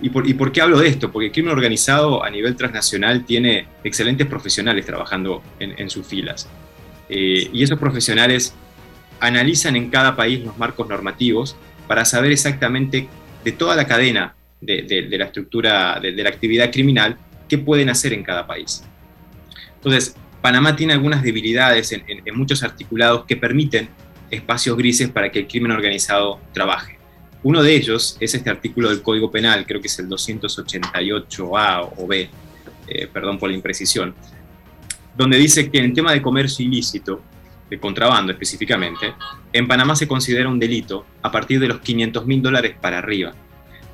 ¿Y 0.01 0.11
por, 0.11 0.29
¿Y 0.29 0.35
por, 0.35 0.53
qué 0.53 0.61
hablo 0.61 0.79
de 0.79 0.89
esto? 0.89 1.11
Porque 1.11 1.27
el 1.27 1.33
crimen 1.33 1.53
organizado 1.53 2.23
a 2.23 2.29
nivel 2.29 2.55
transnacional 2.55 3.25
tiene 3.25 3.67
excelentes 3.83 4.27
profesionales 4.27 4.85
trabajando 4.85 5.43
en, 5.59 5.89
sus 5.89 6.07
filas. 6.07 6.49
Eh, 7.09 7.49
y 7.51 7.63
esos 7.63 7.79
profesionales 7.79 8.55
analizan 9.21 9.77
en 9.77 9.89
cada 9.89 10.15
país 10.15 10.45
los 10.45 10.59
marcos 10.59 10.87
normativos 10.89 11.57
para 11.87 12.05
saber 12.05 12.33
exactamente 12.33 13.09
de 13.45 13.53
toda 13.53 13.77
la 13.77 13.87
cadena 13.87 14.35
de, 14.61 15.07
la 15.11 15.27
estructura 15.27 16.01
de, 16.01 16.13
la 16.13 16.29
actividad 16.29 16.71
criminal 16.71 17.17
qué 17.49 17.59
pueden 17.59 17.89
hacer 17.89 18.13
en 18.13 18.23
cada 18.23 18.47
país. 18.47 18.85
Entonces, 19.77 20.17
Panamá 20.43 20.77
tiene 20.77 20.93
algunas 20.93 21.23
debilidades 21.23 21.93
en, 21.93 22.03
muchos 22.35 22.63
articulados 22.63 23.25
que 23.25 23.37
permiten 23.37 23.89
espacios 24.31 24.77
grises 24.77 25.09
para 25.09 25.31
que 25.31 25.41
el 25.41 25.47
crimen 25.47 25.73
organizado 25.73 26.41
trabaje. 26.53 26.99
Uno 27.43 27.63
de 27.63 27.75
ellos 27.75 28.17
es 28.19 28.35
este 28.35 28.51
artículo 28.51 28.89
del 28.89 29.03
Código 29.03 29.31
Penal, 29.31 29.67
creo 29.67 29.81
que 29.81 29.87
es 29.87 29.99
el 29.99 30.09
288A 30.09 31.93
o 31.97 32.07
B, 32.07 32.29
eh, 32.89 33.07
perdón 33.13 33.39
por 33.39 33.51
la 33.51 33.57
imprecisión, 33.57 34.15
donde 35.17 35.37
dice 35.37 35.71
que 35.71 35.79
en 35.79 35.85
el 35.87 35.93
tema 35.93 36.13
de 36.13 36.23
comercio 36.23 36.65
ilícito, 36.65 37.23
de 37.71 37.79
contrabando 37.79 38.33
específicamente, 38.33 39.15
en 39.53 39.67
Panamá 39.67 39.97
se 39.97 40.07
considera 40.07 40.49
un 40.49 40.59
delito 40.59 41.07
a 41.23 41.31
partir 41.31 41.59
de 41.61 41.69
los 41.69 41.81
500 41.81 42.27
mil 42.27 42.43
dólares 42.43 42.75
para 42.81 42.99
arriba. 42.99 43.33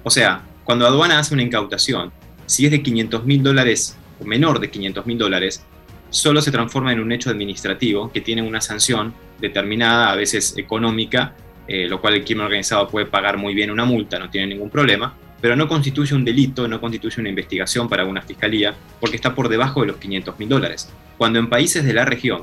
O 0.02 0.10
sea, 0.10 0.42
cuando 0.64 0.86
aduana 0.86 1.18
hace 1.18 1.34
una 1.34 1.42
incautación, 1.42 2.12
si 2.46 2.66
es 2.66 2.70
de 2.70 2.82
500 2.82 3.24
mil 3.24 3.42
dólares 3.42 3.96
o 4.20 4.24
menor 4.24 4.60
de 4.60 4.70
500 4.70 5.06
mil 5.06 5.18
dólares, 5.18 5.64
solo 6.12 6.42
se 6.42 6.52
transforma 6.52 6.92
en 6.92 7.00
un 7.00 7.10
hecho 7.10 7.30
administrativo 7.30 8.12
que 8.12 8.20
tiene 8.20 8.42
una 8.42 8.60
sanción 8.60 9.14
determinada, 9.40 10.12
a 10.12 10.14
veces 10.14 10.54
económica, 10.58 11.34
eh, 11.66 11.88
lo 11.88 12.00
cual 12.00 12.14
el 12.14 12.24
crimen 12.24 12.44
organizado 12.44 12.86
puede 12.86 13.06
pagar 13.06 13.38
muy 13.38 13.54
bien 13.54 13.70
una 13.70 13.86
multa, 13.86 14.18
no 14.18 14.28
tiene 14.28 14.48
ningún 14.48 14.68
problema, 14.68 15.14
pero 15.40 15.56
no 15.56 15.66
constituye 15.66 16.14
un 16.14 16.24
delito, 16.24 16.68
no 16.68 16.80
constituye 16.80 17.20
una 17.20 17.30
investigación 17.30 17.88
para 17.88 18.04
una 18.04 18.20
fiscalía, 18.20 18.74
porque 19.00 19.16
está 19.16 19.34
por 19.34 19.48
debajo 19.48 19.80
de 19.80 19.88
los 19.88 19.96
500 19.96 20.38
mil 20.38 20.48
dólares. 20.48 20.92
Cuando 21.16 21.38
en 21.38 21.48
países 21.48 21.82
de 21.84 21.94
la 21.94 22.04
región 22.04 22.42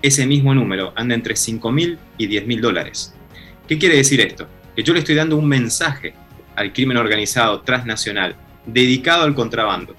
ese 0.00 0.26
mismo 0.26 0.54
número 0.54 0.92
anda 0.96 1.14
entre 1.14 1.36
5 1.36 1.72
mil 1.72 1.98
y 2.18 2.26
10 2.26 2.46
mil 2.46 2.60
dólares. 2.60 3.14
¿Qué 3.68 3.78
quiere 3.78 3.96
decir 3.96 4.20
esto? 4.20 4.46
Que 4.74 4.82
yo 4.82 4.92
le 4.92 4.98
estoy 4.98 5.14
dando 5.14 5.36
un 5.36 5.48
mensaje 5.48 6.14
al 6.56 6.72
crimen 6.72 6.96
organizado 6.96 7.60
transnacional 7.60 8.36
dedicado 8.66 9.24
al 9.24 9.34
contrabando. 9.34 9.94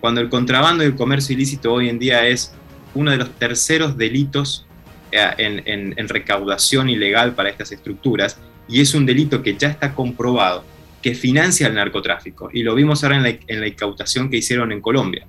Cuando 0.00 0.20
el 0.20 0.28
contrabando 0.28 0.82
y 0.82 0.86
el 0.86 0.96
comercio 0.96 1.34
ilícito 1.34 1.72
hoy 1.72 1.88
en 1.88 1.98
día 1.98 2.26
es 2.26 2.52
uno 2.94 3.10
de 3.10 3.18
los 3.18 3.30
terceros 3.32 3.96
delitos 3.96 4.66
eh, 5.12 5.30
en, 5.38 6.08
recaudación 6.08 6.88
ilegal 6.88 7.34
para 7.34 7.50
estas 7.50 7.70
estructuras 7.72 8.38
y 8.68 8.80
es 8.80 8.94
un 8.94 9.04
delito 9.04 9.42
que 9.42 9.56
ya 9.56 9.68
está 9.68 9.94
comprobado 9.94 10.64
que 11.02 11.14
financia 11.14 11.66
el 11.66 11.74
narcotráfico. 11.74 12.50
Y 12.52 12.62
lo 12.62 12.74
vimos 12.74 13.04
ahora 13.04 13.16
en 13.16 13.60
la, 13.60 13.66
incautación 13.66 14.30
que 14.30 14.38
hicieron 14.38 14.72
en 14.72 14.80
Colombia. 14.80 15.26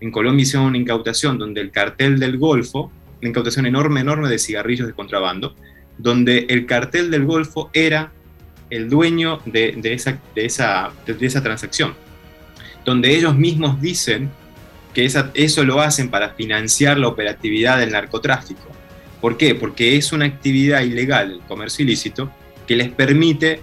En 0.00 0.10
Colombia 0.10 0.42
hicieron 0.42 0.68
una 0.68 0.78
incautación 0.78 1.38
donde 1.38 1.60
el 1.60 1.70
cartel 1.70 2.18
del 2.18 2.38
Golfo 2.38 2.90
una 3.20 3.28
incautación 3.28 3.66
enorme, 3.66 4.00
enorme 4.00 4.28
de 4.28 4.38
cigarrillos 4.38 4.86
de 4.86 4.94
contrabando, 4.94 5.54
donde 5.98 6.46
el 6.48 6.64
cartel 6.64 7.10
del 7.10 7.26
Golfo 7.26 7.70
era 7.74 8.12
el 8.70 8.88
dueño 8.88 9.40
de 9.44 9.78
esa 10.34 11.42
transacción, 11.42 11.94
donde 12.84 13.14
ellos 13.14 13.36
mismos 13.36 13.80
dicen 13.80 14.30
que 14.94 15.04
eso 15.34 15.64
lo 15.64 15.80
hacen 15.80 16.10
para 16.10 16.30
financiar 16.30 16.98
la 16.98 17.08
operatividad 17.08 17.78
del 17.78 17.92
narcotráfico. 17.92 18.68
¿Por 19.20 19.36
qué? 19.36 19.54
Porque 19.54 19.96
es 19.96 20.12
una 20.12 20.24
actividad 20.24 20.80
ilegal, 20.80 21.32
el 21.32 21.40
comercio 21.40 21.84
ilícito, 21.84 22.32
que 22.66 22.76
les 22.76 22.90
permite 22.90 23.60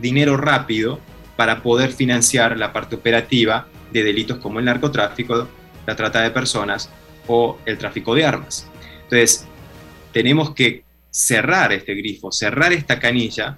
dinero 0.00 0.36
rápido 0.36 0.98
para 1.36 1.62
poder 1.62 1.92
financiar 1.92 2.56
la 2.56 2.72
parte 2.72 2.96
operativa 2.96 3.68
de 3.92 4.02
delitos 4.02 4.38
como 4.38 4.58
el 4.58 4.64
narcotráfico, 4.64 5.46
la 5.86 5.94
trata 5.94 6.22
de 6.22 6.30
personas 6.30 6.90
o 7.26 7.58
el 7.66 7.78
tráfico 7.78 8.14
de 8.14 8.24
armas. 8.24 8.68
Entonces, 9.04 9.46
tenemos 10.12 10.54
que 10.54 10.84
cerrar 11.10 11.72
este 11.72 11.94
grifo, 11.94 12.32
cerrar 12.32 12.72
esta 12.72 12.98
canilla 12.98 13.56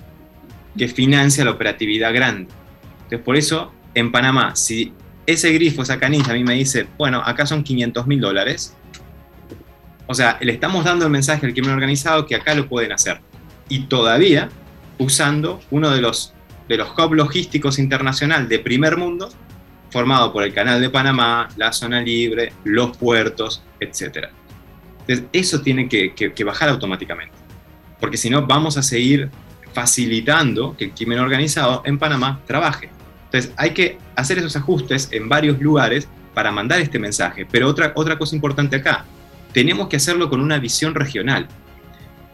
que 0.77 0.89
financia 0.89 1.45
la 1.45 1.53
operatividad 1.53 2.13
grande. 2.13 2.53
Entonces, 3.05 3.21
por 3.21 3.37
eso, 3.37 3.73
en 3.95 4.13
Panamá, 4.13 4.55
si 4.57 4.93
ese 5.27 5.53
grifo, 5.53 5.83
esa 5.83 5.99
canilla, 5.99 6.33
a 6.33 6.35
mí 6.35 6.45
me 6.45 6.55
dice, 6.55 6.87
bueno, 6.99 7.23
acá 7.25 7.47
son 7.47 7.63
500 7.63 8.07
mil 8.07 8.21
dólares, 8.21 8.77
o 10.07 10.15
sea, 10.15 10.39
le 10.41 10.53
estamos 10.53 10.85
dando 10.85 11.05
el 11.05 11.11
mensaje 11.13 11.47
al 11.47 11.53
crimen 11.53 11.71
organizado 11.71 12.27
que 12.27 12.35
acá 12.35 12.53
lo 12.55 12.69
pueden 12.69 12.91
hacer. 12.91 13.21
Y 13.69 13.85
todavía 13.85 14.49
usando 14.99 15.61
uno 15.71 15.91
de 15.91 16.01
los, 16.01 16.35
de 16.69 16.77
los 16.77 16.91
hubs 16.91 17.17
logísticos 17.17 17.79
internacional 17.79 18.49
de 18.49 18.59
primer 18.59 18.97
mundo, 18.97 19.31
formado 19.91 20.33
por 20.33 20.45
el 20.45 20.53
Canal 20.53 20.81
de 20.81 20.91
Panamá, 20.91 21.49
la 21.57 21.73
zona 21.73 22.01
libre, 22.01 22.53
los 22.65 22.97
puertos, 22.97 23.63
etcétera. 23.81 24.31
Entonces, 25.01 25.25
eso 25.33 25.63
tiene 25.63 25.89
que, 25.89 26.45
bajar 26.45 26.69
automáticamente, 26.69 27.35
porque 27.99 28.17
si 28.17 28.31
no, 28.31 28.47
vamos 28.47 28.77
a 28.77 28.83
seguir 28.83 29.31
facilitando 29.73 30.77
que 30.77 30.87
el 30.87 30.91
crimen 30.93 31.19
organizado 31.21 31.83
en 31.85 31.99
Panamá 31.99 32.41
trabaje. 32.47 32.91
Entonces, 33.33 33.53
hay 33.57 33.71
que 33.71 33.99
hacer 34.17 34.39
esos 34.39 34.57
ajustes 34.57 35.09
en 35.13 35.29
varios 35.29 35.61
lugares 35.61 36.09
para 36.35 36.51
mandar 36.51 36.81
este 36.81 36.99
mensaje. 36.99 37.47
Pero 37.49 37.69
otra, 37.69 37.93
otra 37.95 38.19
cosa 38.19 38.35
importante 38.35 38.77
acá, 38.77 39.05
tenemos 39.53 39.89
que 39.89 39.97
hacerlo 39.97 40.29
con 40.29 40.41
una 40.41 40.59
visión 40.59 40.97
regional. 40.97 41.47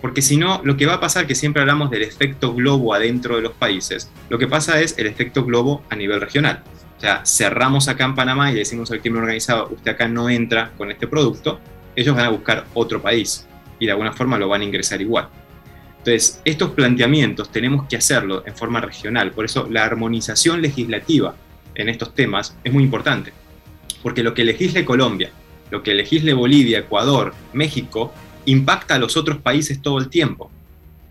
Porque 0.00 0.22
si 0.22 0.38
no, 0.38 0.62
lo 0.64 0.76
que 0.76 0.86
va 0.86 0.94
a 0.94 1.00
pasar, 1.00 1.26
que 1.26 1.34
siempre 1.34 1.60
hablamos 1.60 1.90
del 1.90 2.02
efecto 2.02 2.54
globo 2.54 2.94
adentro 2.94 3.36
de 3.36 3.42
los 3.42 3.52
países, 3.52 4.10
lo 4.30 4.38
que 4.38 4.46
pasa 4.46 4.80
es 4.80 4.96
el 4.98 5.06
efecto 5.06 5.44
globo 5.44 5.82
a 5.90 5.96
nivel 5.96 6.20
regional. 6.20 6.62
O 6.96 7.00
sea, 7.00 7.26
cerramos 7.26 7.88
acá 7.88 8.04
en 8.04 8.14
Panamá 8.14 8.50
y 8.50 8.54
decimos 8.54 8.90
al 8.90 9.00
crimen 9.00 9.22
organizado, 9.22 9.68
usted 9.70 9.90
acá 9.90 10.08
no 10.08 10.30
entra 10.30 10.72
con 10.78 10.90
este 10.90 11.06
producto, 11.06 11.60
ellos 11.94 12.16
van 12.16 12.24
a 12.24 12.30
buscar 12.30 12.64
otro 12.72 13.02
país 13.02 13.46
y 13.78 13.86
de 13.86 13.92
alguna 13.92 14.12
forma 14.12 14.38
lo 14.38 14.48
van 14.48 14.62
a 14.62 14.64
ingresar 14.64 15.00
igual. 15.02 15.28
Entonces, 16.06 16.40
estos 16.44 16.70
planteamientos 16.70 17.50
tenemos 17.50 17.88
que 17.88 17.96
hacerlo 17.96 18.44
en 18.46 18.54
forma 18.54 18.80
regional, 18.80 19.32
por 19.32 19.44
eso 19.44 19.66
la 19.68 19.84
armonización 19.84 20.62
legislativa 20.62 21.34
en 21.74 21.88
estos 21.88 22.14
temas 22.14 22.56
es 22.62 22.72
muy 22.72 22.84
importante, 22.84 23.32
porque 24.04 24.22
lo 24.22 24.32
que 24.32 24.44
legisle 24.44 24.84
Colombia, 24.84 25.32
lo 25.72 25.82
que 25.82 25.94
legisle 25.94 26.32
Bolivia, 26.32 26.78
Ecuador, 26.78 27.34
México, 27.52 28.14
impacta 28.44 28.94
a 28.94 28.98
los 29.00 29.16
otros 29.16 29.38
países 29.38 29.82
todo 29.82 29.98
el 29.98 30.08
tiempo. 30.08 30.48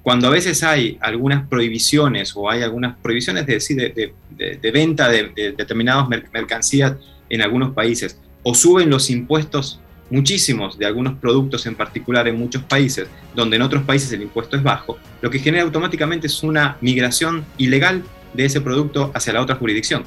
Cuando 0.02 0.28
a 0.28 0.32
veces 0.32 0.64
hay 0.64 0.98
algunas 1.02 1.46
prohibiciones 1.46 2.32
o 2.34 2.50
hay 2.50 2.62
algunas 2.62 2.96
prohibiciones 3.00 3.46
de, 3.46 4.14
de, 4.30 4.72
venta 4.72 5.10
de, 5.10 5.54
determinadas 5.58 6.08
mercancías 6.08 6.93
en 7.30 7.41
algunos 7.41 7.74
países, 7.74 8.18
o 8.43 8.56
suben 8.56 8.89
los 8.89 9.10
impuestos 9.10 9.82
muchísimos 10.10 10.78
de 10.78 10.86
algunos 10.86 11.18
productos 11.18 11.66
en 11.66 11.76
particular 11.76 12.28
en 12.28 12.38
muchos 12.38 12.64
países, 12.64 13.08
donde 13.34 13.56
en 13.56 13.62
otros 13.62 13.84
países 13.84 14.12
el 14.12 14.22
impuesto 14.22 14.56
es 14.56 14.64
bajo, 14.64 14.97
lo 15.22 15.30
que 15.30 15.39
genera 15.39 15.64
automáticamente 15.64 16.28
es 16.28 16.43
una 16.43 16.78
migración 16.82 17.45
ilegal 17.58 18.03
de 18.34 18.45
ese 18.45 18.62
producto 18.62 19.12
hacia 19.14 19.34
la 19.34 19.41
otra 19.41 19.56
jurisdicción. 19.56 20.03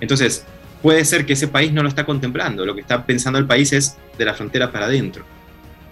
Entonces, 0.00 0.44
puede 0.82 1.04
ser 1.04 1.24
que 1.24 1.34
ese 1.34 1.48
país 1.48 1.72
no 1.72 1.82
lo 1.82 1.88
está 1.88 2.04
contemplando, 2.04 2.66
lo 2.66 2.74
que 2.74 2.80
está 2.80 3.06
pensando 3.06 3.38
el 3.38 3.46
país 3.46 3.72
es 3.72 3.96
de 4.18 4.24
la 4.24 4.34
frontera 4.34 4.70
para 4.70 4.86
adentro. 4.86 5.24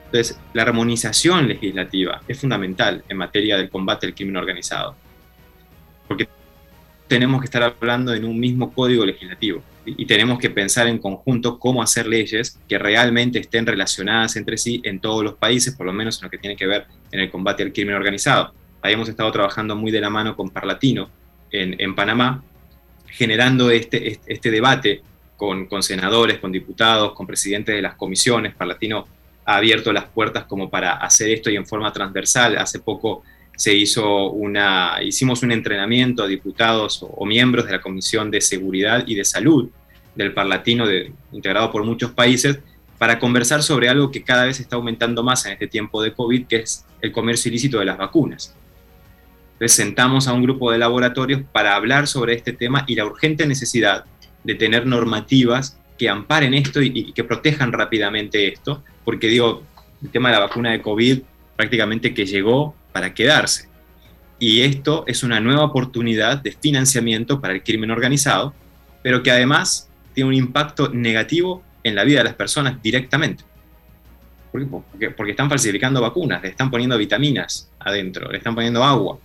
Entonces, 0.06 0.38
la 0.52 0.62
armonización 0.62 1.48
legislativa 1.48 2.20
es 2.28 2.38
fundamental 2.38 3.02
en 3.08 3.16
materia 3.16 3.56
del 3.56 3.70
combate 3.70 4.06
al 4.06 4.14
crimen 4.14 4.36
organizado, 4.36 4.94
porque 6.06 6.28
tenemos 7.12 7.42
que 7.42 7.44
estar 7.44 7.62
hablando 7.62 8.14
en 8.14 8.24
un 8.24 8.40
mismo 8.40 8.72
código 8.72 9.04
legislativo 9.04 9.62
y 9.84 10.06
tenemos 10.06 10.38
que 10.38 10.48
pensar 10.48 10.86
en 10.86 10.96
conjunto 10.96 11.58
cómo 11.58 11.82
hacer 11.82 12.06
leyes 12.06 12.58
que 12.66 12.78
realmente 12.78 13.38
estén 13.38 13.66
relacionadas 13.66 14.36
entre 14.36 14.56
sí 14.56 14.80
en 14.82 14.98
todos 14.98 15.22
los 15.22 15.34
países, 15.34 15.76
por 15.76 15.84
lo 15.84 15.92
menos 15.92 16.16
en 16.16 16.24
lo 16.24 16.30
que 16.30 16.38
tiene 16.38 16.56
que 16.56 16.66
ver 16.66 16.86
en 17.10 17.20
el 17.20 17.30
combate 17.30 17.64
al 17.64 17.72
crimen 17.74 17.96
organizado. 17.96 18.54
Ahí 18.80 18.94
hemos 18.94 19.10
estado 19.10 19.30
trabajando 19.30 19.76
muy 19.76 19.90
de 19.90 20.00
la 20.00 20.08
mano 20.08 20.34
con 20.34 20.48
Parlatino 20.48 21.10
en, 21.50 21.78
en 21.78 21.94
Panamá, 21.94 22.42
generando 23.08 23.70
este, 23.70 24.18
este, 24.24 24.50
debate 24.50 25.02
con, 25.36 25.66
con, 25.66 25.82
senadores, 25.82 26.38
con 26.38 26.50
diputados, 26.50 27.12
con 27.12 27.26
presidentes 27.26 27.74
de 27.74 27.82
las 27.82 27.94
comisiones. 27.96 28.54
Parlatino 28.54 29.06
ha 29.44 29.56
abierto 29.56 29.92
las 29.92 30.04
puertas 30.04 30.44
como 30.44 30.70
para 30.70 30.94
hacer 30.94 31.28
esto 31.28 31.50
y 31.50 31.56
en 31.56 31.66
forma 31.66 31.92
transversal. 31.92 32.56
Hace 32.56 32.78
poco 32.78 33.22
se 33.62 33.72
hizo 33.72 34.32
una, 34.32 34.96
hicimos 35.04 35.44
un 35.44 35.52
entrenamiento 35.52 36.24
a 36.24 36.26
diputados 36.26 37.06
o, 37.08 37.24
miembros 37.24 37.64
de 37.66 37.70
la 37.70 37.80
Comisión 37.80 38.28
de 38.28 38.40
Seguridad 38.40 39.04
y 39.06 39.14
de 39.14 39.24
Salud 39.24 39.70
del 40.16 40.34
Parlatino, 40.34 40.84
integrado 41.30 41.70
por 41.70 41.84
muchos 41.84 42.10
países, 42.10 42.58
para 42.98 43.20
conversar 43.20 43.62
sobre 43.62 43.88
algo 43.88 44.10
que 44.10 44.24
cada 44.24 44.46
vez 44.46 44.58
está 44.58 44.74
aumentando 44.74 45.22
más 45.22 45.46
en 45.46 45.52
este 45.52 45.68
tiempo 45.68 46.02
de 46.02 46.12
COVID, 46.12 46.46
que 46.48 46.56
es 46.56 46.84
el 47.00 47.12
comercio 47.12 47.50
ilícito 47.50 47.78
de 47.78 47.84
las 47.84 47.98
vacunas. 47.98 48.52
Presentamos 49.58 50.26
a 50.26 50.32
un 50.32 50.42
grupo 50.42 50.72
de 50.72 50.78
laboratorios 50.78 51.42
para 51.52 51.76
hablar 51.76 52.08
sobre 52.08 52.34
este 52.34 52.52
tema 52.52 52.84
y 52.88 52.96
la 52.96 53.06
urgente 53.06 53.46
necesidad 53.46 54.06
de 54.42 54.56
tener 54.56 54.86
normativas 54.86 55.78
que 55.96 56.08
amparen 56.08 56.52
esto 56.54 56.82
y 56.82 57.12
que 57.12 57.22
protejan 57.22 57.70
rápidamente 57.70 58.52
esto, 58.52 58.82
porque 59.04 59.28
digo, 59.28 59.62
el 60.02 60.10
tema 60.10 60.30
de 60.30 60.34
la 60.34 60.40
vacuna 60.40 60.72
de 60.72 60.82
COVID 60.82 61.20
prácticamente 61.54 62.12
que 62.12 62.26
llegó 62.26 62.74
para 62.92 63.14
quedarse. 63.14 63.68
Y 64.38 64.62
esto 64.62 65.04
es 65.06 65.22
una 65.22 65.40
nueva 65.40 65.64
oportunidad 65.64 66.38
de 66.38 66.52
financiamiento 66.52 67.40
para 67.40 67.54
el 67.54 67.62
crimen 67.62 67.90
organizado, 67.90 68.52
pero 69.02 69.22
que 69.22 69.30
además 69.30 69.88
tiene 70.14 70.28
un 70.28 70.34
impacto 70.34 70.88
negativo 70.88 71.62
en 71.84 71.94
la 71.94 72.04
vida 72.04 72.18
de 72.18 72.24
las 72.24 72.34
personas 72.34 72.82
directamente. 72.82 73.44
Porque, 74.50 75.10
porque, 75.10 75.30
están 75.30 75.48
falsificando 75.48 76.00
vacunas, 76.00 76.42
le 76.42 76.48
están 76.48 76.70
poniendo 76.70 76.98
vitaminas 76.98 77.70
adentro, 77.78 78.30
le 78.30 78.38
están 78.38 78.54
poniendo 78.54 78.84
agua. 78.84 79.18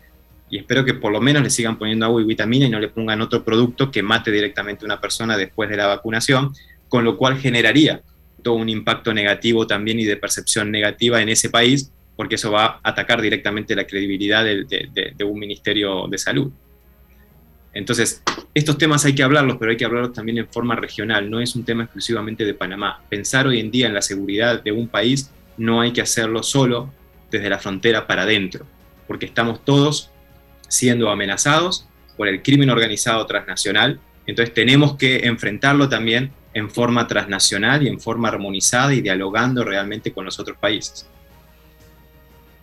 Y 0.50 0.60
espero 0.60 0.86
que 0.86 0.94
por 0.94 1.12
lo 1.12 1.20
menos 1.20 1.44
le 1.44 1.50
sigan 1.50 1.78
poniendo 1.78 2.06
agua 2.06 2.22
y 2.22 2.26
vitamina 2.26 2.68
y 2.68 2.70
no 2.70 2.80
le 2.80 2.88
pongan 2.88 3.20
otro 3.22 3.44
producto 3.44 3.92
que 3.92 4.02
mate 4.02 4.32
directamente 4.32 4.86
a 4.86 4.88
una 4.88 5.02
persona 5.02 5.36
después 5.36 5.70
de 5.70 5.76
la 5.76 5.88
vacunación, 5.88 6.54
con 6.88 7.04
lo 7.04 7.18
cual 7.18 7.38
generaría 7.38 8.02
todo 8.42 8.54
un 8.54 8.70
impacto 8.70 9.14
negativo 9.14 9.68
también 9.68 10.00
y 10.00 10.06
de 10.06 10.16
percepción 10.16 10.72
negativa 10.72 11.22
en 11.22 11.30
ese 11.30 11.50
país 11.50 11.92
porque 12.18 12.36
eso 12.36 12.52
va 12.52 12.66
a 12.66 12.80
atacar 12.84 13.22
directamente 13.22 13.76
la 13.76 13.86
credibilidad 13.86 14.44
de, 14.44 15.24
un 15.24 15.40
ministerio 15.40 16.08
de 16.10 16.18
salud. 16.18 16.52
Entonces, 17.74 18.24
estos 18.56 18.78
temas 18.80 19.06
hay 19.06 19.14
que 19.14 19.22
hablarlos, 19.22 19.58
pero 19.58 19.70
hay 19.70 19.78
que 19.78 19.86
hablarlos 19.86 20.14
también 20.14 20.40
en 20.40 20.48
forma 20.48 20.76
regional, 20.76 21.30
no 21.30 21.40
es 21.40 21.56
un 21.56 21.64
tema 21.64 21.84
exclusivamente 21.84 22.44
de 22.44 22.56
Panamá. 22.56 23.04
Pensar 23.08 23.46
hoy 23.46 23.60
en 23.60 23.70
día 23.70 23.86
en 23.86 23.94
la 23.94 24.02
seguridad 24.02 24.64
de 24.64 24.72
un 24.72 24.88
país 24.88 25.32
no 25.58 25.80
hay 25.80 25.94
que 25.94 26.02
hacerlo 26.02 26.42
solo 26.42 26.92
desde 27.30 27.50
la 27.50 27.60
frontera 27.60 28.08
para 28.08 28.24
adentro, 28.24 28.66
porque 29.08 29.28
estamos 29.28 29.64
todos 29.64 30.10
siendo 30.68 31.12
amenazados 31.12 31.88
por 32.18 32.28
el 32.28 32.42
crimen 32.42 32.72
organizado 32.72 33.24
transnacional, 33.28 34.00
entonces 34.26 34.56
tenemos 34.56 34.96
que 34.96 35.28
enfrentarlo 35.28 35.88
también 35.88 36.32
en 36.56 36.72
forma 36.72 37.06
transnacional 37.06 37.84
y 37.84 37.90
en 37.90 38.00
forma 38.00 38.30
armonizada 38.30 38.92
y 38.92 39.02
dialogando 39.02 39.64
realmente 39.64 40.12
con 40.12 40.26
los 40.26 40.40
otros 40.40 40.58
países. 40.58 41.08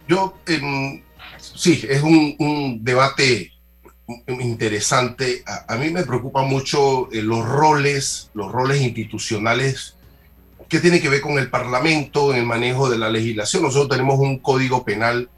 Yo, 0.07 0.35
em, 0.47 1.03
sí, 1.39 1.85
es 1.89 2.03
un, 2.03 2.81
debate 2.83 3.53
interesante. 4.27 5.43
A, 5.47 5.77
mí 5.77 5.91
me 5.91 6.05
preocupa 6.05 6.43
mucho 6.43 7.11
eh, 7.11 7.23
los 7.23 7.45
roles, 7.47 8.31
los 8.35 8.53
roles 8.53 8.83
institucionales 8.83 9.97
que 10.69 10.81
tienen 10.81 11.01
que 11.01 11.09
ver 11.09 11.21
con 11.21 11.39
el 11.39 11.49
Parlamento 11.49 12.33
en 12.33 12.41
el 12.41 12.47
manejo 12.47 12.91
de 12.91 12.99
la 12.99 13.09
legislación. 13.09 13.63
Nosotros 13.63 13.97
tenemos 13.97 14.19
un 14.19 14.39
código 14.39 14.85
penal 14.85 15.31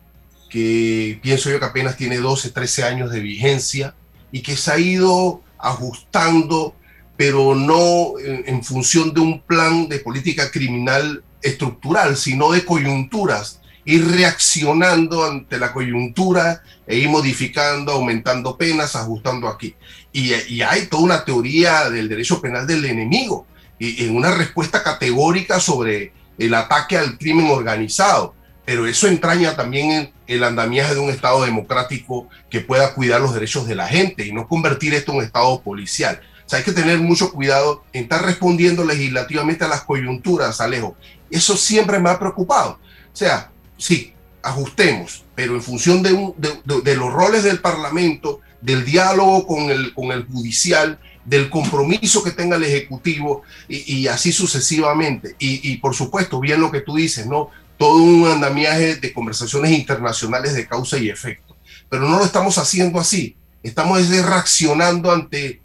que 0.51 1.19
pienso 1.23 1.51
yo 1.51 1.59
que 1.61 1.65
apenas 1.65 1.97
tiene 1.97 2.19
12, 2.19 2.51
13 2.51 2.85
años 2.85 3.11
de 3.11 3.21
vigencia 3.21 3.95
y 4.33 4.43
que 4.43 4.57
se 4.57 4.73
ha 4.73 4.79
ido 4.79 5.43
ajustando, 5.59 6.75
pero 7.17 7.55
no 7.55 8.15
en 8.19 8.63
función 8.63 9.13
de 9.15 9.21
un 9.21 9.41
plan 9.43 9.89
de 9.89 9.99
política 10.01 10.51
criminal 10.51 11.23
estructural, 11.43 12.17
sino 12.17 12.53
de 12.53 12.65
coyunturas 12.65 13.61
ir 13.87 14.05
reaccionando 14.11 15.25
ante 15.25 15.59
la 15.59 15.73
coyuntura 15.73 16.63
e 16.87 16.97
ir 16.97 17.09
modificando, 17.09 17.93
aumentando 17.93 18.59
penas, 18.59 18.97
ajustando 18.97 19.49
aquí. 19.49 19.75
Y, 20.13 20.33
hay 20.63 20.87
toda 20.87 21.05
una 21.05 21.25
teoría 21.25 21.89
del 21.89 22.09
derecho 22.09 22.41
penal 22.41 22.67
del 22.67 22.85
enemigo 22.85 23.47
y, 23.79 24.05
en 24.05 24.17
una 24.17 24.33
respuesta 24.33 24.83
categórica 24.83 25.61
sobre 25.61 26.13
el 26.37 26.53
ataque 26.55 26.99
al 26.99 27.17
crimen 27.17 27.47
organizado. 27.47 28.35
Pero 28.65 28.87
eso 28.87 29.07
entraña 29.07 29.55
también 29.55 30.13
el 30.27 30.43
andamiaje 30.43 30.95
de 30.95 31.01
un 31.01 31.11
Estado 31.11 31.45
democrático 31.45 32.29
que 32.51 32.61
pueda 32.61 32.93
cuidar 32.93 33.21
los 33.21 33.33
derechos 33.33 33.69
de 33.69 33.77
la 33.77 33.87
gente 33.87 34.27
y 34.27 34.33
no 34.33 34.49
convertir 34.49 34.95
esto 34.95 35.13
en 35.13 35.19
un 35.19 35.25
Estado 35.25 35.63
policial. 35.63 36.21
O 36.45 36.49
sea, 36.49 36.59
hay 36.59 36.65
que 36.65 36.73
tener 36.73 36.99
mucho 36.99 37.31
cuidado 37.31 37.85
en 37.93 38.05
estar 38.05 38.25
respondiendo 38.25 38.85
legislativamente 38.85 39.65
a 39.65 39.69
las 39.69 39.83
coyunturas, 39.83 40.61
Alejo. 40.61 40.97
Eso 41.31 41.57
siempre 41.57 42.01
me 42.01 42.11
ha 42.11 42.19
preocupado. 42.19 42.81
O 43.13 43.17
sea, 43.17 43.51
sí, 43.77 44.13
ajustemos, 44.43 45.25
pero 45.35 45.55
en 45.55 45.63
función 45.63 46.03
de, 46.03 46.95
los 46.95 47.13
roles 47.13 47.43
del 47.43 47.61
Parlamento, 47.61 48.41
del 48.61 48.85
diálogo 48.85 49.47
con 49.47 49.71
el, 49.71 49.93
judicial, 50.27 50.99
del 51.25 51.51
compromiso 51.51 52.23
que 52.23 52.31
tenga 52.31 52.57
el 52.57 52.63
Ejecutivo 52.63 53.43
y, 53.69 54.07
así 54.07 54.33
sucesivamente. 54.33 55.35
Y, 55.39 55.77
por 55.79 55.95
supuesto, 55.95 56.41
bien 56.41 56.61
lo 56.61 56.71
que 56.71 56.81
tú 56.81 56.97
dices, 56.97 57.27
¿no? 57.27 57.51
Todo 57.77 57.97
un 57.97 58.27
andamiaje 58.29 58.97
de 58.97 59.13
conversaciones 59.13 59.73
internacionales 59.73 60.55
de 60.55 60.67
causa 60.67 60.97
y 60.97 61.11
efecto. 61.11 61.57
Pero 61.89 62.09
no 62.09 62.19
lo 62.19 62.25
estamos 62.25 62.57
haciendo 62.59 63.01
así. 63.01 63.37
Estamos 63.63 64.09
reaccionando 64.09 65.11
ante 65.11 65.61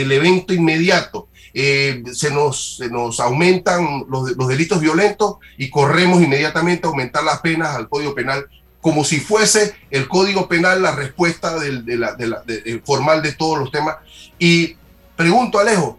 el 0.00 0.12
evento 0.12 0.54
inmediato 0.54 1.28
eh, 1.54 2.02
se, 2.12 2.32
nos, 2.32 2.78
se 2.78 2.90
nos 2.90 3.20
aumentan 3.20 4.04
los, 4.08 4.36
los, 4.36 4.48
delitos 4.48 4.80
violentos 4.80 5.36
y 5.56 5.70
corremos 5.70 6.20
inmediatamente 6.20 6.86
a 6.86 6.90
aumentar 6.90 7.22
las 7.22 7.40
penas 7.40 7.76
al 7.76 7.88
Código 7.88 8.12
Penal, 8.12 8.46
como 8.80 9.04
si 9.04 9.20
fuese 9.20 9.74
el 9.90 10.08
Código 10.08 10.48
Penal 10.48 10.82
la 10.82 10.92
respuesta 10.92 11.56
del, 11.58 11.84
de 11.84 11.96
la, 11.96 12.14
de 12.14 12.26
la, 12.26 12.42
formal 12.84 13.22
de 13.22 13.32
todos 13.32 13.58
los 13.58 13.70
temas. 13.70 13.96
Y 14.36 14.76
pregunto, 15.14 15.60
Alejo, 15.60 15.98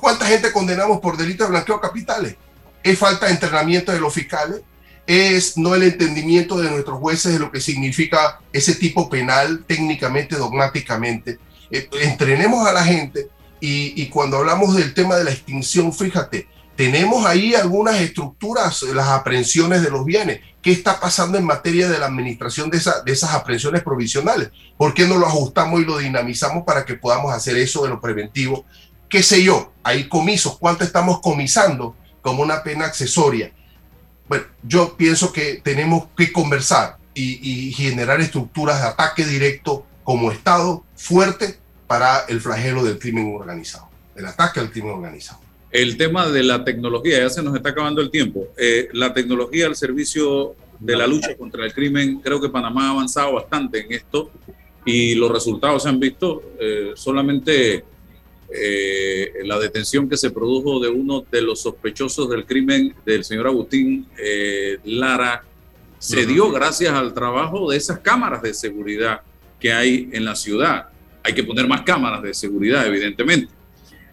¿cuánta 0.00 0.26
gente 0.26 0.52
condenamos 0.52 1.00
por 1.00 1.16
delitos 1.16 1.48
de 1.48 1.50
blanqueo 1.50 1.80
capitales? 1.80 2.36
¿Es 2.84 2.96
falta 2.96 3.26
de 3.26 3.32
entrenamiento 3.32 3.90
de 3.90 4.00
los 4.00 4.14
fiscales? 4.14 4.62
es 5.08 5.56
no 5.56 5.74
el 5.74 5.84
entendimiento 5.84 6.60
de 6.60 6.70
nuestros 6.70 6.98
jueces 6.98 7.32
de 7.32 7.38
lo 7.38 7.50
que 7.50 7.62
significa 7.62 8.40
ese 8.52 8.74
tipo 8.74 9.08
penal 9.08 9.64
técnicamente, 9.66 10.36
dogmáticamente. 10.36 11.38
Eh, 11.70 11.88
entrenemos 12.02 12.68
a 12.68 12.74
la 12.74 12.84
gente 12.84 13.28
y, 13.60 14.06
cuando 14.08 14.38
hablamos 14.38 14.76
del 14.76 14.94
tema 14.94 15.16
de 15.16 15.24
la 15.24 15.30
extinción, 15.30 15.92
fíjate, 15.92 16.48
tenemos 16.76 17.26
ahí 17.26 17.54
algunas 17.54 18.00
estructuras, 18.00 18.82
las 18.82 19.08
aprehensiones 19.08 19.82
de 19.82 19.90
los 19.90 20.04
bienes. 20.04 20.40
¿Qué 20.62 20.70
está 20.70 21.00
pasando 21.00 21.36
en 21.36 21.44
materia 21.44 21.88
de 21.88 21.98
la 21.98 22.06
administración 22.06 22.70
de, 22.70 22.78
esas 22.78 23.34
aprehensiones 23.34 23.82
provisionales? 23.82 24.50
¿Por 24.76 24.94
qué 24.94 25.06
no 25.06 25.16
lo 25.16 25.26
ajustamos 25.26 25.80
y 25.80 25.84
lo 25.84 25.98
dinamizamos 25.98 26.64
para 26.64 26.84
que 26.84 26.94
podamos 26.94 27.32
hacer 27.32 27.56
eso 27.56 27.82
de 27.82 27.88
lo 27.88 28.00
preventivo? 28.00 28.64
¿Qué 29.08 29.22
sé 29.22 29.42
yo? 29.42 29.72
Hay 29.82 30.08
comisos. 30.08 30.56
¿Cuánto 30.58 30.84
estamos 30.84 31.20
comisando 31.20 31.96
como 32.22 32.42
una 32.42 32.62
pena 32.62 32.84
accesoria? 32.84 33.52
Bueno, 34.28 34.44
yo 34.62 34.96
pienso 34.96 35.32
que 35.32 35.60
tenemos 35.64 36.08
que 36.16 36.32
conversar 36.32 36.98
y, 37.14 37.72
generar 37.72 38.20
estructuras 38.20 38.80
de 38.80 38.88
ataque 38.88 39.24
directo 39.24 39.84
como 40.04 40.30
Estado 40.30 40.84
fuerte 40.94 41.58
para 41.88 42.20
el 42.28 42.40
flagelo 42.40 42.84
del 42.84 42.98
crimen 42.98 43.34
organizado, 43.34 43.88
el 44.14 44.26
ataque 44.26 44.60
al 44.60 44.70
crimen 44.70 44.92
organizado. 44.92 45.40
El 45.70 45.96
tema 45.96 46.28
de 46.28 46.44
la 46.44 46.64
tecnología, 46.64 47.18
ya 47.18 47.30
se 47.30 47.42
nos 47.42 47.56
está 47.56 47.70
acabando 47.70 48.00
el 48.00 48.10
tiempo. 48.10 48.46
Eh, 48.56 48.88
la 48.92 49.12
tecnología 49.12 49.66
al 49.66 49.74
servicio 49.74 50.54
de 50.78 50.96
la 50.96 51.06
lucha 51.06 51.36
contra 51.36 51.64
el 51.64 51.74
crimen, 51.74 52.20
creo 52.20 52.40
que 52.40 52.48
Panamá 52.48 52.88
ha 52.88 52.90
avanzado 52.92 53.32
bastante 53.34 53.80
en 53.80 53.92
esto 53.92 54.30
y 54.84 55.14
los 55.14 55.30
resultados 55.30 55.82
se 55.82 55.88
han 55.88 55.98
visto. 55.98 56.42
Eh, 56.60 56.92
solamente 56.94 57.84
eh, 58.50 59.32
la 59.44 59.58
detención 59.58 60.08
que 60.08 60.16
se 60.16 60.30
produjo 60.30 60.80
de 60.80 60.88
uno 60.88 61.24
de 61.30 61.42
los 61.42 61.60
sospechosos 61.60 62.30
del 62.30 62.46
crimen 62.46 62.94
del 63.04 63.22
señor 63.22 63.46
Agustín 63.48 64.06
eh, 64.16 64.78
Lara 64.84 65.44
se 65.98 66.24
dio 66.24 66.50
gracias 66.50 66.94
al 66.94 67.12
trabajo 67.12 67.70
de 67.70 67.76
esas 67.76 67.98
cámaras 67.98 68.40
de 68.40 68.54
seguridad 68.54 69.20
que 69.60 69.72
hay 69.72 70.08
en 70.12 70.24
la 70.24 70.34
ciudad. 70.34 70.88
Hay 71.22 71.34
que 71.34 71.44
poner 71.44 71.66
más 71.66 71.82
cámaras 71.82 72.22
de 72.22 72.34
seguridad, 72.34 72.86
evidentemente. 72.86 73.52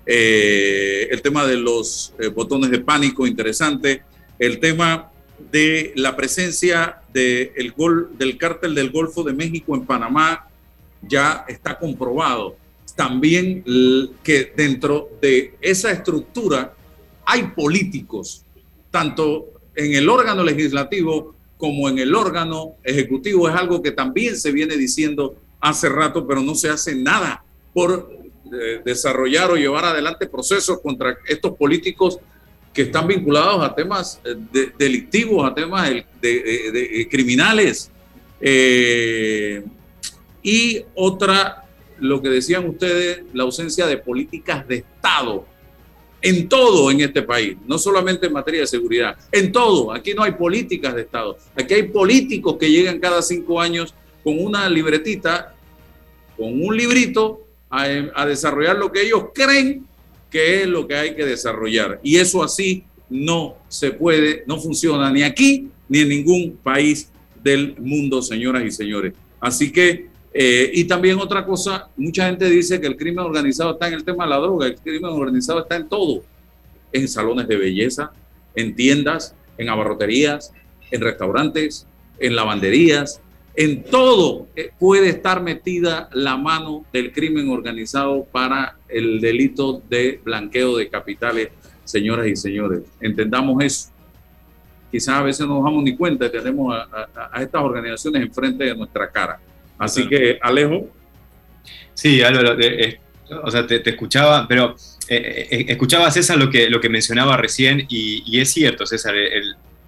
Eh, 0.05 1.07
el 1.09 1.21
tema 1.21 1.45
de 1.45 1.57
los 1.57 2.13
botones 2.33 2.69
de 2.69 2.79
pánico, 2.79 3.25
interesante. 3.25 4.03
El 4.37 4.59
tema 4.59 5.11
de 5.51 5.93
la 5.95 6.15
presencia 6.15 7.01
de 7.13 7.73
gol, 7.75 8.11
del 8.17 8.37
cártel 8.37 8.75
del 8.75 8.91
Golfo 8.91 9.23
de 9.23 9.33
México 9.33 9.75
en 9.75 9.85
Panamá 9.85 10.47
ya 11.01 11.45
está 11.47 11.77
comprobado 11.77 12.57
también 12.95 13.63
que 14.23 14.53
dentro 14.55 15.09
de 15.21 15.55
esa 15.61 15.91
estructura 15.91 16.73
hay 17.25 17.43
políticos, 17.55 18.45
tanto 18.89 19.51
en 19.75 19.95
el 19.95 20.07
órgano 20.07 20.43
legislativo 20.43 21.35
como 21.57 21.89
en 21.89 21.99
el 21.99 22.15
órgano 22.15 22.75
ejecutivo. 22.83 23.49
Es 23.49 23.55
algo 23.55 23.81
que 23.81 23.91
también 23.91 24.37
se 24.37 24.51
viene 24.51 24.77
diciendo 24.77 25.35
hace 25.69 25.89
rato, 25.89 26.25
pero 26.27 26.41
no 26.41 26.55
se 26.55 26.69
hace 26.69 26.95
nada 26.95 27.43
por 27.73 28.09
eh, 28.53 28.81
desarrollar 28.85 29.51
o 29.51 29.55
llevar 29.55 29.85
adelante 29.85 30.27
procesos 30.27 30.79
contra 30.81 31.17
estos 31.27 31.55
políticos 31.57 32.19
que 32.71 32.83
están 32.83 33.07
vinculados 33.07 33.63
a 33.63 33.73
temas 33.73 34.21
eh, 34.23 34.71
delictivos, 34.77 35.49
a 35.49 35.53
temas 35.53 35.89
de, 36.21 37.07
criminales. 37.09 37.89
Eh, 38.39 39.63
y 40.43 40.83
otra 40.93 41.63
lo 41.99 42.21
que 42.21 42.29
decían 42.29 42.67
ustedes, 42.67 43.23
la 43.33 43.43
ausencia 43.43 43.87
de 43.87 43.97
políticas 43.97 44.67
de 44.67 44.75
Estado 44.77 45.45
en 46.21 46.49
todo 46.49 46.91
en 46.91 47.01
este 47.01 47.21
país, 47.21 47.55
no 47.65 47.77
solamente 47.77 48.27
en 48.27 48.33
materia 48.33 48.61
de 48.61 48.67
seguridad, 48.67 49.17
en 49.31 49.51
todo. 49.51 49.91
Aquí 49.91 50.13
no 50.13 50.23
hay 50.23 50.33
políticas 50.33 50.95
de 50.95 51.01
Estado. 51.01 51.37
Aquí 51.55 51.73
hay 51.73 51.83
políticos 51.83 52.57
que 52.59 52.69
llegan 52.69 52.99
cada 52.99 53.21
cinco 53.21 53.61
años 53.61 53.93
con 54.23 54.43
una 54.43 54.67
libretita, 54.67 55.54
con 56.37 56.63
un 56.63 56.75
librito, 56.75 57.41
a, 57.69 58.25
desarrollar 58.25 58.77
lo 58.77 58.91
que 58.91 59.01
ellos 59.01 59.25
creen 59.33 59.85
que 60.29 60.61
es 60.61 60.67
lo 60.67 60.87
que 60.87 60.95
hay 60.95 61.15
que 61.15 61.25
desarrollar. 61.25 61.99
Y 62.03 62.17
eso 62.17 62.43
así 62.43 62.83
no 63.09 63.57
se 63.67 63.91
puede, 63.91 64.43
no 64.47 64.59
funciona 64.59 65.11
ni 65.11 65.23
aquí 65.23 65.69
ni 65.87 65.99
en 65.99 66.09
ningún 66.09 66.57
país 66.63 67.09
del 67.43 67.75
mundo, 67.79 68.21
señoras 68.21 68.63
y 68.63 68.71
señores. 68.71 69.13
Así 69.39 69.71
que 69.71 70.07
eh, 70.37 70.69
y 70.73 70.83
también 70.83 71.17
otra 71.17 71.45
cosa, 71.45 71.87
mucha 71.95 72.25
gente 72.25 72.49
dice 72.49 72.81
que 72.81 72.87
el 72.87 72.97
crimen 72.97 73.19
organizado 73.19 73.71
está 73.71 73.87
en 73.87 73.93
el 73.93 74.03
tema 74.03 74.25
de 74.25 74.31
la 74.31 74.37
droga, 74.37 74.67
el 74.67 74.75
crimen 74.75 75.11
organizado 75.11 75.61
está 75.61 75.77
en 75.77 75.87
todo, 75.87 76.23
en 76.91 77.07
salones 77.07 77.47
de 77.47 77.55
belleza, 77.55 78.11
en 78.53 78.75
tiendas, 78.75 79.33
en 79.57 79.69
abarroterías, 79.69 80.51
en 80.91 80.99
restaurantes, 80.99 81.87
en 82.19 82.35
lavanderías, 82.35 83.21
en 83.57 83.83
todo 83.83 84.47
eh, 84.55 84.71
puede 84.77 85.09
estar 85.09 85.41
metida 85.41 86.09
la 86.13 86.35
mano 86.35 86.85
del 86.91 87.11
crimen 87.11 87.49
organizado 87.49 88.25
para 88.25 88.77
el 88.89 89.21
delito 89.21 89.81
de 89.89 90.19
blanqueo 90.23 90.77
de 90.77 90.89
capitales, 90.89 91.49
señoras 91.83 92.27
y 92.27 92.35
señores. 92.35 92.81
Entendamos 92.99 93.63
eso. 93.63 93.89
Quizás 94.91 95.15
a 95.15 95.23
veces 95.23 95.47
no 95.47 95.55
nos 95.55 95.63
damos 95.63 95.83
ni 95.83 95.95
cuenta 95.95 96.31
que 96.31 96.39
tenemos 96.39 96.75
a 96.75 97.41
estas 97.41 97.61
organizaciones 97.61 98.21
enfrente 98.21 98.63
de 98.63 98.75
nuestra 98.75 99.09
cara. 99.09 99.39
Así 99.77 100.07
que, 100.07 100.37
Alejo. 100.41 100.87
Sí, 101.93 102.21
Álvaro, 102.21 102.57
o 103.43 103.51
sea, 103.51 103.65
te, 103.65 103.89
escuchaba, 103.89 104.47
pero 104.47 104.75
eh, 105.07 105.47
eh, 105.49 105.65
escuchaba 105.69 106.07
a 106.07 106.11
César 106.11 106.37
lo 106.37 106.49
que, 106.49 106.69
lo 106.69 106.79
que 106.79 106.89
mencionaba 106.89 107.37
recién 107.37 107.85
y, 107.89 108.39
es 108.39 108.51
cierto, 108.51 108.85
César, 108.85 109.15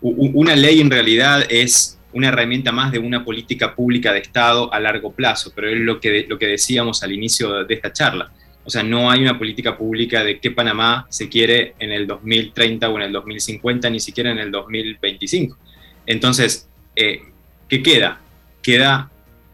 una 0.01 0.55
ley 0.55 0.79
en 0.79 0.89
realidad 0.89 1.45
es 1.49 1.96
una 2.17 2.29
herramienta 2.29 2.71
más 2.71 2.91
de 2.91 2.99
una 2.99 3.23
política 3.23 3.75
pública 3.75 4.11
de 4.11 4.19
Estado 4.19 4.73
a 4.73 4.79
largo 4.79 5.11
plazo, 5.13 5.51
pero 5.55 5.69
es 5.69 5.77
lo 5.77 5.99
que, 5.99 6.25
lo 6.27 6.39
que 6.39 6.47
decíamos 6.47 7.03
al 7.03 7.11
inicio 7.11 7.63
de 7.63 7.73
esta 7.73 7.93
charla. 7.93 8.31
O 8.65 8.69
sea, 8.69 8.83
no 8.83 9.09
hay 9.09 9.21
una 9.21 9.37
política 9.37 9.77
pública 9.77 10.23
de 10.23 10.39
qué 10.39 10.51
Panamá 10.51 11.05
se 11.09 11.29
quiere 11.29 11.75
en 11.79 11.91
el 11.91 12.05
2030 12.05 12.89
o 12.89 12.97
en 12.97 13.03
el 13.03 13.11
2050, 13.13 13.89
ni 13.89 13.99
siquiera 13.99 14.31
en 14.31 14.39
el 14.39 14.51
2025. 14.51 15.57
Entonces, 16.05 16.67
eh, 16.95 17.21
¿qué 17.69 17.81
queda? 17.81 18.19
Queda 18.61 19.09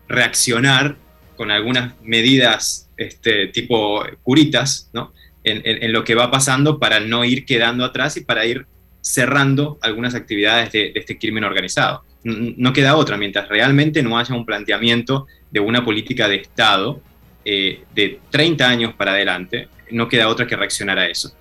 reaccionar 0.07 0.95
con 1.35 1.51
algunas 1.51 1.93
medidas 2.01 2.89
este, 2.97 3.47
tipo 3.47 4.03
curitas, 4.23 4.89
¿no? 4.93 5.13
En, 5.43 5.91
lo 5.91 6.05
que 6.05 6.15
va 6.15 6.31
pasando 6.31 6.79
para 6.79 7.01
no 7.01 7.25
ir 7.25 7.45
quedando 7.45 7.83
atrás 7.83 8.15
y 8.15 8.21
para 8.21 8.45
ir 8.45 8.65
cerrando 9.01 9.77
algunas 9.81 10.15
actividades 10.15 10.71
de, 10.71 10.93
este 10.95 11.17
crimen 11.17 11.43
organizado. 11.43 12.05
No, 12.23 12.71
queda 12.71 12.95
otra, 12.95 13.17
mientras 13.17 13.49
realmente 13.49 14.01
no 14.01 14.17
haya 14.17 14.33
un 14.33 14.45
planteamiento 14.45 15.27
de 15.51 15.59
una 15.59 15.83
política 15.83 16.27
de 16.27 16.37
Estado 16.37 17.01
eh, 17.43 17.83
de 17.93 18.19
30 18.29 18.67
años 18.67 18.93
para 18.93 19.11
adelante, 19.11 19.67
no 19.91 20.07
queda 20.07 20.29
otra 20.29 20.47
que 20.47 20.55
reaccionar 20.55 20.97
a 20.99 21.07
eso. 21.07 21.35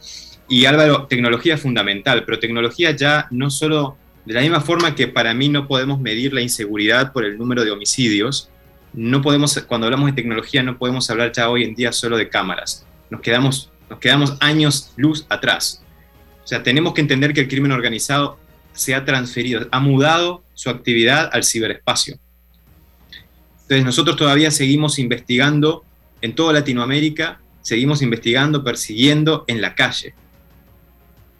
Y 0.48 0.64
Álvaro, 0.66 1.06
tecnología 1.06 1.54
es 1.54 1.60
fundamental, 1.60 2.24
pero 2.24 2.38
tecnología 2.38 2.90
ya 2.90 3.28
no 3.30 3.48
solo, 3.48 3.96
de 4.24 4.34
la 4.34 4.40
misma 4.40 4.60
forma 4.60 4.94
que 4.94 5.08
para 5.08 5.32
mí 5.34 5.48
no 5.48 5.68
podemos 5.68 6.00
medir 6.00 6.32
la 6.32 6.40
inseguridad 6.40 7.12
por 7.12 7.24
el 7.24 7.38
número 7.38 7.64
de 7.64 7.70
homicidios, 7.70 8.50
no 8.92 9.22
podemos, 9.22 9.58
cuando 9.66 9.86
hablamos 9.86 10.10
de 10.10 10.12
tecnología, 10.12 10.62
no 10.62 10.76
podemos 10.76 11.08
hablar 11.08 11.32
ya 11.32 11.48
hoy 11.48 11.64
en 11.64 11.74
día 11.74 11.92
solo 11.92 12.16
de 12.16 12.28
cámaras. 12.28 12.84
Nos 13.08 13.20
quedamos, 13.20 13.70
nos 13.88 13.98
quedamos 13.98 14.36
años 14.40 14.92
luz 14.96 15.24
atrás. 15.28 15.82
O 16.44 16.46
sea, 16.46 16.62
tenemos 16.62 16.92
que 16.92 17.00
entender 17.00 17.32
que 17.32 17.40
el 17.40 17.48
crimen 17.48 17.72
organizado 17.72 18.38
se 18.72 18.94
ha 18.94 19.04
transferido, 19.04 19.66
ha 19.70 19.80
mudado 19.80 20.44
su 20.54 20.70
actividad 20.70 21.30
al 21.32 21.44
ciberespacio. 21.44 22.18
Entonces 23.62 23.84
nosotros 23.84 24.16
todavía 24.16 24.50
seguimos 24.50 24.98
investigando 24.98 25.84
en 26.20 26.34
toda 26.34 26.52
Latinoamérica, 26.52 27.40
seguimos 27.62 28.02
investigando, 28.02 28.62
persiguiendo 28.64 29.44
en 29.46 29.60
la 29.60 29.74
calle, 29.74 30.14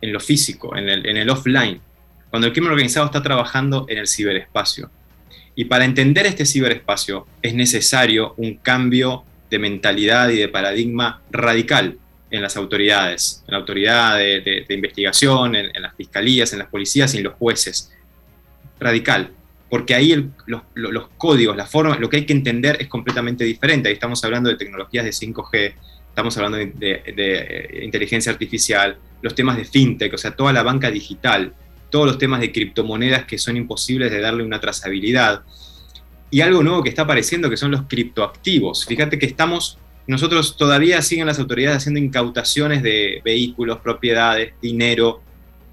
en 0.01 0.13
lo 0.13 0.21
físico, 0.21 0.77
en 0.77 0.89
el, 0.89 1.07
en 1.07 1.17
el 1.17 1.31
offline, 1.31 1.81
cuando 2.31 2.47
el 2.47 2.53
crimen 2.53 2.73
organizado 2.73 3.07
está 3.07 3.23
trabajando 3.23 3.87
en 3.89 3.99
el 3.99 4.09
ciberespacio. 4.09 4.91
Y 5.55 5.67
para 5.67 5.85
entender 5.85 6.27
este 6.27 6.47
ciberespacio 6.47 7.27
es 7.43 7.55
necesario 7.55 8.35
un 8.39 8.55
cambio 8.55 9.25
de 9.51 9.59
mentalidad 9.59 10.31
y 10.31 10.39
de 10.39 10.49
paradigma 10.49 11.21
radical 11.31 11.99
en 12.33 12.43
las 12.43 12.57
autoridades, 12.57 13.45
en 13.47 13.53
la 13.53 13.59
autoridad 13.59 14.17
de, 14.17 14.67
investigación, 14.71 15.55
en, 15.55 15.83
las 15.83 15.95
fiscalías, 15.95 16.53
en 16.53 16.61
las 16.61 16.69
policías 16.69 17.15
y 17.15 17.19
en 17.19 17.25
los 17.25 17.35
jueces. 17.35 17.93
Radical, 18.81 19.31
porque 19.69 19.95
ahí 19.95 20.31
los, 20.47 21.09
códigos, 21.19 21.57
la 21.57 21.67
forma, 21.67 21.97
lo 21.99 22.09
que 22.09 22.17
hay 22.17 22.27
que 22.27 22.33
entender 22.33 22.79
es 22.81 22.89
completamente 22.89 23.45
diferente. 23.45 23.89
Ahí 23.89 23.95
estamos 23.95 24.25
hablando 24.25 24.49
de 24.49 24.57
tecnologías 24.57 25.05
de 25.05 25.11
5G, 25.11 25.75
estamos 26.09 26.37
hablando 26.39 26.57
de, 26.59 26.67
de 26.67 27.81
inteligencia 27.85 28.33
artificial, 28.33 28.97
los 29.21 29.35
temas 29.35 29.59
de 29.59 29.67
fintech, 29.67 30.15
o 30.15 30.19
sea, 30.19 30.33
toda 30.33 30.55
la 30.55 30.63
banca 30.63 30.91
digital, 30.91 31.53
todos 31.91 32.07
los 32.07 32.19
temas 32.19 32.41
de 32.41 32.51
criptomonedas 32.51 33.27
que 33.27 33.37
son 33.37 33.59
imposibles 33.59 34.11
de 34.11 34.21
darle 34.21 34.43
una 34.43 34.59
trazabilidad. 34.59 35.43
Y 36.31 36.41
algo 36.41 36.63
nuevo 36.63 36.83
que 36.83 36.89
está 36.89 37.03
apareciendo 37.03 37.51
que 37.51 37.59
son 37.59 37.71
los 37.71 37.83
criptoactivos. 37.83 38.87
Fíjate 38.87 39.19
que 39.19 39.27
estamos, 39.27 39.79
nosotros 40.07 40.57
todavía 40.57 41.01
siguen 41.03 41.27
las 41.27 41.39
autoridades 41.39 41.79
haciendo 41.79 42.01
incautaciones 42.01 42.83
de 42.83 43.21
vehículos, 43.25 43.79
propiedades, 43.79 44.55
dinero. 44.61 45.23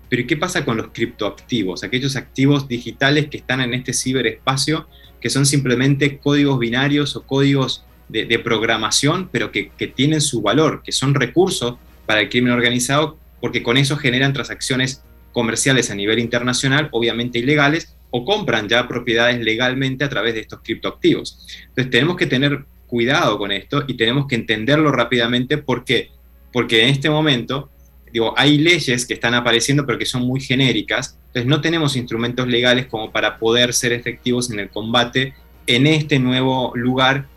Pero 0.07 0.27
¿qué 0.27 0.37
pasa 0.37 0.65
con 0.65 0.77
los 0.77 0.87
criptoactivos? 0.91 1.83
Aquellos 1.83 2.15
activos 2.15 2.67
digitales 2.67 3.27
que 3.29 3.37
están 3.37 3.61
en 3.61 3.73
este 3.73 3.93
ciberespacio, 3.93 4.87
que 5.19 5.29
son 5.29 5.45
simplemente 5.45 6.17
códigos 6.17 6.59
binarios 6.59 7.15
o 7.15 7.23
códigos 7.23 7.83
de, 8.07 8.39
programación, 8.39 9.29
pero 9.31 9.51
que, 9.51 9.69
que 9.77 9.87
tienen 9.87 10.21
su 10.21 10.41
valor, 10.41 10.81
que 10.83 10.91
son 10.91 11.13
recursos 11.13 11.75
para 12.07 12.21
el 12.21 12.29
crimen 12.29 12.53
organizado, 12.53 13.17
porque 13.39 13.61
con 13.61 13.77
eso 13.77 13.97
generan 13.97 14.33
transacciones 14.33 15.03
comerciales 15.31 15.91
a 15.91 15.95
nivel 15.95 16.17
internacional, 16.17 16.89
obviamente 16.91 17.37
ilegales, 17.37 17.95
o 18.11 18.25
compran 18.25 18.67
ya 18.67 18.87
propiedades 18.87 19.39
legalmente 19.39 20.03
a 20.03 20.09
través 20.09 20.33
de 20.33 20.41
estos 20.41 20.61
criptoactivos. 20.63 21.45
Entonces 21.67 21.91
tenemos 21.91 22.17
que 22.17 22.25
tener 22.25 22.65
cuidado 22.89 23.37
con 23.37 23.51
esto 23.51 23.83
y 23.87 23.95
tenemos 23.95 24.27
que 24.27 24.35
entenderlo 24.35 24.91
rápidamente. 24.91 25.57
¿Por 25.57 25.85
qué? 25.85 26.11
Porque 26.51 26.83
en 26.83 26.89
este 26.89 27.09
momento 27.09 27.69
digo, 28.11 28.33
hay 28.37 28.57
leyes 28.57 29.05
que 29.05 29.13
están 29.13 29.33
apareciendo 29.33 29.85
pero 29.85 29.97
que 29.97 30.05
son 30.05 30.23
muy 30.23 30.41
genéricas, 30.41 31.17
entonces 31.27 31.45
no 31.45 31.61
tenemos 31.61 31.95
instrumentos 31.95 32.47
legales 32.47 32.87
como 32.87 33.11
para 33.11 33.37
poder 33.37 33.73
ser 33.73 33.93
efectivos 33.93 34.51
en 34.51 34.59
el 34.59 34.69
combate 34.69 35.33
en 35.67 35.85
este 35.87 36.19
nuevo 36.19 36.71
lugar 36.75 37.27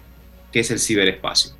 que 0.50 0.60
es 0.60 0.70
el 0.70 0.78
ciberespacio. 0.78 1.52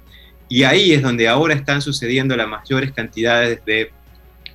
Y 0.48 0.64
ahí 0.64 0.92
es 0.92 1.02
donde 1.02 1.28
ahora 1.28 1.54
están 1.54 1.80
sucediendo 1.80 2.36
las 2.36 2.48
mayores 2.48 2.92
cantidades 2.92 3.64
de 3.64 3.90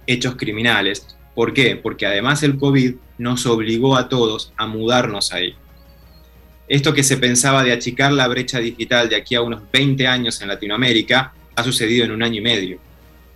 hechos 0.05 0.35
criminales. 0.35 1.15
¿Por 1.33 1.53
qué? 1.53 1.75
Porque 1.75 2.05
además 2.05 2.43
el 2.43 2.57
COVID 2.57 2.95
nos 3.17 3.45
obligó 3.45 3.95
a 3.95 4.09
todos 4.09 4.53
a 4.57 4.67
mudarnos 4.67 5.33
ahí. 5.33 5.55
Esto 6.67 6.93
que 6.93 7.03
se 7.03 7.17
pensaba 7.17 7.63
de 7.63 7.71
achicar 7.71 8.11
la 8.11 8.27
brecha 8.27 8.59
digital 8.59 9.09
de 9.09 9.15
aquí 9.15 9.35
a 9.35 9.41
unos 9.41 9.61
20 9.71 10.05
años 10.07 10.41
en 10.41 10.49
Latinoamérica 10.49 11.33
ha 11.55 11.63
sucedido 11.63 12.05
en 12.05 12.11
un 12.11 12.23
año 12.23 12.39
y 12.39 12.41
medio 12.41 12.87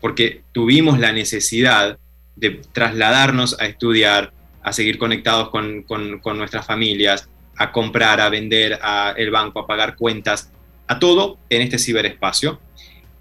porque 0.02 0.42
tuvimos 0.52 1.00
la 1.00 1.14
necesidad 1.14 1.98
de 2.36 2.62
trasladarnos 2.74 3.58
a 3.60 3.68
estudiar, 3.68 4.34
a 4.64 4.74
seguir 4.74 4.98
conectados 4.98 5.50
con, 5.50 5.86
nuestras 6.38 6.66
familias, 6.66 7.30
a 7.56 7.72
comprar, 7.72 8.20
a 8.20 8.30
vender, 8.30 8.80
a 8.82 9.14
el 9.16 9.30
banco, 9.30 9.60
a 9.60 9.68
pagar 9.68 9.96
cuentas, 9.96 10.52
a 10.88 11.00
todo 11.00 11.38
en 11.50 11.62
este 11.62 11.78
ciberespacio. 11.78 12.60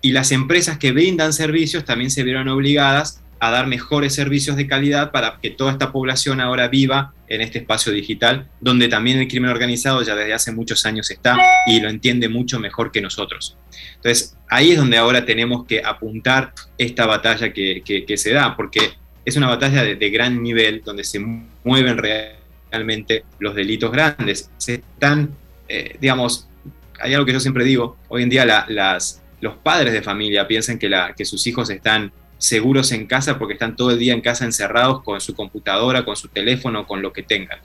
Y 0.01 0.13
las 0.13 0.33
empresas 0.33 0.79
que 0.79 0.93
brindan 0.93 1.35
servicios 1.35 1.85
también 1.85 2.11
se 2.11 2.23
vieron 2.23 2.49
obligadas 2.49 3.20
a 3.41 3.51
dar 3.51 3.67
mejores 3.67 4.15
servicios 4.15 4.57
de 4.57 4.67
calidad 4.67 5.11
para 5.11 5.39
que 5.43 5.51
toda 5.51 5.73
esta 5.73 5.91
población 5.91 6.41
ahora 6.41 6.69
viva 6.69 7.15
en 7.27 7.41
este 7.41 7.59
espacio 7.59 7.91
digital, 7.91 8.49
donde 8.61 8.89
también 8.89 9.19
el 9.19 9.29
crimen 9.29 9.51
organizado 9.51 10.03
ya 10.03 10.15
desde 10.15 10.35
hace 10.35 10.53
muchos 10.53 10.85
años 10.85 11.11
está 11.11 11.39
y 11.67 11.81
lo 11.81 11.89
entiende 11.89 12.29
mucho 12.29 12.61
mejor 12.61 12.93
que 12.93 13.01
nosotros. 13.01 13.57
Entonces, 13.97 14.37
ahí 14.49 14.73
es 14.73 14.79
donde 14.79 14.99
ahora 14.99 15.25
tenemos 15.25 15.65
que 15.67 15.83
apuntar 15.83 16.53
esta 16.77 17.07
batalla 17.07 17.53
que, 17.53 18.15
se 18.17 18.33
da, 18.33 18.57
porque 18.57 18.93
es 19.25 19.37
una 19.37 19.49
batalla 19.49 19.85
de, 19.85 20.11
gran 20.11 20.43
nivel, 20.43 20.83
donde 20.85 21.05
se 21.05 21.19
mueven 21.65 21.99
realmente 21.99 23.25
los 23.39 23.55
delitos 23.55 23.91
grandes. 23.91 24.51
Se 24.59 24.75
están, 24.75 25.31
eh, 25.67 25.97
digamos, 25.99 26.47
hay 27.01 27.15
algo 27.15 27.25
que 27.25 27.33
yo 27.33 27.41
siempre 27.41 27.65
digo, 27.65 27.97
hoy 28.09 28.23
en 28.23 28.29
día 28.29 28.45
las, 28.69 29.23
los 29.41 29.57
padres 29.57 29.95
de 29.95 30.03
familia 30.03 30.47
piensan 30.47 30.79
que, 30.79 30.91
la, 30.91 31.15
que 31.15 31.25
sus 31.25 31.47
hijos 31.47 31.71
están 31.71 32.13
seguros 32.41 32.91
en 32.93 33.07
casa 33.07 33.39
porque 33.39 33.53
están 33.53 33.77
todo 33.77 33.91
el 33.91 33.99
día 33.99 34.15
en 34.15 34.23
casa 34.23 34.47
encerrados 34.47 35.03
con 35.03 35.21
su 35.21 35.35
computadora, 35.35 36.07
con 36.07 36.17
su 36.17 36.29
teléfono, 36.29 36.87
con 36.87 37.03
lo 37.03 37.13
que 37.13 37.23
tengan. 37.23 37.59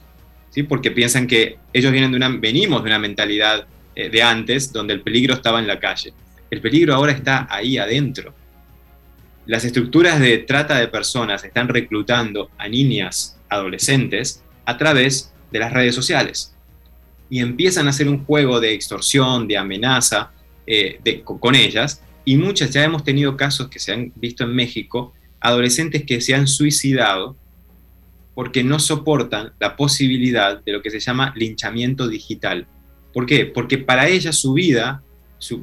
¿sí? 0.50 0.62
Porque 0.64 0.90
piensan 0.90 1.26
que 1.26 1.56
ellos 1.72 1.90
vienen 1.92 2.10
de 2.10 2.18
una, 2.18 2.28
venimos 2.28 2.84
de 2.84 2.90
una 2.90 2.98
mentalidad 2.98 3.66
eh, 3.94 4.10
de 4.10 4.22
antes 4.22 4.72
donde 4.72 4.92
el 4.92 5.00
peligro 5.00 5.34
estaba 5.34 5.60
en 5.60 5.66
la 5.66 5.80
calle. 5.80 6.12
El 6.50 6.60
peligro 6.60 6.94
ahora 6.94 7.12
está 7.12 7.48
ahí 7.50 7.78
adentro. 7.78 8.34
Las 9.46 9.64
estructuras 9.64 10.20
de 10.20 10.38
trata 10.38 10.78
de 10.78 10.88
personas 10.88 11.42
están 11.42 11.68
reclutando 11.68 12.50
a 12.58 12.68
niñas, 12.68 13.38
adolescentes, 13.48 14.44
a 14.66 14.76
través 14.76 15.32
de 15.50 15.58
las 15.58 15.72
redes 15.72 15.94
sociales. 15.94 16.54
Y 17.30 17.40
empiezan 17.40 17.86
a 17.86 17.90
hacer 17.90 18.08
un 18.08 18.26
juego 18.26 18.60
de 18.60 18.74
extorsión, 18.74 19.48
de 19.48 19.56
amenaza 19.56 20.32
eh, 20.66 21.00
con 21.24 21.54
ellas, 21.54 22.02
y 22.26 22.36
muchas, 22.36 22.72
ya 22.72 22.82
hemos 22.82 23.04
tenido 23.04 23.36
casos 23.36 23.68
que 23.68 23.78
se 23.78 23.92
han 23.92 24.12
visto 24.16 24.42
en 24.42 24.52
México, 24.52 25.14
adolescentes 25.40 26.04
que 26.04 26.20
se 26.20 26.34
han 26.34 26.48
suicidado 26.48 27.36
porque 28.34 28.64
no 28.64 28.80
soportan 28.80 29.52
la 29.60 29.76
posibilidad 29.76 30.60
de 30.62 30.72
lo 30.72 30.82
que 30.82 30.90
se 30.90 30.98
llama 30.98 31.32
linchamiento 31.36 32.08
digital. 32.08 32.66
¿Por 33.14 33.26
qué? 33.26 33.46
Porque 33.46 33.78
para 33.78 34.08
ellas 34.08 34.36
su 34.36 34.54
vida, 34.54 35.02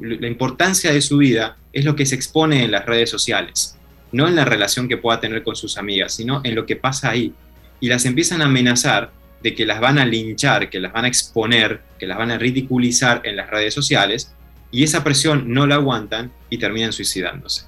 la 0.00 0.26
importancia 0.26 0.90
de 0.90 1.02
su 1.02 1.18
vida 1.18 1.58
es 1.70 1.84
lo 1.84 1.94
que 1.94 2.06
se 2.06 2.14
expone 2.14 2.64
en 2.64 2.70
las 2.70 2.86
redes 2.86 3.10
sociales, 3.10 3.76
no 4.10 4.26
en 4.26 4.34
la 4.34 4.46
relación 4.46 4.88
que 4.88 4.96
pueda 4.96 5.20
tener 5.20 5.42
con 5.42 5.56
sus 5.56 5.76
amigas, 5.76 6.14
sino 6.14 6.40
en 6.44 6.54
lo 6.54 6.64
que 6.64 6.76
pasa 6.76 7.10
ahí. 7.10 7.34
Y 7.78 7.88
las 7.88 8.06
empiezan 8.06 8.40
a 8.40 8.46
amenazar 8.46 9.12
de 9.42 9.54
que 9.54 9.66
las 9.66 9.80
van 9.80 9.98
a 9.98 10.06
linchar, 10.06 10.70
que 10.70 10.80
las 10.80 10.94
van 10.94 11.04
a 11.04 11.08
exponer, 11.08 11.82
que 11.98 12.06
las 12.06 12.16
van 12.16 12.30
a 12.30 12.38
ridiculizar 12.38 13.20
en 13.24 13.36
las 13.36 13.50
redes 13.50 13.74
sociales, 13.74 14.32
y 14.74 14.82
esa 14.82 15.04
presión 15.04 15.54
no 15.54 15.68
la 15.68 15.76
aguantan 15.76 16.32
y 16.50 16.58
terminan 16.58 16.92
suicidándose. 16.92 17.66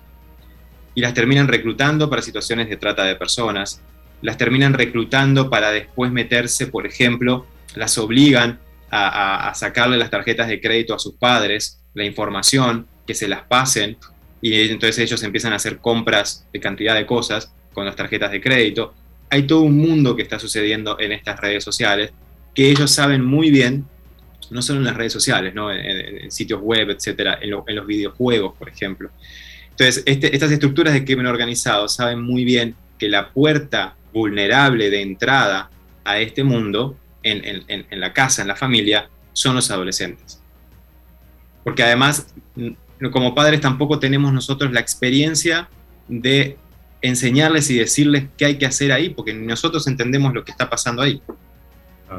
Y 0.92 1.00
las 1.00 1.14
terminan 1.14 1.46
reclutando 1.46 2.11
para 2.11 2.20
situaciones 2.20 2.68
de 2.68 2.76
trata 2.76 3.04
de 3.04 3.14
personas, 3.14 3.80
las 4.22 4.36
terminan 4.36 4.74
reclutando 4.74 5.48
para 5.48 5.70
después 5.70 6.11
meterse, 6.11 6.66
por 6.66 6.84
ejemplo, 6.84 7.46
las 7.76 7.96
obligan 7.96 8.59
a, 8.90 9.52
sacarle 9.54 9.98
las 9.98 10.11
tarjetas 10.11 10.48
de 10.48 10.61
crédito 10.61 10.94
a 10.94 10.98
sus 10.98 11.14
padres, 11.14 11.80
la 11.94 12.04
información, 12.04 12.88
que 13.07 13.14
se 13.14 13.28
las 13.28 13.42
pasen, 13.42 13.96
y 14.42 14.68
entonces 14.68 14.98
ellos 14.98 15.22
empiezan 15.22 15.52
a 15.52 15.57
hacer 15.57 15.78
compras 15.78 16.44
de 16.52 16.59
cantidad 16.59 16.96
de 16.96 17.07
cosas 17.07 17.52
con 17.72 17.84
las 17.84 17.94
tarjetas 17.94 18.32
de 18.32 18.40
crédito. 18.40 18.94
Hay 19.30 19.44
todo 19.44 19.61
un 19.61 19.78
mundo 19.78 20.16
que 20.16 20.22
está 20.22 20.40
sucediendo 20.40 20.98
en 20.98 21.12
estas 21.12 21.38
redes 21.40 21.62
sociales 21.62 22.11
que 22.52 22.68
ellos 22.68 22.90
saben 22.90 23.24
muy 23.24 23.52
bien 23.52 23.86
no 24.51 24.62
solo 24.62 24.80
en 24.80 24.84
las 24.84 24.97
redes 24.97 25.12
sociales, 25.12 25.55
¿no? 25.55 25.72
en, 25.72 26.30
sitios 26.30 26.61
web, 26.61 26.90
etcétera, 26.90 27.38
en, 27.40 27.51
los 27.51 27.86
videojuegos, 27.86 28.55
por 28.57 28.68
ejemplo. 28.68 29.11
Entonces, 29.70 30.03
este, 30.07 30.34
estas 30.34 30.51
estructuras 30.51 30.94
de 30.94 31.05
crimen 31.05 31.26
organizado 31.26 31.88
saben 31.88 32.22
muy 32.22 32.44
bien 32.44 32.74
que 32.99 33.09
la 33.09 33.30
puerta 33.30 33.94
vulnerable 34.12 34.90
de 34.90 35.03
entrada 35.03 35.70
a 36.05 36.18
este 36.18 36.44
mundo, 36.44 36.97
en, 37.22 37.64
en 37.68 38.01
la 38.01 38.12
casa, 38.12 38.42
en 38.42 38.49
la 38.49 38.57
familia, 38.57 39.09
son 39.32 39.57
los 39.57 39.70
adolescentes. 39.70 40.40
Porque 41.64 41.82
además, 41.82 42.32
como 43.11 43.34
padres 43.34 43.61
tampoco 43.61 43.99
tenemos 43.99 44.32
nosotros 44.32 44.72
la 44.72 44.78
experiencia 44.80 45.68
de 46.09 46.57
enseñarles 47.03 47.68
y 47.70 47.76
decirles 47.76 48.26
qué 48.38 48.47
hay 48.47 48.57
que 48.57 48.66
hacer 48.66 48.92
ahí, 48.92 49.11
porque 49.11 49.34
nosotros 49.34 49.86
entendemos 49.86 50.32
lo 50.32 50.44
que 50.44 50.53
está 50.53 50.70
pasando 50.70 51.03
ahí. 51.03 51.20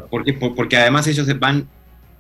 Porque, 0.10 0.34
porque 0.34 0.78
además 0.78 1.08
ellos 1.08 1.28
van 1.40 1.68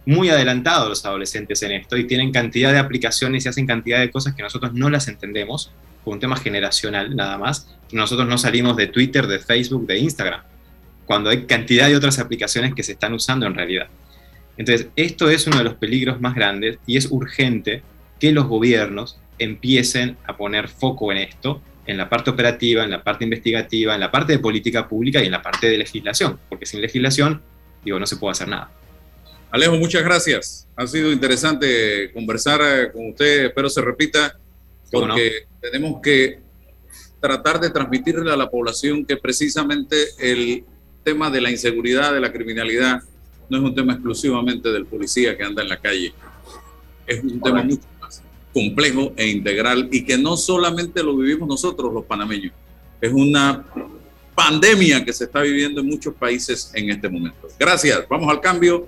muy 0.08 0.30
adelantados 0.30 0.88
los 0.88 1.05
adolescentes 1.05 1.62
en 1.64 1.74
esto 1.74 1.97
y 1.97 2.05
tienen 2.05 2.32
cantidad 2.32 2.72
de 2.72 2.80
aplicaciones 2.80 3.45
y 3.45 3.49
hacen 3.49 3.68
cantidad 3.68 3.99
de 3.99 4.10
cosas 4.10 4.34
que 4.34 4.41
nosotros 4.41 4.74
no 4.74 4.89
las 4.89 5.10
entendemos 5.10 5.70
por 6.05 6.14
un 6.14 6.22
tema 6.22 6.38
generacional 6.38 7.14
nada 7.14 7.38
más. 7.38 7.76
Nosotros 7.91 8.26
no 8.26 8.38
salimos 8.38 8.78
de 8.78 8.88
Twitter, 8.88 9.28
de 9.28 9.39
Facebook, 9.39 9.86
de 9.86 9.97
Instagram, 9.97 10.43
cuando 11.05 11.30
hay 11.30 11.43
cantidad 11.43 11.89
de 11.89 11.97
otras 11.97 12.20
aplicaciones 12.20 12.74
que 12.74 12.84
se 12.84 12.93
están 12.93 13.14
usando 13.14 13.45
en 13.47 13.53
realidad. 13.53 13.88
Entonces, 14.55 14.88
esto 14.95 15.30
es 15.30 15.45
uno 15.45 15.58
de 15.58 15.66
los 15.66 15.74
peligros 15.74 16.22
más 16.22 16.36
grandes 16.36 16.80
y 16.88 16.95
es 16.95 17.12
urgente 17.12 17.84
que 18.18 18.32
los 18.32 18.47
gobiernos 18.47 19.20
empiecen 19.39 20.16
a 20.26 20.38
poner 20.38 20.70
foco 20.70 21.12
en 21.12 21.18
esto, 21.18 21.62
en 21.86 21.97
la 21.97 22.08
parte 22.08 22.30
operativa, 22.30 22.86
en 22.86 22.91
la 22.91 23.03
parte 23.03 23.26
investigativa, 23.26 23.93
en 23.93 23.99
la 23.99 24.10
parte 24.10 24.32
de 24.32 24.39
política 24.39 24.88
pública 24.88 25.22
y 25.22 25.26
en 25.26 25.34
la 25.34 25.41
parte 25.41 25.68
de 25.68 25.78
legislación, 25.78 26.39
porque 26.47 26.66
sin 26.66 26.80
legislación, 26.80 27.41
digo, 27.84 27.99
no 27.99 28.05
se 28.05 28.16
puede 28.16 28.32
hacer 28.32 28.47
nada. 28.47 28.72
Alejo, 29.50 29.78
muchas 29.78 30.04
gracias. 30.04 30.68
Ha 30.76 30.86
sido 30.88 31.12
interesante 31.12 32.12
conversar 32.14 32.62
eh, 32.62 32.91
con 32.91 33.10
usted. 33.10 33.45
Espero 33.45 33.70
se 33.70 33.82
repita, 33.82 34.38
porque 34.91 35.48
tenemos 35.62 36.02
que 36.02 36.39
tratar 37.22 37.60
de 37.60 37.70
transmitirle 37.70 38.32
a 38.32 38.36
la 38.36 38.50
población 38.50 39.06
que 39.06 39.16
precisamente 39.18 39.95
el 40.20 40.66
tema 41.04 41.30
de 41.30 41.41
la 41.41 41.50
inseguridad, 41.50 42.14
de 42.14 42.20
la 42.20 42.32
criminalidad, 42.32 43.02
no 43.50 43.58
es 43.58 43.64
un 43.64 43.74
tema 43.74 43.93
exclusivamente 43.93 44.70
del 44.70 44.86
policía 44.86 45.38
que 45.38 45.43
anda 45.43 45.64
en 45.64 45.70
la 45.70 45.78
calle. 45.78 46.14
Es 47.06 47.24
un 47.24 47.39
tema 47.39 47.64
mucho 47.64 47.88
más 48.02 48.22
complejo 48.54 49.14
e 49.16 49.28
integral 49.28 49.88
y 49.91 50.04
que 50.04 50.18
no 50.18 50.36
solamente 50.36 51.02
lo 51.02 51.16
vivimos 51.16 51.48
nosotros 51.48 51.93
los 51.93 52.04
panameños. 52.04 52.52
Es 53.00 53.14
una 53.14 53.66
pandemia 54.36 55.06
que 55.06 55.14
se 55.14 55.24
está 55.24 55.41
viviendo 55.41 55.80
en 55.80 55.88
muchos 55.88 56.14
países 56.14 56.70
en 56.74 56.89
este 56.89 57.08
momento. 57.08 57.48
Gracias. 57.58 58.06
Vamos 58.10 58.30
al 58.30 58.41
cambio 58.41 58.88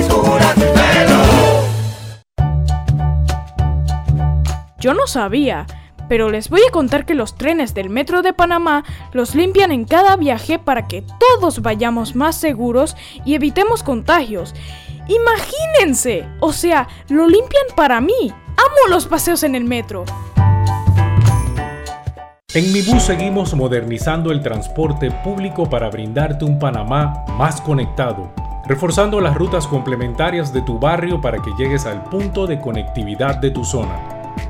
Yo 4.81 4.95
no 4.95 5.05
sabía, 5.05 5.67
pero 6.09 6.31
les 6.31 6.49
voy 6.49 6.61
a 6.67 6.71
contar 6.71 7.05
que 7.05 7.13
los 7.13 7.35
trenes 7.35 7.75
del 7.75 7.91
Metro 7.91 8.23
de 8.23 8.33
Panamá 8.33 8.83
los 9.13 9.35
limpian 9.35 9.71
en 9.71 9.85
cada 9.85 10.15
viaje 10.15 10.57
para 10.57 10.87
que 10.87 11.03
todos 11.19 11.61
vayamos 11.61 12.15
más 12.15 12.35
seguros 12.35 12.97
y 13.23 13.35
evitemos 13.35 13.83
contagios. 13.83 14.55
Imagínense, 15.07 16.27
o 16.39 16.51
sea, 16.51 16.87
lo 17.09 17.27
limpian 17.27 17.67
para 17.75 18.01
mí. 18.01 18.31
Amo 18.31 18.89
los 18.89 19.05
paseos 19.05 19.43
en 19.43 19.53
el 19.53 19.65
metro. 19.65 20.03
En 22.55 22.73
Mi 22.73 22.81
Bus 22.81 23.03
seguimos 23.03 23.53
modernizando 23.53 24.31
el 24.31 24.41
transporte 24.41 25.11
público 25.11 25.69
para 25.69 25.91
brindarte 25.91 26.43
un 26.43 26.57
Panamá 26.57 27.23
más 27.37 27.61
conectado, 27.61 28.33
reforzando 28.65 29.21
las 29.21 29.35
rutas 29.35 29.67
complementarias 29.67 30.51
de 30.51 30.63
tu 30.63 30.79
barrio 30.79 31.21
para 31.21 31.39
que 31.39 31.51
llegues 31.55 31.85
al 31.85 32.03
punto 32.05 32.47
de 32.47 32.59
conectividad 32.59 33.35
de 33.35 33.51
tu 33.51 33.63
zona. 33.63 34.20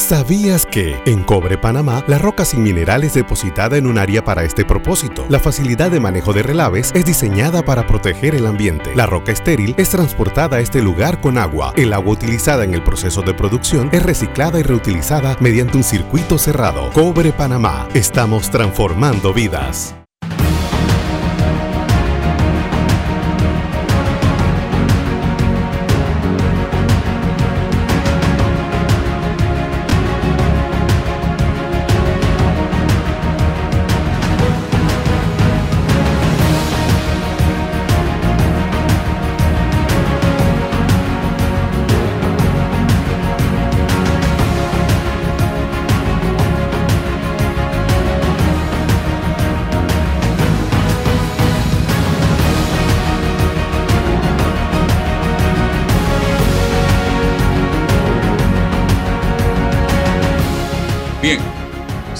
¿Sabías 0.00 0.66
que 0.66 0.98
en 1.04 1.22
Cobre 1.22 1.58
Panamá 1.58 2.02
la 2.08 2.18
roca 2.18 2.44
sin 2.44 2.62
mineral 2.62 3.04
es 3.04 3.14
depositada 3.14 3.76
en 3.76 3.86
un 3.86 3.98
área 3.98 4.24
para 4.24 4.42
este 4.42 4.64
propósito? 4.64 5.26
La 5.28 5.38
facilidad 5.38 5.90
de 5.90 6.00
manejo 6.00 6.32
de 6.32 6.42
relaves 6.42 6.90
es 6.94 7.04
diseñada 7.04 7.62
para 7.62 7.86
proteger 7.86 8.34
el 8.34 8.46
ambiente. 8.46 8.96
La 8.96 9.06
roca 9.06 9.30
estéril 9.30 9.74
es 9.76 9.90
transportada 9.90 10.56
a 10.56 10.60
este 10.60 10.82
lugar 10.82 11.20
con 11.20 11.36
agua. 11.36 11.74
El 11.76 11.92
agua 11.92 12.14
utilizada 12.14 12.64
en 12.64 12.74
el 12.74 12.82
proceso 12.82 13.20
de 13.22 13.34
producción 13.34 13.90
es 13.92 14.02
reciclada 14.02 14.58
y 14.58 14.62
reutilizada 14.62 15.36
mediante 15.38 15.76
un 15.76 15.84
circuito 15.84 16.38
cerrado. 16.38 16.90
Cobre 16.92 17.32
Panamá. 17.32 17.86
Estamos 17.94 18.50
transformando 18.50 19.34
vidas. 19.34 19.99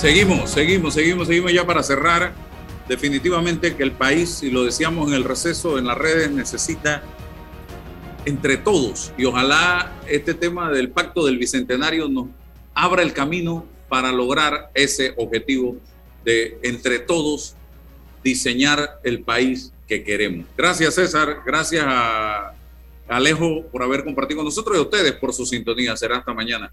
Seguimos, 0.01 0.51
seguimos, 0.51 0.95
seguimos, 0.95 1.27
seguimos 1.27 1.53
ya 1.53 1.67
para 1.67 1.83
cerrar. 1.83 2.33
Definitivamente 2.89 3.77
que 3.77 3.83
el 3.83 3.93
país, 3.93 4.43
y 4.43 4.51
lo 4.51 4.65
decíamos 4.65 5.09
en 5.09 5.15
el 5.15 5.25
receso, 5.25 5.79
en 5.79 5.87
las 5.87 5.97
redes, 5.97 6.31
necesita 6.31 7.03
entre 8.25 8.57
todos, 8.57 9.13
y 9.17 9.25
ojalá 9.25 9.93
este 10.07 10.35
tema 10.35 10.71
del 10.71 10.91
pacto 10.91 11.25
del 11.25 11.39
Bicentenario 11.39 12.09
nos 12.09 12.27
abra 12.75 13.03
el 13.03 13.13
camino 13.13 13.67
para 13.89 14.11
lograr 14.13 14.71
ese 14.75 15.15
objetivo 15.17 15.77
de 16.25 16.59
entre 16.63 16.99
todos 16.99 17.55
diseñar 18.23 19.01
el 19.05 19.23
país 19.23 19.73
que 19.87 20.03
queremos. 20.03 20.47
Gracias 20.57 20.95
César, 20.95 21.43
gracias 21.47 21.85
a 21.87 22.55
Alejo 23.09 23.65
por 23.73 23.83
haber 23.83 24.05
compartido 24.05 24.39
con 24.39 24.47
nosotros 24.47 24.77
y 24.77 24.81
a 24.81 24.83
ustedes 24.83 25.13
por 25.13 25.33
su 25.33 25.47
sintonía. 25.47 25.97
Será 25.97 26.19
hasta 26.19 26.35
mañana. 26.35 26.73